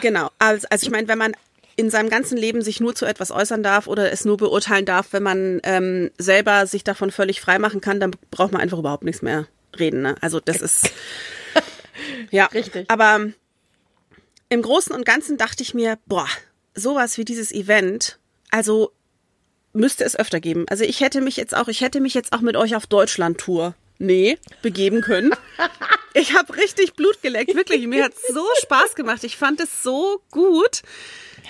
Genau. 0.00 0.30
Also, 0.38 0.66
also 0.70 0.86
ich 0.86 0.90
meine, 0.90 1.06
wenn 1.08 1.18
man 1.18 1.32
in 1.76 1.90
seinem 1.90 2.08
ganzen 2.08 2.36
Leben 2.36 2.62
sich 2.62 2.80
nur 2.80 2.94
zu 2.94 3.06
etwas 3.06 3.30
äußern 3.30 3.62
darf 3.62 3.86
oder 3.86 4.12
es 4.12 4.24
nur 4.24 4.36
beurteilen 4.36 4.84
darf, 4.84 5.08
wenn 5.12 5.22
man 5.22 5.60
ähm, 5.64 6.10
selber 6.18 6.66
sich 6.66 6.84
davon 6.84 7.10
völlig 7.10 7.40
frei 7.40 7.58
machen 7.58 7.80
kann, 7.80 8.00
dann 8.00 8.12
braucht 8.30 8.52
man 8.52 8.60
einfach 8.60 8.78
überhaupt 8.78 9.04
nichts 9.04 9.22
mehr 9.22 9.46
reden. 9.78 10.02
Ne? 10.02 10.14
Also 10.20 10.40
das 10.40 10.60
ist 10.60 10.90
ja 12.30 12.46
richtig. 12.46 12.90
Aber 12.90 13.20
im 14.48 14.62
Großen 14.62 14.94
und 14.94 15.06
Ganzen 15.06 15.38
dachte 15.38 15.62
ich 15.62 15.74
mir, 15.74 15.98
boah, 16.06 16.28
sowas 16.74 17.16
wie 17.18 17.24
dieses 17.24 17.52
Event, 17.52 18.18
also 18.50 18.92
müsste 19.72 20.04
es 20.04 20.16
öfter 20.18 20.40
geben. 20.40 20.66
Also 20.68 20.84
ich 20.84 21.00
hätte 21.00 21.20
mich 21.20 21.36
jetzt 21.36 21.56
auch, 21.56 21.68
ich 21.68 21.80
hätte 21.80 22.00
mich 22.00 22.14
jetzt 22.14 22.32
auch 22.32 22.40
mit 22.40 22.56
euch 22.56 22.76
auf 22.76 22.86
Deutschland-Tour 22.86 23.74
nee, 24.02 24.38
begeben 24.60 25.00
können. 25.00 25.32
Ich 26.14 26.34
habe 26.34 26.54
richtig 26.58 26.92
Blut 26.92 27.22
geleckt, 27.22 27.54
wirklich. 27.54 27.86
Mir 27.86 28.04
hat 28.04 28.12
so 28.28 28.46
Spaß 28.60 28.96
gemacht. 28.96 29.24
Ich 29.24 29.38
fand 29.38 29.60
es 29.60 29.82
so 29.82 30.20
gut, 30.30 30.82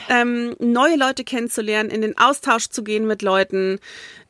ähm, 0.09 0.55
neue 0.61 0.95
Leute 0.95 1.25
kennenzulernen, 1.25 1.91
in 1.91 2.01
den 2.01 2.17
Austausch 2.17 2.69
zu 2.69 2.85
gehen 2.85 3.05
mit 3.09 3.23
Leuten, 3.23 3.81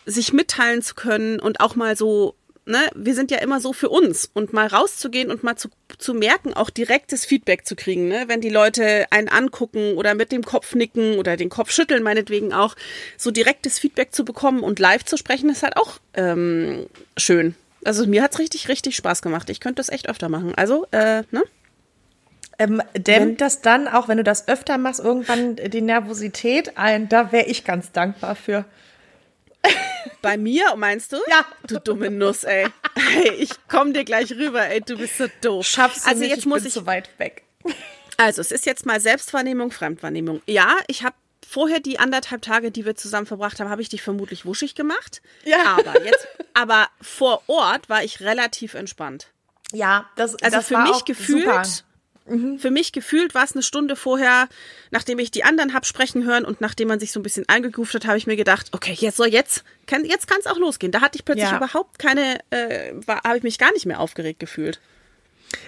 sich 0.07 0.33
mitteilen 0.33 0.81
zu 0.81 0.95
können 0.95 1.39
und 1.39 1.61
auch 1.61 1.75
mal 1.75 1.99
so, 1.99 2.35
ne, 2.65 2.79
wir 2.95 3.15
sind 3.15 3.31
ja 3.31 3.41
immer 3.41 3.61
so 3.61 3.75
für 3.75 3.91
uns 3.91 4.31
und 4.33 4.55
mal 4.55 4.69
rauszugehen 4.69 5.31
und 5.31 5.43
mal 5.43 5.57
zu, 5.57 5.69
zu 5.99 6.15
merken, 6.15 6.55
auch 6.55 6.71
direktes 6.71 7.27
Feedback 7.27 7.67
zu 7.67 7.77
kriegen, 7.77 8.09
ne, 8.09 8.25
wenn 8.29 8.41
die 8.41 8.49
Leute 8.49 9.05
einen 9.11 9.29
angucken 9.29 9.99
oder 9.99 10.15
mit 10.15 10.33
dem 10.33 10.45
Kopf 10.45 10.75
nicken 10.75 11.19
oder 11.19 11.37
den 11.37 11.51
Kopf 11.51 11.71
schütteln, 11.71 12.03
meinetwegen 12.03 12.55
auch, 12.55 12.75
so 13.19 13.31
direktes 13.31 13.79
Feedback 13.79 14.15
zu 14.15 14.25
bekommen 14.25 14.61
und 14.61 14.79
live 14.79 15.05
zu 15.05 15.19
sprechen, 15.19 15.51
ist 15.51 15.63
halt 15.63 15.77
auch 15.77 15.99
ähm, 16.15 16.87
schön. 17.19 17.55
Also 17.85 18.07
mir 18.07 18.23
hat's 18.23 18.39
richtig, 18.39 18.69
richtig 18.69 18.97
Spaß 18.97 19.23
gemacht. 19.23 19.51
Ich 19.51 19.61
könnte 19.61 19.77
das 19.77 19.89
echt 19.89 20.09
öfter 20.09 20.29
machen. 20.29 20.55
Also, 20.55 20.87
äh, 20.93 21.23
ne? 21.31 21.43
Ähm, 22.59 22.83
dämmt 22.97 23.41
das 23.41 23.61
dann, 23.61 23.89
auch 23.89 24.09
wenn 24.09 24.19
du 24.19 24.25
das 24.25 24.47
öfter 24.47 24.79
machst, 24.79 25.01
irgendwann 25.01 25.57
die 25.57 25.81
Nervosität 25.81 26.77
ein? 26.79 27.09
Da 27.09 27.33
wäre 27.33 27.47
ich 27.47 27.65
ganz 27.65 27.93
dankbar 27.93 28.37
für. 28.37 28.65
Bei 30.21 30.37
mir, 30.37 30.77
meinst 30.77 31.13
du? 31.13 31.17
Ja. 31.29 31.45
Du 31.67 31.81
dumme 31.81 32.11
Nuss, 32.11 32.45
ey. 32.45 32.67
Hey, 32.97 33.33
ich 33.39 33.51
komm 33.69 33.93
dir 33.93 34.05
gleich 34.05 34.31
rüber, 34.33 34.69
ey, 34.69 34.81
du 34.81 34.97
bist 34.97 35.19
so 35.19 35.27
doof. 35.41 35.67
Schaffst 35.67 36.05
du 36.05 36.11
also 36.11 36.21
nicht, 36.21 36.31
jetzt 36.31 36.39
ich 36.41 36.47
muss 36.47 36.61
bin 36.61 36.69
ich 36.69 36.75
zu 36.75 36.87
weit 36.87 37.11
weg. 37.19 37.43
Also, 38.17 38.41
es 38.41 38.53
ist 38.53 38.67
jetzt 38.67 38.87
mal 38.87 39.01
Selbstwahrnehmung, 39.01 39.73
Fremdwahrnehmung. 39.73 40.43
Ja, 40.47 40.77
ich 40.87 41.03
habe 41.03 41.15
vorher 41.53 41.81
die 41.81 41.99
anderthalb 41.99 42.41
Tage, 42.41 42.71
die 42.71 42.87
wir 42.87 42.97
zusammen 42.97 43.27
verbracht 43.27 43.61
haben, 43.61 43.69
habe 43.69 43.83
ich 43.83 43.91
dich 43.91 44.01
vermutlich 44.01 44.47
wuschig 44.47 44.75
gemacht. 44.75 45.21
Ja. 45.45 45.77
Aber 45.79 46.03
jetzt, 46.03 46.27
aber 46.55 46.89
vor 47.01 47.43
Ort 47.47 47.91
war 47.91 48.03
ich 48.03 48.21
relativ 48.21 48.75
entspannt. 48.75 49.29
Ja, 49.73 50.09
das, 50.17 50.35
also 50.43 50.57
das 50.57 50.69
für 50.69 50.79
mich 50.79 51.05
gefühlt. 51.05 51.45
Super. 51.45 51.63
Mhm. 52.25 52.59
Für 52.59 52.71
mich 52.71 52.93
gefühlt 52.93 53.35
war 53.35 53.45
es 53.45 53.53
eine 53.53 53.63
Stunde 53.63 53.97
vorher, 53.97 54.49
nachdem 54.91 55.19
ich 55.19 55.31
die 55.31 55.45
anderen 55.45 55.75
hab 55.75 55.85
sprechen 55.85 56.25
hören 56.25 56.45
und 56.45 56.61
nachdem 56.61 56.89
man 56.89 57.01
sich 57.01 57.13
so 57.13 57.21
ein 57.21 57.25
bisschen 57.25 57.49
eingegroovt 57.49 57.95
hat, 57.95 58.07
habe 58.07 58.17
ich 58.17 58.27
mir 58.27 58.37
gedacht, 58.37 58.69
okay, 58.73 58.97
jetzt 58.97 59.17
soll 59.17 59.27
jetzt, 59.27 59.65
kann, 59.87 60.05
jetzt 60.05 60.29
kann 60.29 60.39
es 60.39 60.47
auch 60.47 60.57
losgehen. 60.57 60.93
Da 60.93 61.01
hatte 61.01 61.17
ich 61.17 61.25
plötzlich 61.25 61.51
ja. 61.51 61.57
überhaupt 61.57 61.99
keine, 61.99 62.39
äh, 62.51 62.95
habe 63.09 63.37
ich 63.37 63.43
mich 63.43 63.59
gar 63.59 63.73
nicht 63.73 63.87
mehr 63.87 64.01
aufgeregt 64.01 64.39
gefühlt. 64.39 64.81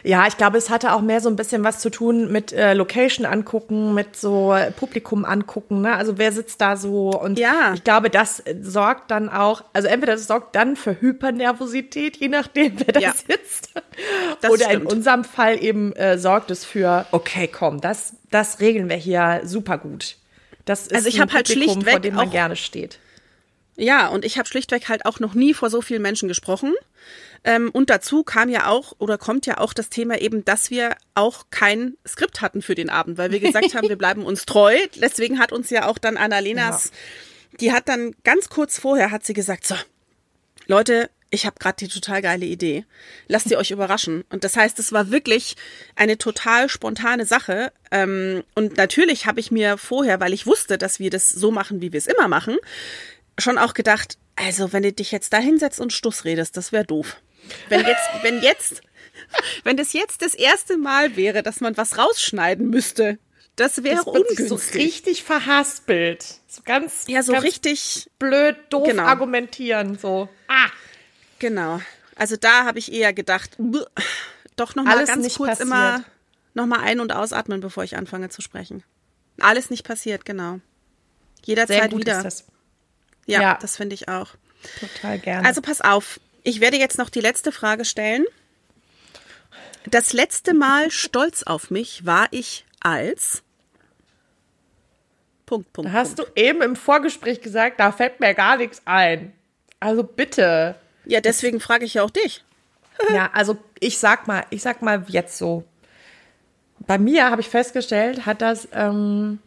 Ja, 0.03 0.27
ich 0.27 0.37
glaube, 0.37 0.59
es 0.59 0.71
hatte 0.71 0.93
auch 0.93 1.01
mehr 1.01 1.21
so 1.21 1.29
ein 1.29 1.37
bisschen 1.37 1.65
was 1.65 1.79
zu 1.81 1.91
tun 1.91 2.31
mit 2.31 2.53
äh, 2.53 2.75
Location 2.75 3.27
angucken, 3.27 3.95
mit 3.95 4.17
so 4.17 4.55
Publikum 4.77 5.25
angucken. 5.25 5.81
Ne? 5.83 5.95
Also 5.95 6.19
wer 6.19 6.33
sitzt 6.33 6.61
da 6.61 6.77
so? 6.77 7.11
Und 7.11 7.39
ja. 7.39 7.73
ich 7.75 7.85
glaube, 7.85 8.11
das 8.11 8.43
sorgt 8.61 9.11
dann 9.11 9.29
auch, 9.29 9.65
also 9.73 9.89
entweder 9.89 10.13
das 10.13 10.27
sorgt 10.27 10.57
dann 10.57 10.77
für 10.77 11.01
Hypernervosität, 11.01 12.17
je 12.17 12.29
nachdem, 12.29 12.79
wer 12.79 12.93
da 12.93 13.01
ja. 13.01 13.13
sitzt. 13.13 13.73
Das 14.41 14.51
Oder 14.51 14.67
stimmt. 14.67 14.83
in 14.83 14.87
unserem 14.89 15.25
Fall 15.25 15.63
eben 15.63 15.93
äh, 15.95 16.19
sorgt 16.19 16.51
es 16.51 16.65
für, 16.65 17.07
okay, 17.13 17.49
komm, 17.49 17.81
das, 17.81 18.15
das 18.31 18.61
regeln 18.61 18.89
wir 18.89 18.97
hier 18.97 19.43
super 19.45 19.79
gut. 19.79 20.17
Das 20.65 20.83
ist 20.83 20.95
also 20.95 21.09
ich 21.09 21.21
habe 21.21 21.33
halt 21.33 21.49
schlichtweg 21.49 21.91
vor 21.91 22.01
dem 22.01 22.15
man 22.15 22.31
gerne 22.31 22.57
steht. 22.57 22.99
Ja, 23.77 24.09
und 24.09 24.25
ich 24.25 24.39
habe 24.39 24.49
schlichtweg 24.49 24.89
halt 24.89 25.05
auch 25.05 25.21
noch 25.21 25.35
nie 25.35 25.53
vor 25.53 25.71
so 25.71 25.81
vielen 25.81 26.03
Menschen 26.03 26.29
gesprochen. 26.29 26.75
Ähm, 27.45 27.71
und 27.71 27.91
dazu 27.91 28.25
kam 28.25 28.49
ja 28.49 28.69
auch 28.69 28.95
oder 28.99 29.19
kommt 29.19 29.47
ja 29.47 29.59
auch 29.59 29.75
das 29.75 29.91
Thema 29.91 30.21
eben, 30.21 30.45
dass 30.45 30.71
wir 30.71 30.97
auch 31.15 31.47
kein 31.51 31.97
Skript 32.07 32.41
hatten 32.41 32.63
für 32.63 32.75
den 32.75 32.91
Abend, 32.91 33.19
weil 33.19 33.31
wir 33.31 33.41
gesagt 33.41 33.75
haben, 33.75 33.89
wir 33.89 33.99
bleiben 33.99 34.25
uns 34.25 34.47
treu. 34.47 34.77
Deswegen 34.97 35.39
hat 35.39 35.53
uns 35.53 35.71
ja 35.71 35.87
auch 35.87 35.99
dann 35.99 36.17
Annalenas, 36.17 36.87
ja. 36.87 37.59
die 37.61 37.73
hat 37.73 37.89
dann 37.89 38.15
ganz 38.25 38.49
kurz 38.49 38.79
vorher 38.79 39.11
hat 39.11 39.25
sie 39.25 39.35
gesagt, 39.35 39.67
so, 39.67 39.77
Leute, 40.67 41.11
ich 41.31 41.47
habe 41.47 41.57
gerade 41.59 41.77
die 41.77 41.89
total 41.89 42.23
geile 42.23 42.47
Idee. 42.47 42.87
Lasst 43.27 43.51
ihr 43.51 43.59
euch 43.59 43.73
überraschen. 43.73 44.25
Und 44.31 44.45
das 44.45 44.57
heißt, 44.57 44.79
es 44.79 44.93
war 44.93 45.11
wirklich 45.11 45.57
eine 45.97 46.17
total 46.17 46.69
spontane 46.69 47.27
Sache. 47.27 47.73
Ähm, 47.91 48.45
und 48.55 48.77
natürlich 48.77 49.27
habe 49.27 49.41
ich 49.41 49.51
mir 49.51 49.77
vorher, 49.77 50.21
weil 50.21 50.33
ich 50.33 50.47
wusste, 50.47 50.79
dass 50.79 51.01
wir 51.01 51.11
das 51.11 51.29
so 51.29 51.51
machen, 51.51 51.81
wie 51.81 51.93
wir 51.93 51.99
es 51.99 52.07
immer 52.07 52.29
machen, 52.29 52.57
schon 53.39 53.59
auch 53.59 53.75
gedacht, 53.75 54.17
also 54.37 54.73
wenn 54.73 54.85
du 54.85 54.93
dich 54.93 55.13
jetzt 55.13 55.33
da 55.33 55.39
hinsetzt 55.39 55.81
und 55.81 55.93
Stuss 55.93 56.25
redest, 56.25 56.57
das 56.57 56.73
wäre 56.73 56.85
doof. 56.85 57.17
Wenn 57.69 57.81
jetzt, 57.87 58.09
wenn 58.23 58.43
jetzt, 58.43 58.83
wenn 59.65 59.77
das 59.77 59.93
jetzt 59.93 60.23
das 60.23 60.35
erste 60.35 60.77
Mal 60.77 61.17
wäre, 61.17 61.43
dass 61.43 61.61
man 61.61 61.77
was 61.77 61.99
rausschneiden 61.99 62.69
müsste, 62.71 63.19
das 63.57 63.85
wäre 63.85 63.97
das 63.97 64.07
ungünstig. 64.07 64.49
So 64.49 64.57
richtig 64.75 65.23
verhaspelt. 65.23 66.25
So 66.49 66.63
ganz, 66.65 67.05
ja, 67.07 67.23
so 67.23 67.33
ganz 67.33 67.45
richtig 67.45 68.11
blöd, 68.19 68.57
doof 68.71 68.89
genau. 68.89 69.05
argumentieren, 69.05 69.97
so. 69.99 70.29
Ah. 70.49 70.69
Genau. 71.39 71.81
Also 72.17 72.37
da 72.37 72.65
habe 72.65 72.79
ich 72.79 72.93
eher 72.93 73.13
gedacht, 73.13 73.57
doch 74.57 74.75
noch 74.75 74.85
mal 74.85 75.05
ganz 75.05 75.35
kurz 75.35 75.51
passiert. 75.51 75.67
immer 75.67 76.05
noch 76.55 76.67
mal 76.67 76.81
ein- 76.81 77.01
und 77.01 77.13
ausatmen, 77.13 77.61
bevor 77.61 77.85
ich 77.85 77.97
anfange 77.97 78.29
zu 78.29 78.41
sprechen. 78.43 78.83
Alles 79.41 79.71
nicht 79.71 79.85
passiert, 79.85 80.25
genau. 80.25 80.61
Jederzeit 81.45 81.97
wieder. 81.97 82.27
Ja, 83.27 83.41
ja, 83.41 83.59
das 83.61 83.77
finde 83.77 83.95
ich 83.95 84.09
auch. 84.09 84.31
Total 84.81 85.19
gerne. 85.19 85.47
Also 85.47 85.61
pass 85.61 85.81
auf, 85.81 86.21
ich 86.45 86.61
werde 86.61 86.77
jetzt 86.77 86.99
noch 86.99 87.11
die 87.11 87.21
letzte 87.21 87.51
Frage 87.51 87.85
stellen. 87.85 88.25
Das 89.91 90.13
letzte 90.13 90.55
Mal 90.55 90.91
stolz 90.91 91.43
auf 91.43 91.71
mich 91.71 92.07
war 92.07 92.29
ich 92.31 92.65
als. 92.81 93.43
Punkt, 95.47 95.73
Punkt. 95.73 95.91
Da 95.91 95.95
hast 95.95 96.17
Punkt. 96.17 96.33
du 96.37 96.41
eben 96.41 96.63
im 96.63 96.77
Vorgespräch 96.77 97.41
gesagt, 97.41 97.81
da 97.81 97.93
fällt 97.93 98.21
mir 98.21 98.35
gar 98.35 98.57
nichts 98.57 98.83
ein. 98.85 99.33
Also 99.81 100.03
bitte. 100.03 100.77
Ja, 101.05 101.21
deswegen 101.21 101.61
frage 101.61 101.85
ich 101.85 101.95
ja 101.95 102.03
auch 102.03 102.11
dich. 102.11 102.45
ja, 103.13 103.31
also 103.33 103.57
ich 103.81 103.99
sag 103.99 104.27
mal, 104.27 104.45
ich 104.51 104.63
sag 104.63 104.81
mal 104.81 105.05
jetzt 105.09 105.37
so. 105.37 105.65
Bei 106.87 106.99
mir 106.99 107.31
habe 107.31 107.41
ich 107.41 107.49
festgestellt, 107.49 108.27
hat 108.27 108.43
das 108.43 108.69
ähm, 108.73 109.39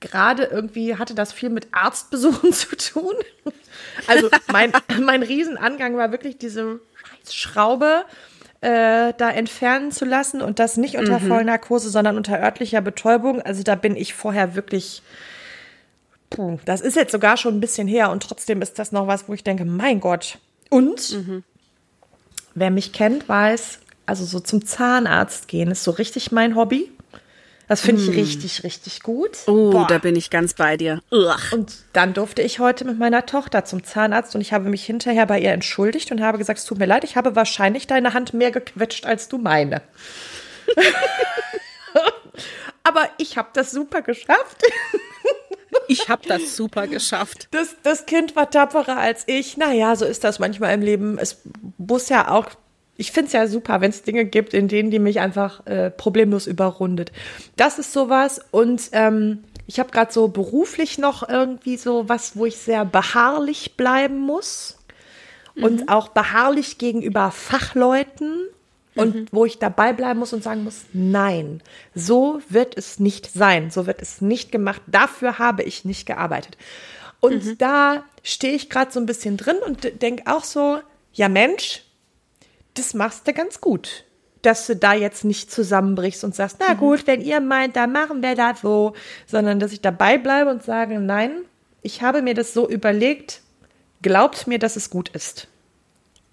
gerade 0.00 0.44
irgendwie, 0.44 0.96
hatte 0.96 1.14
das 1.14 1.32
viel 1.32 1.50
mit 1.50 1.68
Arztbesuchen 1.72 2.52
zu 2.52 2.76
tun. 2.76 3.14
Also 4.06 4.28
mein, 4.50 4.72
mein 5.00 5.22
Riesenangang 5.22 5.96
war 5.96 6.10
wirklich 6.10 6.38
diese 6.38 6.80
Schraube 7.30 8.04
äh, 8.60 9.14
da 9.16 9.30
entfernen 9.30 9.92
zu 9.92 10.04
lassen 10.04 10.42
und 10.42 10.58
das 10.58 10.76
nicht 10.76 10.96
unter 10.96 11.18
mhm. 11.18 11.28
Vollnarkose, 11.28 11.90
sondern 11.90 12.16
unter 12.16 12.40
örtlicher 12.40 12.80
Betäubung. 12.80 13.40
Also 13.40 13.62
da 13.62 13.74
bin 13.74 13.96
ich 13.96 14.14
vorher 14.14 14.54
wirklich. 14.54 15.02
Puh, 16.28 16.58
das 16.64 16.80
ist 16.80 16.94
jetzt 16.94 17.10
sogar 17.10 17.36
schon 17.36 17.56
ein 17.56 17.60
bisschen 17.60 17.88
her 17.88 18.10
und 18.10 18.22
trotzdem 18.22 18.62
ist 18.62 18.78
das 18.78 18.92
noch 18.92 19.08
was, 19.08 19.28
wo 19.28 19.34
ich 19.34 19.42
denke, 19.42 19.64
mein 19.64 19.98
Gott. 19.98 20.38
Und 20.68 21.10
mhm. 21.12 21.42
wer 22.54 22.70
mich 22.70 22.92
kennt, 22.92 23.28
weiß, 23.28 23.80
also 24.06 24.24
so 24.24 24.38
zum 24.38 24.64
Zahnarzt 24.64 25.48
gehen 25.48 25.72
ist 25.72 25.82
so 25.82 25.90
richtig 25.90 26.30
mein 26.30 26.54
Hobby. 26.54 26.92
Das 27.70 27.82
finde 27.82 28.02
ich 28.02 28.08
mm. 28.08 28.14
richtig, 28.14 28.64
richtig 28.64 29.00
gut. 29.00 29.38
Oh, 29.46 29.70
Boah. 29.70 29.86
da 29.88 29.98
bin 29.98 30.16
ich 30.16 30.30
ganz 30.30 30.54
bei 30.54 30.76
dir. 30.76 31.00
Ugh. 31.12 31.36
Und 31.52 31.72
dann 31.92 32.14
durfte 32.14 32.42
ich 32.42 32.58
heute 32.58 32.84
mit 32.84 32.98
meiner 32.98 33.26
Tochter 33.26 33.64
zum 33.64 33.84
Zahnarzt 33.84 34.34
und 34.34 34.40
ich 34.40 34.52
habe 34.52 34.68
mich 34.68 34.84
hinterher 34.84 35.24
bei 35.26 35.38
ihr 35.38 35.52
entschuldigt 35.52 36.10
und 36.10 36.20
habe 36.20 36.36
gesagt, 36.36 36.58
es 36.58 36.64
tut 36.64 36.80
mir 36.80 36.86
leid, 36.86 37.04
ich 37.04 37.14
habe 37.14 37.36
wahrscheinlich 37.36 37.86
deine 37.86 38.12
Hand 38.12 38.34
mehr 38.34 38.50
gequetscht 38.50 39.06
als 39.06 39.28
du 39.28 39.38
meine. 39.38 39.82
Aber 42.82 43.08
ich 43.18 43.36
habe 43.36 43.50
das 43.52 43.70
super 43.70 44.02
geschafft. 44.02 44.64
ich 45.86 46.08
habe 46.08 46.26
das 46.26 46.56
super 46.56 46.88
geschafft. 46.88 47.46
Das, 47.52 47.76
das 47.84 48.04
Kind 48.04 48.34
war 48.34 48.50
tapferer 48.50 48.98
als 48.98 49.22
ich. 49.28 49.56
Naja, 49.56 49.94
so 49.94 50.06
ist 50.06 50.24
das 50.24 50.40
manchmal 50.40 50.74
im 50.74 50.82
Leben. 50.82 51.18
Es 51.18 51.42
muss 51.78 52.08
ja 52.08 52.32
auch 52.32 52.50
ich 53.00 53.12
finde 53.12 53.28
es 53.28 53.32
ja 53.32 53.46
super, 53.46 53.80
wenn 53.80 53.88
es 53.88 54.02
Dinge 54.02 54.26
gibt, 54.26 54.52
in 54.52 54.68
denen 54.68 54.90
die 54.90 54.98
mich 54.98 55.20
einfach 55.20 55.66
äh, 55.66 55.90
problemlos 55.90 56.46
überrundet. 56.46 57.12
Das 57.56 57.78
ist 57.78 57.94
sowas. 57.94 58.42
Und 58.50 58.90
ähm, 58.92 59.42
ich 59.66 59.80
habe 59.80 59.90
gerade 59.90 60.12
so 60.12 60.28
beruflich 60.28 60.98
noch 60.98 61.26
irgendwie 61.26 61.78
so 61.78 62.10
was, 62.10 62.36
wo 62.36 62.44
ich 62.44 62.58
sehr 62.58 62.84
beharrlich 62.84 63.78
bleiben 63.78 64.18
muss. 64.18 64.76
Mhm. 65.54 65.64
Und 65.64 65.88
auch 65.88 66.08
beharrlich 66.08 66.76
gegenüber 66.76 67.30
Fachleuten. 67.30 68.46
Und 68.96 69.14
mhm. 69.14 69.26
wo 69.32 69.46
ich 69.46 69.58
dabei 69.58 69.94
bleiben 69.94 70.18
muss 70.18 70.34
und 70.34 70.42
sagen 70.42 70.64
muss, 70.64 70.82
nein, 70.92 71.62
so 71.94 72.42
wird 72.50 72.76
es 72.76 73.00
nicht 73.00 73.32
sein, 73.32 73.70
so 73.70 73.86
wird 73.86 74.02
es 74.02 74.20
nicht 74.20 74.50
gemacht, 74.50 74.82
dafür 74.88 75.38
habe 75.38 75.62
ich 75.62 75.84
nicht 75.84 76.06
gearbeitet. 76.06 76.58
Und 77.20 77.44
mhm. 77.44 77.58
da 77.58 78.02
stehe 78.24 78.54
ich 78.54 78.68
gerade 78.68 78.90
so 78.90 78.98
ein 78.98 79.06
bisschen 79.06 79.36
drin 79.36 79.56
und 79.64 80.02
denke 80.02 80.24
auch 80.26 80.42
so, 80.42 80.80
ja 81.12 81.28
Mensch, 81.28 81.84
das 82.74 82.94
machst 82.94 83.26
du 83.26 83.32
ganz 83.32 83.60
gut. 83.60 84.04
Dass 84.42 84.66
du 84.66 84.74
da 84.74 84.94
jetzt 84.94 85.24
nicht 85.24 85.52
zusammenbrichst 85.52 86.24
und 86.24 86.34
sagst, 86.34 86.56
na 86.60 86.74
mhm. 86.74 86.78
gut, 86.78 87.06
wenn 87.06 87.20
ihr 87.20 87.40
meint, 87.40 87.76
dann 87.76 87.92
machen 87.92 88.22
wir 88.22 88.34
das 88.34 88.62
so, 88.62 88.94
sondern 89.26 89.60
dass 89.60 89.72
ich 89.72 89.82
dabei 89.82 90.16
bleibe 90.16 90.50
und 90.50 90.62
sage, 90.62 90.98
nein, 90.98 91.42
ich 91.82 92.02
habe 92.02 92.22
mir 92.22 92.34
das 92.34 92.54
so 92.54 92.68
überlegt, 92.68 93.42
glaubt 94.02 94.46
mir, 94.46 94.58
dass 94.58 94.76
es 94.76 94.88
gut 94.88 95.10
ist. 95.10 95.46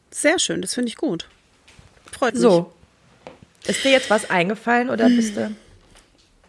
Sehr 0.10 0.40
schön, 0.40 0.62
das 0.62 0.74
finde 0.74 0.90
ich 0.90 0.96
gut. 0.96 1.28
Freut 2.12 2.34
mich. 2.34 2.42
So. 2.42 2.72
Ist 3.66 3.84
dir 3.84 3.92
jetzt 3.92 4.10
was 4.10 4.30
eingefallen 4.30 4.90
oder 4.90 5.10
bist 5.10 5.36
du? 5.36 5.54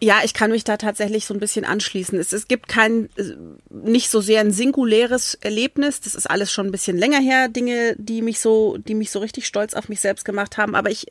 Ja, 0.01 0.21
ich 0.23 0.33
kann 0.33 0.51
mich 0.51 0.63
da 0.63 0.77
tatsächlich 0.77 1.25
so 1.25 1.33
ein 1.33 1.41
bisschen 1.41 1.65
anschließen. 1.65 2.17
Es, 2.19 2.31
es 2.31 2.47
gibt 2.47 2.69
kein, 2.69 3.09
äh, 3.17 3.35
nicht 3.69 4.09
so 4.09 4.21
sehr 4.21 4.39
ein 4.39 4.51
singuläres 4.51 5.35
Erlebnis. 5.41 5.99
Das 5.99 6.15
ist 6.15 6.29
alles 6.29 6.51
schon 6.51 6.67
ein 6.67 6.71
bisschen 6.71 6.97
länger 6.97 7.19
her, 7.19 7.49
Dinge, 7.49 7.95
die 7.97 8.21
mich 8.21 8.39
so, 8.39 8.77
die 8.77 8.95
mich 8.95 9.11
so 9.11 9.19
richtig 9.19 9.45
stolz 9.45 9.73
auf 9.73 9.89
mich 9.89 9.99
selbst 9.99 10.23
gemacht 10.23 10.57
haben. 10.57 10.73
Aber 10.75 10.89
ich 10.89 11.07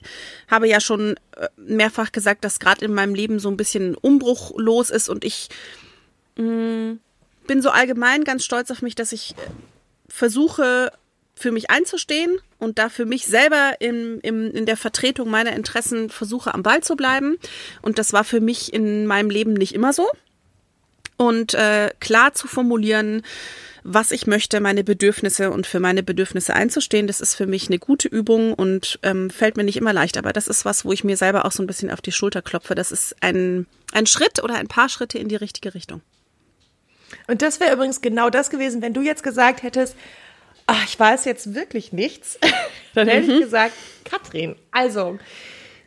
habe 0.48 0.68
ja 0.68 0.80
schon 0.80 1.16
äh, 1.36 1.48
mehrfach 1.56 2.12
gesagt, 2.12 2.44
dass 2.44 2.60
gerade 2.60 2.84
in 2.84 2.94
meinem 2.94 3.14
Leben 3.14 3.38
so 3.38 3.50
ein 3.50 3.58
bisschen 3.58 3.94
Umbruch 3.94 4.52
los 4.56 4.88
ist 4.88 5.10
und 5.10 5.22
ich 5.22 5.48
mh, 6.36 6.44
mm, 6.44 7.00
bin 7.46 7.62
so 7.62 7.70
allgemein 7.70 8.24
ganz 8.24 8.44
stolz 8.44 8.70
auf 8.70 8.80
mich, 8.80 8.94
dass 8.94 9.12
ich 9.12 9.32
äh, 9.32 9.34
versuche, 10.08 10.92
für 11.38 11.52
mich 11.52 11.70
einzustehen 11.70 12.38
und 12.58 12.78
da 12.78 12.88
für 12.88 13.06
mich 13.06 13.26
selber 13.26 13.74
in, 13.80 14.20
in, 14.20 14.50
in 14.50 14.66
der 14.66 14.76
Vertretung 14.76 15.30
meiner 15.30 15.52
Interessen 15.52 16.10
versuche, 16.10 16.52
am 16.52 16.62
Ball 16.62 16.82
zu 16.82 16.96
bleiben. 16.96 17.38
Und 17.82 17.98
das 17.98 18.12
war 18.12 18.24
für 18.24 18.40
mich 18.40 18.72
in 18.72 19.06
meinem 19.06 19.30
Leben 19.30 19.54
nicht 19.54 19.74
immer 19.74 19.92
so. 19.92 20.08
Und 21.16 21.54
äh, 21.54 21.90
klar 22.00 22.34
zu 22.34 22.46
formulieren, 22.46 23.22
was 23.84 24.10
ich 24.10 24.26
möchte, 24.26 24.60
meine 24.60 24.84
Bedürfnisse 24.84 25.50
und 25.50 25.66
für 25.66 25.80
meine 25.80 26.02
Bedürfnisse 26.02 26.54
einzustehen, 26.54 27.06
das 27.06 27.20
ist 27.20 27.34
für 27.34 27.46
mich 27.46 27.68
eine 27.68 27.78
gute 27.78 28.08
Übung 28.08 28.52
und 28.52 28.98
ähm, 29.02 29.30
fällt 29.30 29.56
mir 29.56 29.64
nicht 29.64 29.76
immer 29.76 29.92
leicht. 29.92 30.18
Aber 30.18 30.32
das 30.32 30.48
ist 30.48 30.64
was, 30.64 30.84
wo 30.84 30.92
ich 30.92 31.04
mir 31.04 31.16
selber 31.16 31.44
auch 31.44 31.52
so 31.52 31.62
ein 31.62 31.66
bisschen 31.66 31.90
auf 31.90 32.00
die 32.00 32.12
Schulter 32.12 32.42
klopfe. 32.42 32.74
Das 32.74 32.92
ist 32.92 33.16
ein, 33.20 33.66
ein 33.92 34.06
Schritt 34.06 34.42
oder 34.42 34.56
ein 34.56 34.68
paar 34.68 34.88
Schritte 34.88 35.18
in 35.18 35.28
die 35.28 35.36
richtige 35.36 35.74
Richtung. 35.74 36.02
Und 37.26 37.42
das 37.42 37.60
wäre 37.60 37.72
übrigens 37.72 38.00
genau 38.00 38.30
das 38.30 38.50
gewesen, 38.50 38.82
wenn 38.82 38.94
du 38.94 39.00
jetzt 39.00 39.22
gesagt 39.22 39.62
hättest, 39.62 39.96
ach, 40.68 40.84
ich 40.84 41.00
weiß 41.00 41.24
jetzt 41.24 41.54
wirklich 41.54 41.92
nichts, 41.92 42.38
dann 42.94 43.08
hätte 43.08 43.26
mhm. 43.26 43.34
ich 43.34 43.40
gesagt, 43.40 43.72
Katrin, 44.04 44.54
also, 44.70 45.18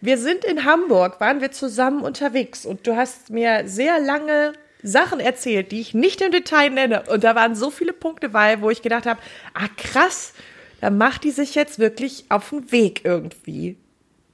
wir 0.02 0.18
sind 0.18 0.44
in 0.44 0.66
Hamburg, 0.66 1.22
waren 1.22 1.40
wir 1.40 1.52
zusammen 1.52 2.02
unterwegs 2.02 2.66
und 2.66 2.86
du 2.88 2.96
hast 2.96 3.30
mir 3.30 3.64
sehr 3.68 4.00
lange 4.00 4.54
Sachen 4.84 5.20
erzählt, 5.20 5.72
die 5.72 5.80
ich 5.80 5.94
nicht 5.94 6.22
im 6.22 6.32
Detail 6.32 6.72
nenne. 6.72 7.04
Und 7.08 7.24
da 7.24 7.36
waren 7.36 7.56
so 7.56 7.70
viele 7.70 7.94
Punkte 7.94 8.30
bei, 8.30 8.62
wo 8.62 8.72
ich 8.72 8.82
gedacht 8.82 9.06
habe, 9.06 9.22
ah 9.54 9.68
krass, 9.78 10.34
da 10.82 10.90
macht 10.90 11.24
die 11.24 11.32
sich 11.32 11.54
jetzt 11.54 11.78
wirklich 11.78 12.26
auf 12.30 12.50
den 12.50 12.72
Weg 12.72 13.02
irgendwie. 13.04 13.78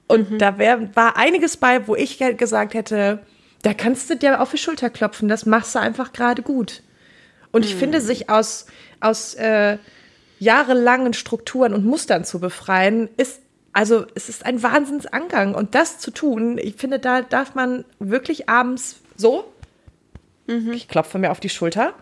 Und 0.06 0.30
mhm. 0.30 0.38
da 0.38 0.56
wär, 0.56 0.96
war 0.96 1.18
einiges 1.18 1.58
bei, 1.58 1.86
wo 1.86 1.94
ich 1.94 2.18
gesagt 2.38 2.72
hätte, 2.72 3.18
da 3.60 3.74
kannst 3.74 4.08
du 4.08 4.16
dir 4.16 4.40
auf 4.40 4.52
die 4.52 4.56
Schulter 4.58 4.88
klopfen, 4.88 5.28
das 5.28 5.44
machst 5.44 5.74
du 5.74 5.80
einfach 5.80 6.14
gerade 6.14 6.40
gut. 6.40 6.82
Und 7.52 7.66
ich 7.66 7.74
mhm. 7.74 7.80
finde, 7.80 8.00
sich 8.00 8.30
aus, 8.30 8.66
aus 9.00 9.34
äh, 9.34 9.76
jahrelangen 10.38 11.14
Strukturen 11.14 11.74
und 11.74 11.84
Mustern 11.84 12.24
zu 12.24 12.40
befreien, 12.40 13.08
ist 13.16 13.40
also 13.72 14.06
es 14.14 14.28
ist 14.28 14.44
ein 14.44 14.62
Wahnsinnsangang. 14.62 15.54
Und 15.54 15.74
das 15.74 15.98
zu 15.98 16.10
tun, 16.10 16.58
ich 16.58 16.74
finde, 16.76 16.98
da 16.98 17.22
darf 17.22 17.54
man 17.54 17.84
wirklich 18.00 18.48
abends 18.48 18.96
so, 19.16 19.52
mhm. 20.46 20.72
ich 20.72 20.88
klopfe 20.88 21.18
mir 21.18 21.30
auf 21.30 21.38
die 21.38 21.48
Schulter 21.48 21.94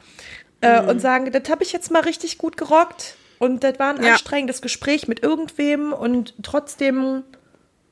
äh, 0.62 0.80
mhm. 0.80 0.89
und 0.89 1.01
sagen, 1.01 1.30
das 1.30 1.51
habe 1.51 1.64
ich 1.64 1.72
jetzt 1.72 1.91
mal 1.91 2.03
richtig 2.03 2.39
gut 2.39 2.57
gerockt. 2.57 3.16
Und 3.39 3.62
das 3.62 3.78
war 3.78 3.95
ein 3.95 4.03
ja. 4.03 4.12
anstrengendes 4.12 4.62
Gespräch 4.62 5.09
mit 5.09 5.22
irgendwem 5.22 5.93
und 5.93 6.32
trotzdem 6.43 7.22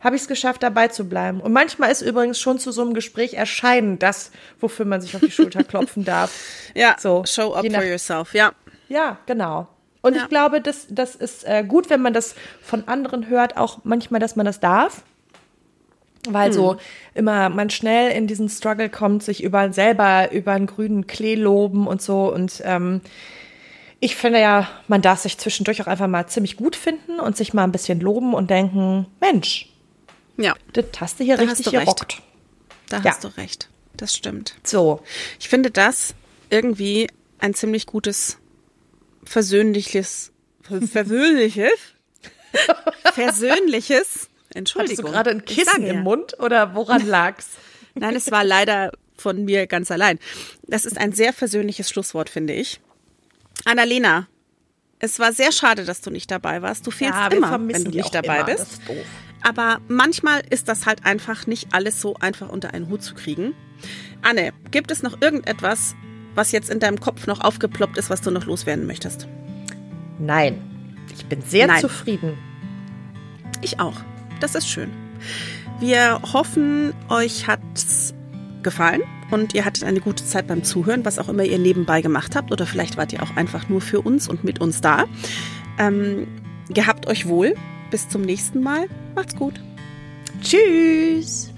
habe 0.00 0.16
ich 0.16 0.22
es 0.22 0.28
geschafft, 0.28 0.62
dabei 0.62 0.88
zu 0.88 1.06
bleiben. 1.06 1.40
Und 1.40 1.52
manchmal 1.52 1.90
ist 1.90 2.00
übrigens 2.00 2.38
schon 2.40 2.58
zu 2.58 2.72
so 2.72 2.82
einem 2.82 2.94
Gespräch 2.94 3.34
erscheinen 3.34 3.98
das, 3.98 4.30
wofür 4.60 4.86
man 4.86 5.02
sich 5.02 5.14
auf 5.14 5.20
die 5.20 5.30
Schulter 5.30 5.64
klopfen 5.64 6.04
darf. 6.04 6.32
Ja, 6.74 6.96
so, 6.98 7.24
show 7.26 7.52
up 7.54 7.66
for 7.70 7.84
yourself, 7.84 8.32
ja. 8.32 8.52
Ja, 8.88 9.18
genau. 9.26 9.68
Und 10.04 10.16
ja. 10.16 10.22
ich 10.22 10.28
glaube, 10.28 10.60
das, 10.60 10.86
das 10.90 11.14
ist 11.14 11.44
äh, 11.44 11.64
gut, 11.66 11.88
wenn 11.88 12.02
man 12.02 12.12
das 12.12 12.34
von 12.60 12.86
anderen 12.88 13.26
hört, 13.26 13.56
auch 13.56 13.78
manchmal, 13.84 14.20
dass 14.20 14.36
man 14.36 14.44
das 14.44 14.60
darf. 14.60 15.02
Weil 16.28 16.48
hm. 16.48 16.52
so 16.52 16.76
immer 17.14 17.48
man 17.48 17.70
schnell 17.70 18.10
in 18.12 18.26
diesen 18.26 18.50
Struggle 18.50 18.90
kommt, 18.90 19.22
sich 19.22 19.42
über 19.42 19.72
selber 19.72 20.30
über 20.30 20.52
einen 20.52 20.66
grünen 20.66 21.06
Klee 21.06 21.36
loben 21.36 21.86
und 21.86 22.02
so. 22.02 22.30
Und 22.30 22.60
ähm, 22.66 23.00
ich 23.98 24.14
finde 24.14 24.40
ja, 24.40 24.68
man 24.88 25.00
darf 25.00 25.20
sich 25.20 25.38
zwischendurch 25.38 25.80
auch 25.80 25.86
einfach 25.86 26.06
mal 26.06 26.26
ziemlich 26.26 26.58
gut 26.58 26.76
finden 26.76 27.18
und 27.18 27.38
sich 27.38 27.54
mal 27.54 27.64
ein 27.64 27.72
bisschen 27.72 28.00
loben 28.00 28.34
und 28.34 28.50
denken, 28.50 29.06
Mensch, 29.22 29.70
ja. 30.36 30.52
das 30.74 30.84
hast 31.00 31.18
du 31.18 31.24
hier 31.24 31.38
da 31.38 31.44
richtig 31.44 31.70
gerockt. 31.70 32.20
Da 32.90 32.98
ja. 32.98 33.04
hast 33.04 33.24
du 33.24 33.28
recht. 33.38 33.70
Das 33.96 34.14
stimmt. 34.14 34.54
So. 34.64 35.00
Ich 35.40 35.48
finde 35.48 35.70
das 35.70 36.14
irgendwie 36.50 37.08
ein 37.38 37.54
ziemlich 37.54 37.86
gutes 37.86 38.36
versöhnliches, 39.24 40.32
versöhnliches, 40.62 41.72
versöhnliches, 43.14 44.28
Entschuldigung. 44.54 45.06
Hattest 45.06 45.08
du 45.08 45.12
gerade 45.12 45.30
ein 45.30 45.44
Kissen 45.44 45.86
im 45.86 46.02
Mund 46.02 46.38
oder 46.40 46.74
woran 46.74 47.06
lag's? 47.06 47.50
Nein, 47.94 48.16
es 48.16 48.30
war 48.30 48.44
leider 48.44 48.92
von 49.16 49.44
mir 49.44 49.66
ganz 49.66 49.90
allein. 49.90 50.18
Das 50.66 50.84
ist 50.84 50.98
ein 50.98 51.12
sehr 51.12 51.32
versöhnliches 51.32 51.88
Schlusswort, 51.88 52.28
finde 52.28 52.54
ich. 52.54 52.80
Annalena, 53.64 54.28
es 54.98 55.18
war 55.18 55.32
sehr 55.32 55.52
schade, 55.52 55.84
dass 55.84 56.00
du 56.00 56.10
nicht 56.10 56.30
dabei 56.30 56.62
warst. 56.62 56.86
Du 56.86 56.90
fehlst 56.90 57.14
ja, 57.14 57.28
immer, 57.28 57.52
wenn 57.52 57.84
du 57.84 57.90
nicht 57.90 58.14
dabei 58.14 58.38
immer. 58.38 58.46
bist. 58.46 58.80
Aber 59.42 59.80
manchmal 59.88 60.42
ist 60.48 60.68
das 60.68 60.86
halt 60.86 61.04
einfach 61.04 61.46
nicht 61.46 61.74
alles 61.74 62.00
so 62.00 62.14
einfach 62.14 62.48
unter 62.48 62.72
einen 62.72 62.88
Hut 62.88 63.02
zu 63.02 63.14
kriegen. 63.14 63.54
Anne, 64.22 64.52
gibt 64.70 64.90
es 64.90 65.02
noch 65.02 65.20
irgendetwas, 65.20 65.94
was 66.34 66.52
jetzt 66.52 66.70
in 66.70 66.80
deinem 66.80 67.00
Kopf 67.00 67.26
noch 67.26 67.40
aufgeploppt 67.40 67.98
ist, 67.98 68.10
was 68.10 68.20
du 68.20 68.30
noch 68.30 68.46
loswerden 68.46 68.86
möchtest? 68.86 69.28
Nein. 70.18 70.58
Ich 71.12 71.26
bin 71.26 71.42
sehr 71.42 71.66
Nein. 71.66 71.80
zufrieden. 71.80 72.36
Ich 73.60 73.80
auch. 73.80 73.96
Das 74.40 74.54
ist 74.54 74.68
schön. 74.68 74.90
Wir 75.80 76.20
hoffen, 76.32 76.92
euch 77.08 77.46
hat's 77.46 78.14
gefallen 78.62 79.02
und 79.30 79.54
ihr 79.54 79.64
hattet 79.64 79.84
eine 79.84 80.00
gute 80.00 80.24
Zeit 80.24 80.46
beim 80.46 80.64
Zuhören, 80.64 81.04
was 81.04 81.18
auch 81.18 81.28
immer 81.28 81.44
ihr 81.44 81.58
nebenbei 81.58 82.00
gemacht 82.02 82.36
habt. 82.36 82.52
Oder 82.52 82.66
vielleicht 82.66 82.96
wart 82.96 83.12
ihr 83.12 83.22
auch 83.22 83.36
einfach 83.36 83.68
nur 83.68 83.80
für 83.80 84.00
uns 84.00 84.28
und 84.28 84.44
mit 84.44 84.60
uns 84.60 84.80
da. 84.80 85.04
Ähm, 85.78 86.26
gehabt 86.68 87.06
euch 87.06 87.26
wohl. 87.26 87.54
Bis 87.90 88.08
zum 88.08 88.22
nächsten 88.22 88.60
Mal. 88.60 88.88
Macht's 89.14 89.36
gut. 89.36 89.60
Tschüss. 90.42 91.53